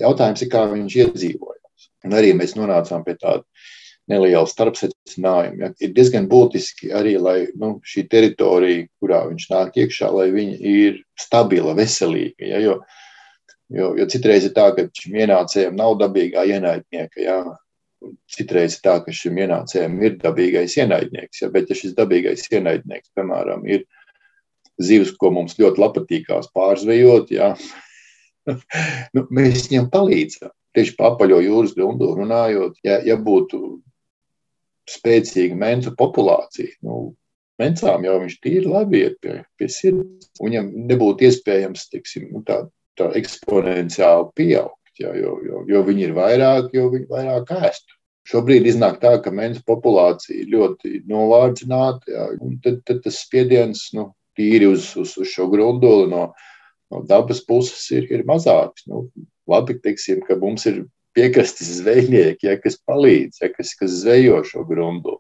Jautājums 0.02 0.44
ir, 0.44 0.52
kā 0.54 0.64
viņš 0.72 0.96
iedzīvojas. 1.04 1.90
Un 2.08 2.16
arī 2.18 2.32
mēs 2.38 2.56
nonācām 2.58 3.04
pie 3.06 3.18
tāda 3.20 3.44
neliela 4.10 4.48
starpsecinājuma. 4.48 5.60
Ja. 5.60 5.72
Ir 5.84 5.94
diezgan 5.96 6.30
būtiski 6.32 6.94
arī, 6.96 7.18
lai 7.22 7.38
nu, 7.60 7.76
šī 7.86 8.08
teritorija, 8.12 8.88
kurā 9.02 9.26
viņš 9.28 9.50
nāk 9.52 9.78
iekšā, 9.84 10.10
lai 10.14 10.30
viņa 10.34 10.58
ir 10.72 11.02
stabila, 11.20 11.76
veselīga. 11.78 12.48
Ja, 12.54 12.62
jo, 12.64 12.80
jo, 13.74 13.94
jo 14.00 14.08
citreiz 14.12 14.48
ir 14.48 14.54
tā, 14.56 14.70
ka 14.76 14.88
šim 14.96 15.18
ienācējam 15.24 15.78
nav 15.78 15.98
dabīgā 16.02 16.46
ienaidnieka. 16.54 17.22
Ja. 17.24 17.40
Citreiz 18.30 18.78
ir 18.78 18.84
tā, 18.86 18.98
ka 19.04 19.14
šim 19.16 19.40
ienācējam 19.42 19.96
ir 20.06 20.18
dabīgais 20.22 20.78
ienaidnieks, 20.78 21.42
ja, 21.42 21.50
bet 21.54 21.72
ja 21.72 21.78
šis 21.80 21.96
dabīgais 21.98 22.46
ienaidnieks, 22.52 23.10
piemēram, 23.18 23.66
ir 23.66 23.88
zivs, 24.78 25.16
ko 25.18 25.32
mums 25.34 25.58
ļoti 25.58 25.90
patīkās 25.96 26.52
pārzvejot, 26.54 27.34
ja, 27.34 27.56
nu, 29.18 29.26
mēs 29.34 29.68
viņam 29.72 29.90
palīdzam. 29.94 30.54
Tieši 30.78 30.94
par 30.94 31.16
apaļo 31.16 31.40
jūras 31.42 31.74
grundu 31.74 32.12
runājot, 32.14 32.78
ja, 32.86 33.00
ja 33.02 33.16
būtu 33.18 33.80
spēcīga 34.88 35.58
mentu 35.58 35.96
populācija, 35.98 36.78
nu, 36.86 37.16
mencām 37.58 38.06
jau 38.06 38.18
viņš 38.22 38.36
tīri 38.44 38.70
labi 38.70 39.02
iet 39.04 39.18
pie, 39.24 39.40
pie 39.58 39.70
sirds. 39.74 40.30
Viņam 40.38 40.70
nebūtu 40.92 41.28
iespējams, 41.28 41.88
tiksim, 41.94 42.30
nu, 42.30 42.44
tā, 42.46 42.62
tā 42.98 43.12
eksponenciāli 43.20 44.32
pieaugt, 44.38 44.92
ja, 45.02 45.14
jo, 45.16 45.38
jo, 45.46 45.62
jo 45.70 45.84
viņi 45.88 46.10
ir 46.10 46.18
vairāk, 46.18 46.74
jo 46.76 46.90
viņi 46.94 47.10
vairāk 47.12 47.54
ēstu. 47.58 47.96
Šobrīd 48.28 48.66
iznāk 48.68 49.00
tā, 49.00 49.14
ka 49.24 49.32
mentu 49.32 49.62
populācija 49.68 50.36
ir 50.36 50.52
ļoti 50.52 51.02
novārdzināta, 51.08 52.12
ja, 52.12 52.28
tad, 52.66 52.82
tad 52.90 53.00
tas 53.06 53.22
spiediens 53.24 53.86
nu, 53.96 54.10
tīri 54.38 54.68
uz, 54.68 54.92
uz, 55.00 55.16
uz 55.18 55.32
šo 55.32 55.48
grunduli 55.52 56.10
no, 56.12 56.26
no 56.92 57.02
dabas 57.08 57.40
puses 57.48 57.86
ir, 57.96 58.10
ir 58.12 58.26
mazāks. 58.28 58.84
Nu, 58.90 59.08
labi, 59.48 59.78
teiksim, 59.84 60.20
ka 60.28 60.36
mums 60.42 60.68
ir 60.68 60.84
piekrastes 61.18 61.80
zvejnieki, 61.80 62.50
ja, 62.50 62.58
kas 62.62 62.78
palīdz, 62.86 63.42
ja, 63.42 63.52
kas, 63.54 63.74
kas 63.80 63.96
zvejo 64.04 64.44
šo 64.46 64.66
grundu. 64.68 65.18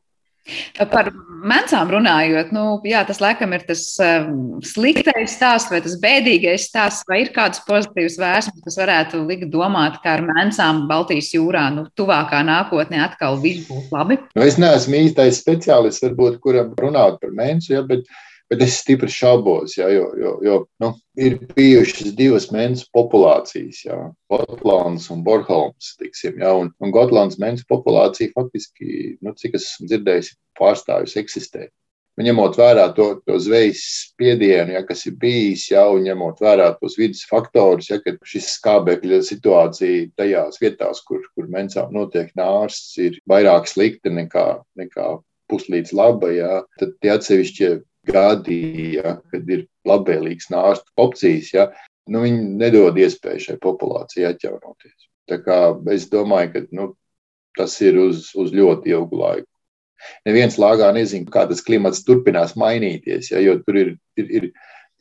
Par 0.91 1.09
mencām 1.47 1.89
runājot, 1.91 2.51
nu, 2.55 2.65
jā, 2.87 3.01
tas 3.07 3.19
laikam 3.23 3.53
ir 3.55 3.65
tas 3.67 3.83
um, 4.03 4.59
sliktais 4.65 5.35
stāsts 5.35 5.71
vai 5.71 5.81
tas 5.85 5.97
bēdīgais 6.01 6.67
stāsts, 6.69 7.05
vai 7.09 7.21
ir 7.25 7.33
kādas 7.35 7.61
pozitīvas 7.67 8.17
vēsmas, 8.21 8.63
kas 8.65 8.79
varētu 8.79 9.23
likt 9.27 9.49
domāt, 9.53 9.99
ka 10.03 10.17
ar 10.17 10.25
mencām 10.27 10.85
Baltijas 10.89 11.33
jūrā 11.35 11.67
nu, 11.75 11.87
tuvākā 11.99 12.43
nākotnē 12.47 13.03
atkal 13.05 13.39
viss 13.43 13.67
būs 13.69 13.91
labi? 13.93 14.19
Nu, 14.37 14.45
es 14.47 14.59
neesmu 14.61 15.03
īstais 15.03 15.41
speciālists, 15.43 16.05
varbūt, 16.05 16.39
kuram 16.43 16.73
runāt 16.79 17.19
par 17.21 17.35
mencu, 17.37 17.73
ja, 17.75 17.83
bet 17.87 18.07
Bet 18.47 18.61
es 18.63 18.77
stipri 18.79 19.11
šaubos, 19.11 19.73
ja, 19.75 19.89
jo, 19.91 20.05
jo, 20.15 20.29
jo 20.45 20.57
nu, 20.79 20.93
ir 21.19 21.33
bijušas 21.57 22.13
divas 22.15 22.45
mēnešu 22.55 22.85
populācijas, 22.95 23.81
ja, 23.83 23.97
Gotlands 24.31 25.09
un 25.11 25.25
Bornholms. 25.25 25.89
Ja, 26.23 26.53
un, 26.55 26.69
un 26.79 26.93
Gotlands 26.95 27.35
mēnešu 27.43 27.67
populācija 27.67 28.31
faktiski, 28.37 29.17
nu, 29.19 29.35
cik 29.35 29.57
es 29.59 29.67
esmu 29.73 29.89
dzirdējis, 29.91 30.31
pārstāvis 30.59 31.17
eksistēt. 31.19 31.73
Un 32.17 32.25
ņemot 32.25 32.55
vērā 32.57 32.87
to, 32.97 33.09
to 33.27 33.35
zvejas 33.43 33.83
spiedienu, 34.07 34.73
ja, 34.73 34.79
kas 34.87 35.03
ir 35.05 35.17
bijis, 35.21 35.67
ja, 35.69 35.83
un 35.93 36.07
ņemot 36.07 36.39
vērā 36.41 36.71
tos 36.79 36.95
vidas 36.97 37.27
faktorus, 37.29 37.91
ja, 37.91 37.99
šis 38.25 38.47
skābekļa 38.55 39.19
situācija 39.27 40.07
tajās 40.17 40.57
vietās, 40.63 41.03
kur, 41.05 41.21
kur 41.35 41.51
mencām 41.51 41.91
notiek 41.93 42.31
nārsts, 42.39 42.95
ir 43.03 43.19
vairāk 43.29 43.69
slikta 43.69 44.09
nekā, 44.09 44.47
nekā 44.79 45.11
puslīdz 45.51 45.93
laba, 45.99 46.31
ja, 46.33 46.63
tad 46.79 46.95
tie 47.03 47.13
atsevišķie 47.13 47.69
gadi, 48.07 48.61
ja, 48.97 49.17
kad 49.31 49.49
ir 49.51 49.67
labvēlīgs 49.87 50.49
nārstu 50.53 50.91
opcijas, 50.99 51.51
ja, 51.53 51.67
nu, 52.11 52.23
viņi 52.25 52.55
nedod 52.61 52.97
iespēju 52.99 53.43
šai 53.49 53.57
populācijai 53.63 54.31
atjaunoties. 54.31 55.09
Tā 55.27 55.41
kā 55.43 55.59
es 55.93 56.07
domāju, 56.11 56.53
ka 56.53 56.63
nu, 56.75 56.89
tas 57.57 57.75
ir 57.83 57.99
uz, 57.99 58.31
uz 58.37 58.53
ļoti 58.55 58.93
ilgu 58.95 59.21
laiku. 59.21 59.49
Neviens 60.27 60.59
lāgā 60.61 60.91
nezina, 60.93 61.27
kā 61.33 61.47
tas 61.49 61.63
klimats 61.65 62.03
turpinās 62.05 62.53
mainīties, 62.59 63.31
ja, 63.33 63.41
jo 63.43 63.57
tur 63.65 63.79
ir, 63.81 63.95
ir, 64.19 64.29
ir, 64.39 64.51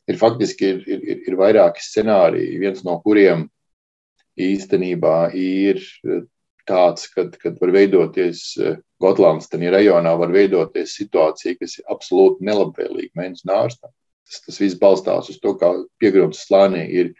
ir 0.09 0.19
faktiski 0.21 0.73
ir, 0.73 0.81
ir, 0.89 1.21
ir 1.29 1.37
vairāki 1.39 1.85
scenāriji, 1.85 2.57
viens 2.63 2.83
no 2.87 2.97
kuriem 3.05 3.47
īstenībā 4.41 5.31
ir 5.37 5.83
tāds, 6.69 7.09
kad, 7.13 7.37
kad 7.43 7.59
var 7.63 7.73
veidoties 7.75 8.43
eh, 8.63 8.81
Gotlands, 9.03 9.51
tad 9.53 9.65
rajonā 9.73 10.15
var 10.19 10.33
veidoties 10.35 10.97
situācija, 10.99 11.59
kas 11.61 11.79
ir 11.81 11.93
absolūti 11.93 12.47
nelabvēlīga 12.49 13.19
mēnesis 13.19 13.49
nārstam. 13.49 13.93
Tas, 14.27 14.43
tas 14.47 14.61
viss 14.63 14.79
balstās 14.81 15.31
uz 15.31 15.39
to, 15.43 15.55
kā 15.61 15.71
piegruntas 16.03 16.47
slānī 16.49 16.87
ir, 17.03 17.13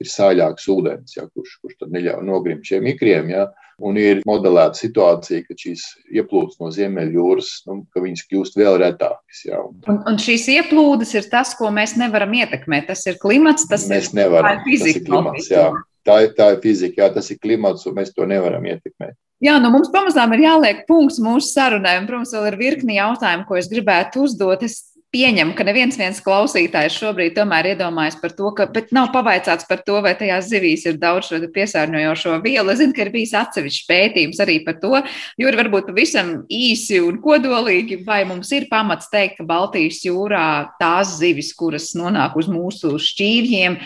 ir 0.00 0.08
sāļāks 0.08 0.68
ūdens, 0.72 1.18
ja, 1.18 1.26
kurš, 1.34 1.58
kurš 1.60 1.76
tad 1.82 1.92
neļauj 1.94 2.24
nogrimt 2.24 2.64
šiem 2.64 2.86
ikriem. 2.94 3.32
Ja, 3.34 3.48
un 3.82 3.98
ir 4.00 4.22
modelēta 4.28 4.78
situācija, 4.78 5.44
ka 5.48 5.56
šīs 5.58 5.84
ieplūdes 6.14 6.60
no 6.62 6.70
Ziemeļjūras, 6.74 7.50
nu, 7.68 7.80
kļūst 7.94 8.58
vēl 8.60 8.78
retākas. 8.82 9.42
Ja, 9.48 9.60
un, 9.66 9.80
un, 9.90 10.00
un 10.10 10.20
šīs 10.22 10.46
ieplūdes 10.54 11.14
ir 11.18 11.28
tas, 11.32 11.54
ko 11.58 11.72
mēs 11.74 11.96
nevaram 12.00 12.32
ietekmēt. 12.38 12.88
Tas 12.92 13.04
ir 13.10 13.18
klimats, 13.22 13.68
tas 13.70 13.88
mēs 13.90 14.12
ir, 14.12 14.22
nevaram, 14.22 14.62
fizika. 14.66 14.94
Tas 14.94 15.02
ir 15.02 15.10
klimats, 15.10 15.50
jā. 15.52 15.66
Tā 16.04 16.20
ir, 16.26 16.32
tā 16.36 16.50
ir 16.52 16.58
fizika, 16.60 17.02
jā, 17.02 17.10
tas 17.14 17.30
ir 17.32 17.40
klimats, 17.40 17.86
un 17.88 17.96
mēs 17.96 18.12
to 18.12 18.26
nevaram 18.28 18.64
ietekmēt. 18.68 19.16
Jā, 19.44 19.58
nu 19.60 19.70
mums 19.72 19.90
pamazām 19.92 20.32
ir 20.36 20.44
jāliek 20.44 20.84
punkts 20.88 21.18
mūsu 21.20 21.50
sarunai, 21.50 21.96
un, 22.00 22.08
protams, 22.08 22.32
vēl 22.36 22.50
ir 22.52 22.58
virkni 22.60 22.98
jautājumu, 22.98 23.46
ko 23.48 23.58
es 23.58 23.68
gribētu 23.72 24.24
uzdot. 24.24 24.62
Es 24.64 24.93
pieņemu, 25.14 25.54
ka 25.54 25.64
neviens 25.66 25.96
viens 25.98 26.18
klausītājs 26.24 26.96
šobrīd 26.98 27.36
tomēr 27.36 27.70
iedomājas 27.72 28.16
par 28.18 28.34
to, 28.34 28.50
ka 28.56 28.66
nav 28.94 29.12
pavaicāts 29.14 29.68
par 29.68 29.84
to, 29.86 30.00
vai 30.02 30.16
tajās 30.18 30.48
zivīs 30.50 30.84
ir 30.90 30.98
daudz 31.02 31.30
šo 31.30 31.38
piesārņojošo 31.54 32.40
vielu. 32.42 32.72
Es 32.72 32.80
zinu, 32.82 32.94
ka 32.96 33.04
ir 33.04 33.12
bijis 33.14 33.34
atsevišķs 33.38 33.88
pētījums 33.90 34.42
arī 34.42 34.58
par 34.66 34.80
to, 34.82 34.92
jo 35.38 35.50
ir 35.50 35.58
varbūt 35.60 35.92
pavisam 35.92 36.34
īsi 36.50 36.98
un 37.04 37.20
kodolīgi, 37.22 38.00
vai 38.06 38.22
mums 38.28 38.50
ir 38.56 38.66
pamats 38.70 39.10
teikt, 39.12 39.38
ka 39.38 39.46
Baltijas 39.48 40.02
jūrā 40.06 40.46
tās 40.80 41.16
zivis, 41.20 41.52
kuras 41.58 41.92
nonāk 41.98 42.34
uz 42.40 42.50
mūsu 42.50 42.96
šķīvjiem, 42.98 43.78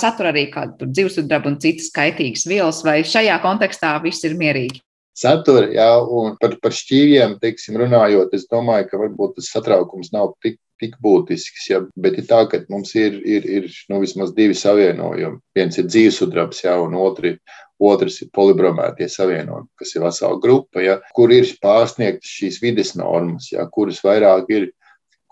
satur 0.00 0.32
arī 0.32 0.48
kādu 0.54 0.90
dzīvesudrabu 0.90 1.52
un 1.52 1.60
citas 1.62 1.92
kaitīgas 1.94 2.48
vielas, 2.50 2.82
vai 2.86 3.02
šajā 3.06 3.38
kontekstā 3.44 3.94
viss 4.02 4.26
ir 4.26 4.34
mierīgi 4.40 4.82
satura, 5.14 5.68
jā, 5.70 5.88
un 6.10 6.34
par, 6.40 6.56
par 6.62 6.74
šķīviem, 6.74 7.36
teiksim, 7.42 7.78
runājot, 7.78 8.34
es 8.34 8.48
domāju, 8.50 8.88
ka 8.90 8.98
varbūt 8.98 9.36
tas 9.38 9.52
satraukums 9.54 10.10
nav 10.14 10.32
tik 10.42 10.58
tik 10.84 10.94
būtisks. 11.04 11.66
Ja, 11.70 11.80
bet 12.00 12.20
ir 12.20 12.28
tā, 12.30 12.44
ka 12.50 12.62
mums 12.70 12.94
ir, 12.98 13.18
ir, 13.24 13.48
ir 13.58 13.68
nu, 13.90 14.00
vismaz 14.04 14.34
divi 14.36 14.56
savienojumi. 14.58 15.40
Viens 15.56 15.80
ir 15.80 15.88
dzīvesudrabs, 15.90 16.62
ja, 16.66 16.76
un 16.82 16.94
otri, 17.00 17.34
otrs 17.82 18.20
ir 18.22 18.30
polibromētie 18.36 19.08
savienojumi, 19.10 19.70
kas 19.80 19.96
ir 19.96 20.06
vesela 20.06 20.38
grupa, 20.42 20.84
ja, 20.84 21.00
kur 21.16 21.32
ir 21.34 21.48
pārsniegtas 21.64 22.36
šīs 22.38 22.60
vides 22.62 22.94
normas, 23.00 23.50
ja, 23.52 23.66
kuras 23.72 24.02
vairāk 24.04 24.50
ir. 24.54 24.72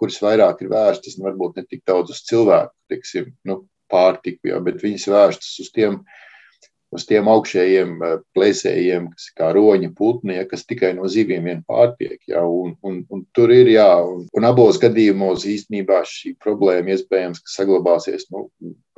Kuras 0.03 0.16
vairāk 0.18 0.64
ir 0.64 0.70
vērstas, 0.72 1.14
nu, 1.14 1.28
varbūt 1.28 1.61
ne 1.61 1.62
tik 1.62 1.84
daudz 1.86 2.11
uz 2.11 2.24
cilvēku, 2.26 2.72
teiksim, 2.90 3.28
nu, 3.46 3.61
pārtiku, 3.92 4.48
ja, 4.50 4.57
bet 4.59 4.80
viņas 4.82 5.05
vērstas 5.12 5.53
uz 5.62 5.68
tiem 5.70 6.00
uh, 6.00 6.16
uz 6.93 7.07
tiem 7.09 7.28
augšējiem 7.32 7.95
eh, 8.05 8.14
plēsējiem, 8.36 9.09
kas 9.14 9.28
ir 9.28 9.36
kā 9.40 9.49
roņa 9.57 9.90
putni, 9.99 10.36
ja, 10.38 10.47
kas 10.49 10.66
tikai 10.68 10.93
no 10.97 11.09
zivīm 11.11 11.49
vien 11.49 11.62
pārtiek. 11.68 12.18
Ja, 12.28 12.45
un, 12.47 12.74
un, 12.86 13.01
un 13.12 13.24
tur 13.36 13.53
ir, 13.55 13.70
jā, 13.72 13.88
un, 14.07 14.26
un 14.36 14.49
abos 14.49 14.80
gadījumos 14.82 15.47
īstenībā 15.49 16.03
šī 16.09 16.34
problēma 16.43 16.95
iespējams 16.95 17.43
saglabāsies 17.55 18.28
nu, 18.34 18.49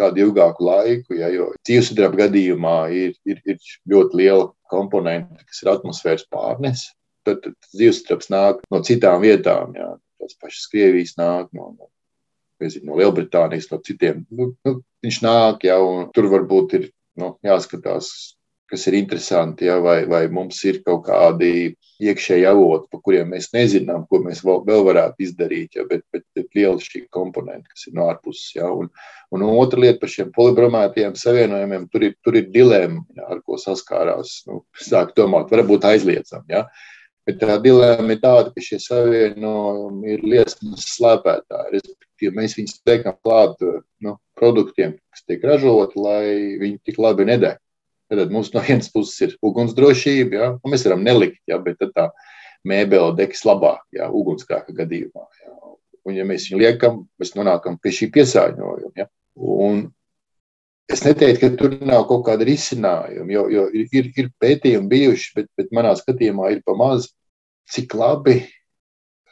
kādu 0.01 0.27
ilgāku 0.27 0.67
laiku, 0.67 1.19
ja, 1.21 1.31
jo 1.33 1.53
dzīvesudraba 1.63 2.25
gadījumā 2.27 2.77
ir, 2.95 3.17
ir, 3.29 3.41
ir 3.47 3.73
ļoti 3.91 4.23
liela 4.23 4.51
komponente, 4.73 5.43
kas 5.47 5.63
ir 5.63 5.75
atmosfēras 5.77 6.29
pārnes. 6.33 6.89
Tad, 7.25 7.41
tad 7.41 7.55
dzīvesudrabs 7.73 8.29
nāk 8.33 8.65
no 8.75 8.83
citām 8.85 9.23
vietām, 9.23 9.73
jā, 9.79 9.95
tās 10.21 10.37
pašas 10.43 10.67
Krievijas 10.73 11.15
nāk 11.17 11.49
no, 11.57 11.71
no 11.79 11.89
nezinu, 12.61 12.91
no 12.91 12.99
Lielbritānijas, 13.01 13.71
no 13.71 13.81
citiem. 13.85 14.25
Nu, 14.35 14.51
nu, 14.67 14.77
viņš 15.05 15.21
nāk, 15.25 15.65
ja, 15.69 15.79
un 15.81 16.11
tur 16.15 16.29
varbūt 16.33 16.77
ir 16.79 16.91
nu, 17.21 17.35
jāskatās, 17.47 18.11
kas 18.71 18.87
ir 18.89 18.97
interesanti, 18.99 19.69
ja, 19.69 19.79
vai, 19.83 20.05
vai 20.11 20.25
mums 20.33 20.59
ir 20.67 20.81
kaut 20.87 21.05
kādi 21.07 21.75
iekšēji 22.03 22.47
avoti, 22.49 22.89
par 22.91 23.03
kuriem 23.05 23.31
mēs 23.35 23.51
nezinām, 23.55 24.07
ko 24.11 24.21
mēs 24.25 24.41
vēl, 24.45 24.65
varētu 24.89 25.25
izdarīt, 25.27 25.77
ja, 25.79 25.85
bet, 25.91 26.03
bet, 26.13 26.25
bet 26.37 26.57
liela 26.57 26.81
šī 26.83 27.05
komponenta, 27.15 27.69
kas 27.71 27.87
ir 27.89 27.95
no 27.99 28.09
ārpuses. 28.11 28.55
Ja, 28.57 28.71
un, 28.73 28.91
un 29.35 29.45
otra 29.47 29.85
lieta 29.85 30.01
par 30.03 30.11
šiem 30.11 30.33
polibromētajiem 30.35 31.15
savienojumiem, 31.21 31.87
tur 31.93 32.09
ir, 32.09 32.17
tur 32.25 32.41
ir 32.41 32.51
dilemma, 32.55 33.05
ja, 33.17 33.29
ar 33.37 33.45
ko 33.45 33.61
saskārās. 33.61 34.41
Nu, 34.49 34.65
sāk 34.81 35.15
domāt, 35.19 35.53
varbūt 35.55 35.87
aizliedzam. 35.93 36.47
Ja. 36.51 36.67
Bet 37.25 37.39
tā 37.41 37.57
dilemma 37.65 38.13
ir 38.13 38.21
tāda, 38.21 38.51
ka 38.53 38.61
šie 38.61 38.79
savienojumi 38.85 40.13
ir 40.13 40.25
liesmas 40.29 40.85
slēpētāji. 40.93 41.79
Respektīvi, 41.79 42.33
mēs 42.37 42.57
viņus 42.59 42.83
liekam 42.89 43.17
klāt 43.25 43.63
nu, 44.05 44.19
produktiem, 44.37 44.99
kas 45.13 45.25
tiek 45.25 45.45
ražoti, 45.49 46.01
lai 46.05 46.25
viņi 46.61 46.83
tik 46.85 47.01
labi 47.01 47.25
nedeg. 47.31 47.61
Tad 48.13 48.31
mums 48.31 48.53
no 48.53 48.61
vienas 48.63 48.91
puses 48.93 49.17
ir 49.25 49.33
ugunsdrošība, 49.43 50.37
ja? 50.37 50.51
un 50.61 50.75
mēs 50.75 50.85
varam 50.85 51.05
nelikt, 51.07 51.41
ja? 51.49 51.57
bet 51.65 51.81
tā 51.97 52.11
mēbele 52.69 53.17
degs 53.17 53.45
labāk, 53.49 53.81
ja? 53.97 54.11
ugunsgrēka 54.13 54.77
gadījumā. 54.77 55.25
Ja? 55.41 55.55
Un, 56.05 56.17
ja 56.19 56.29
mēs 56.29 56.51
viņu 56.51 56.61
liekam, 56.61 57.05
mēs 57.21 57.33
nonākam 57.39 57.81
pie 57.81 57.95
šī 57.97 58.11
piesārņojuma. 58.13 58.93
Ja? 59.01 59.09
Un 59.41 59.87
Es 60.93 61.01
neteiktu, 61.01 61.41
ka 61.41 61.57
tur 61.57 61.77
nav 61.81 62.05
kaut 62.11 62.27
kāda 62.27 62.45
risinājuma, 62.45 63.31
jo, 63.33 63.45
jo 63.53 63.69
ir, 63.73 64.11
ir 64.21 64.27
pētījumi 64.43 64.91
bijuši, 64.91 65.31
bet, 65.39 65.49
bet 65.57 65.73
manā 65.73 65.95
skatījumā 65.97 66.51
ir 66.53 66.61
pamazs, 66.67 67.15
cik 67.73 67.97
labi 67.97 68.43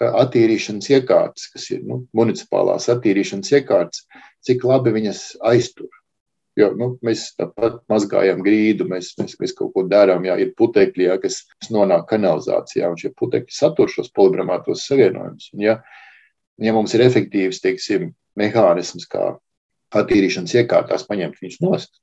attīrīšanas 0.03 0.89
iekārtas, 0.91 1.51
kas 1.53 1.69
ir 1.75 1.83
nu, 1.87 2.03
municipālās 2.17 2.89
attīrīšanas 2.93 3.53
iekārtas, 3.59 4.07
cik 4.47 4.65
labi 4.67 4.95
viņas 4.97 5.21
aiztur. 5.53 5.91
Jo, 6.59 6.69
nu, 6.77 6.91
mēs 7.05 7.31
tāpat 7.39 7.79
mazgājam 7.89 8.43
grīdu, 8.45 8.85
mēs, 8.89 9.13
mēs, 9.21 9.39
mēs 9.41 9.55
kaut 9.57 9.73
ko 9.77 9.87
darām, 9.89 10.27
ja 10.29 10.35
ir 10.41 10.51
putekļi, 10.57 11.07
ja, 11.07 11.15
kas, 11.21 11.39
nonāk 11.73 12.05
kanalizācijā, 12.11 12.91
un 12.93 12.99
šie 13.01 13.13
putekļi 13.17 13.57
satur 13.57 13.89
šos 13.93 14.11
polibramātos 14.17 14.85
savienojumus. 14.89 15.49
Ja, 15.61 15.79
ja 16.61 16.75
mums 16.77 16.93
ir 16.97 17.07
efektīvs, 17.07 17.63
teiksim, 17.65 18.11
mehānisms, 18.37 19.09
kā 19.09 19.31
attīrīšanas 20.01 20.57
iekārtās 20.63 21.07
paņemt 21.09 21.39
viņus 21.43 21.61
nost, 21.65 21.95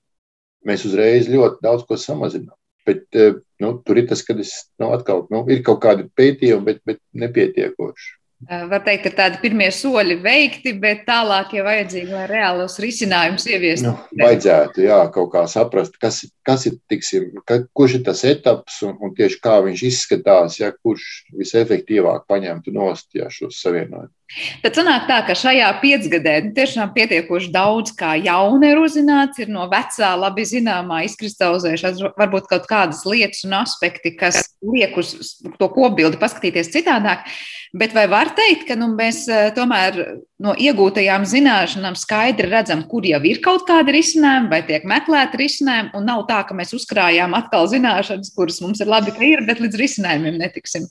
mēs 0.67 0.85
uzreiz 0.89 1.29
ļoti 1.31 1.63
daudz 1.65 1.85
ko 1.87 1.97
samazinām. 1.99 2.55
Bet 2.87 3.05
eh, 3.17 3.35
nu, 3.61 3.73
tur 3.85 3.99
ir 4.01 4.07
tas, 4.09 4.23
ka 4.25 4.35
es, 4.39 4.53
nu, 4.81 4.93
atkal, 4.95 5.25
nu, 5.33 5.43
ir 5.51 5.61
kaut 5.65 5.81
kādi 5.83 6.07
pētījumi, 6.17 6.65
bet, 6.65 6.81
bet 6.87 7.03
nepietiekoši. 7.25 8.15
Var 8.47 8.79
teikt, 8.85 9.03
ka 9.03 9.11
tādi 9.17 9.39
pirmie 9.41 9.67
soļi 9.75 10.15
veikti, 10.23 10.71
bet 10.79 11.01
tālāk 11.03 11.57
jau 11.57 11.65
vajadzīgi, 11.65 12.13
lai 12.13 12.23
reālos 12.29 12.77
risinājumus 12.79 13.45
ieviestu. 13.51 13.89
Nu, 13.89 14.21
vajadzētu, 14.21 14.85
jā, 14.85 14.99
kaut 15.11 15.33
kā 15.33 15.41
saprast, 15.51 15.97
kas, 15.99 16.21
kas 16.47 16.63
ir, 16.69 16.77
tiksim, 16.87 17.25
ka, 17.43 17.59
kurš 17.75 17.97
ir 17.97 18.05
tas 18.07 18.23
etaps 18.29 18.79
un, 18.87 18.95
un 19.03 19.11
tieši 19.17 19.41
kā 19.43 19.57
viņš 19.65 19.83
izskatās, 19.89 20.55
ja, 20.61 20.71
kurš 20.71 21.09
visefektīvāk 21.35 22.23
paņemtu 22.31 22.71
nost 22.79 23.11
ja, 23.19 23.27
šos 23.33 23.59
savienojumus. 23.59 24.15
Tad 24.61 24.75
sanāk 24.77 25.07
tā, 25.09 25.15
ka 25.25 25.33
šajā 25.33 25.67
piecgadē 25.81 26.35
nu, 26.45 26.51
tiešām 26.53 26.91
pietiekoši 26.93 27.49
daudz 27.53 27.95
kā 27.97 28.11
jauna 28.21 28.69
ir 28.69 28.81
uzzināts, 28.81 29.41
ir 29.41 29.49
no 29.49 29.65
vecā 29.71 30.11
labi 30.21 30.45
zināmā 30.45 31.01
izkristalizējušās 31.07 32.03
varbūt 32.19 32.49
kaut 32.51 32.67
kādas 32.69 33.01
lietas 33.09 33.41
un 33.47 33.57
aspekti, 33.63 34.13
kas 34.19 34.43
liek 34.61 34.93
uz 35.01 35.15
to 35.57 35.71
kopbildi 35.73 36.21
paskatīties 36.21 36.69
citādāk. 36.75 37.25
Bet 37.73 37.93
vai 37.93 38.05
var 38.09 38.31
teikt, 38.37 38.67
ka 38.69 38.77
nu, 38.77 38.91
mēs 38.97 39.23
eh, 39.29 39.49
tomēr 39.53 39.97
no 40.41 40.55
iegūtajām 40.57 41.25
zināšanām 41.29 41.97
skaidri 41.97 42.49
redzam, 42.49 42.85
kur 42.89 43.05
jau 43.05 43.19
ir 43.29 43.41
kaut 43.45 43.65
kādi 43.69 43.93
risinājumi, 43.97 44.49
vai 44.49 44.63
tiek 44.65 44.85
meklēti 44.89 45.41
risinājumi, 45.41 45.93
un 45.97 46.09
nav 46.09 46.25
tā, 46.29 46.43
ka 46.45 46.57
mēs 46.57 46.73
uzkrājām 46.77 47.33
atkal 47.37 47.69
zināšanas, 47.69 48.33
kuras 48.37 48.61
mums 48.65 48.81
ir 48.81 48.89
labi, 48.89 49.13
ka 49.13 49.25
ir, 49.25 49.45
bet 49.49 49.61
līdz 49.61 49.81
risinājumiem 49.85 50.41
netiksim? 50.41 50.89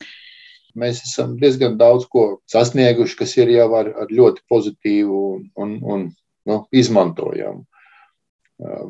Mēs 0.79 1.03
esam 1.07 1.37
diezgan 1.41 1.79
daudz 1.81 2.07
ko 2.12 2.29
sasnieguši, 2.51 3.16
kas 3.18 3.35
ir 3.39 3.53
jau 3.55 3.68
ar, 3.79 3.91
ar 4.05 4.12
ļoti 4.12 4.45
pozitīvu 4.51 5.22
un, 5.33 5.43
un, 5.57 5.74
un 5.83 6.07
nu, 6.49 6.61
izmantojamu 6.72 7.64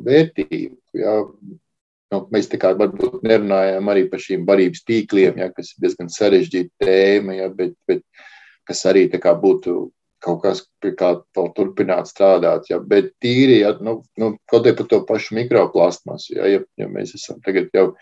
vērtību. 0.05 0.77
Jā. 0.97 1.17
Nu, 2.09 2.23
mēs 2.33 2.49
tā 2.49 2.57
kā 2.61 2.73
varbūt 2.73 3.21
nerunājām 3.27 3.91
arī 3.93 4.07
par 4.09 4.23
šīm 4.25 4.47
barības 4.49 4.81
tīkliem, 4.89 5.37
ja, 5.43 5.51
kas 5.53 5.75
ir 5.75 5.85
diezgan 5.85 6.09
sarežģīta 6.09 6.87
tēma, 6.87 7.35
ja, 7.37 7.49
bet, 7.53 7.75
bet 7.89 8.01
kas 8.69 8.81
arī 8.89 9.11
būtu 9.13 9.75
kaut 10.25 10.41
kas, 10.43 10.65
pie 10.83 10.95
kā 10.99 11.13
vēl 11.37 11.51
turpināt 11.55 12.09
strādāt. 12.11 12.71
Ja, 12.71 12.81
bet 12.81 13.13
tīri, 13.23 13.61
ja, 13.61 13.75
nu, 13.85 14.01
nu, 14.19 14.33
kaut 14.51 14.67
arī 14.67 14.77
par 14.79 14.89
to 14.91 15.03
pašu 15.07 15.37
mikroplastmasu, 15.39 16.39
ja, 16.39 16.49
ja, 16.49 16.65
ja 16.81 16.89
mēs 16.89 17.15
esam 17.15 17.43
tagad 17.45 17.69
jau 17.77 17.93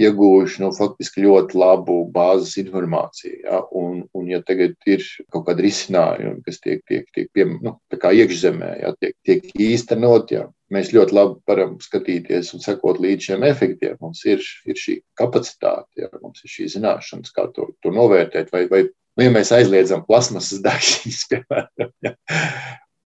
ieguvuši 0.00 0.62
nu, 0.62 0.70
faktiski 0.76 1.24
ļoti 1.24 1.58
labu 1.60 1.96
bāzes 2.14 2.56
informāciju. 2.62 3.36
Ja? 3.44 3.60
Un, 3.76 4.04
un, 4.16 4.28
ja 4.30 4.40
tagad 4.46 4.76
ir 4.88 5.04
kaut 5.32 5.46
kāda 5.48 5.64
risinājuma, 5.64 6.40
kas 6.46 6.60
tiek, 6.64 6.82
tiek, 6.88 7.06
tiek 7.14 7.30
pie, 7.36 7.46
nu, 7.52 7.76
iekšzemē, 7.94 8.70
ja? 8.82 8.94
tiek, 9.00 9.16
tiek 9.26 9.50
īstenot, 9.54 10.32
ja? 10.34 10.46
mēs 10.74 10.92
ļoti 10.94 11.16
labi 11.16 11.38
varam 11.50 11.76
skatīties 11.82 12.52
un 12.56 12.64
sekot 12.64 13.00
līdz 13.02 13.30
šiem 13.30 13.46
efektiem. 13.48 13.98
Mums 14.02 14.22
ir, 14.28 14.44
ir 14.66 14.78
šī 14.78 15.00
kapacitāte, 15.18 16.04
ja? 16.04 16.10
mums 16.22 16.44
ir 16.46 16.54
šī 16.54 16.70
zināšanas, 16.76 17.34
kā 17.36 17.48
to, 17.54 17.70
to 17.84 17.94
novērtēt. 17.94 18.52
Vai, 18.54 18.66
vai, 18.70 18.84
nu, 18.88 19.26
ja 19.26 19.34
mēs 19.34 19.52
aizliedzam 19.56 20.06
plasmasas 20.08 20.62
daļiņas, 20.66 21.26
piemēram, 21.34 21.92
ja? 22.06 22.16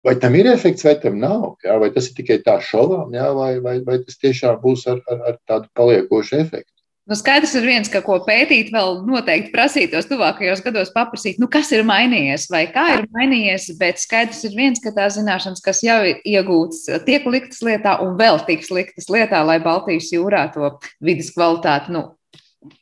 Vai 0.02 0.16
tam 0.18 0.34
ir 0.34 0.48
efekts, 0.50 0.82
vai 0.82 0.96
tam 0.98 1.20
nav? 1.22 1.52
Jā? 1.62 1.78
Vai 1.78 1.92
tas 1.94 2.08
ir 2.10 2.16
tikai 2.18 2.40
tā 2.42 2.56
šovām, 2.64 3.12
jā? 3.14 3.28
vai, 3.38 3.52
vai, 3.62 3.78
vai 3.86 4.00
tas 4.02 4.18
tiešām 4.18 4.58
būs 4.62 4.88
ar, 4.90 5.02
ar, 5.10 5.26
ar 5.30 5.36
tādu 5.46 5.70
paliekošu 5.78 6.40
efektu? 6.42 6.72
Nu, 7.10 7.16
skaidrs 7.18 7.50
ir 7.58 7.64
viens, 7.66 7.88
ka 7.90 7.98
ko 8.02 8.20
pētīt, 8.22 8.68
vēl 8.70 9.00
noteikti 9.02 9.50
prasītos 9.50 10.06
tuvākajos 10.06 10.60
gados 10.62 10.92
paprasīt, 10.94 11.40
nu, 11.42 11.48
kas 11.50 11.72
ir 11.74 11.82
mainījies 11.86 12.46
vai 12.50 12.62
kā 12.70 12.84
ir 12.94 13.08
mainījies, 13.14 13.72
bet 13.80 13.98
skaidrs 13.98 14.44
ir 14.46 14.54
viens, 14.54 14.78
ka 14.82 14.94
tās 14.94 15.16
zināšanas, 15.18 15.64
kas 15.66 15.82
jau 15.82 15.98
ir 16.06 16.22
iegūtas, 16.22 16.86
tiek 17.06 17.26
liktas 17.26 17.58
lietā 17.66 17.96
un 18.04 18.14
vēl 18.20 18.38
tiks 18.46 18.70
liktas 18.70 19.10
lietā, 19.10 19.42
lai 19.42 19.58
Baltijas 19.62 20.12
jūrā 20.14 20.44
to 20.54 20.76
vidas 21.02 21.34
kvalitāti 21.34 21.90
nu, 21.94 22.04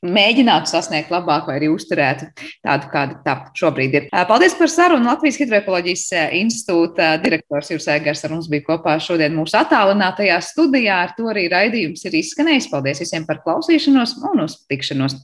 mēģinātu 0.05 0.71
sasniegt 0.71 1.13
labāk 1.13 1.49
vai 1.49 1.57
arī 1.59 1.71
uzturētu 1.73 2.29
tādu, 2.37 2.91
kāda 2.93 3.19
tā 3.25 3.37
šobrīd 3.57 3.97
ir. 3.97 4.09
Paldies 4.29 4.57
par 4.59 4.71
sarunu. 4.73 5.09
Latvijas 5.11 5.41
Hidroekoloģijas 5.41 6.05
institūta 6.39 7.13
direktors 7.23 7.73
Jūras 7.73 7.89
Egers 7.97 8.25
ar 8.27 8.35
mums 8.37 8.51
bija 8.53 8.67
kopā 8.69 8.97
šodien 9.03 9.35
mūsu 9.37 9.59
attālinātajā 9.61 10.39
studijā. 10.45 11.01
Ar 11.07 11.17
to 11.17 11.31
arī 11.33 11.49
raidījums 11.53 12.05
ir 12.07 12.21
izskanējis. 12.21 12.71
Paldies 12.73 13.03
visiem 13.03 13.27
par 13.29 13.43
klausīšanos 13.47 14.19
un 14.31 14.47
uz 14.47 14.61
tikšanos! 14.71 15.19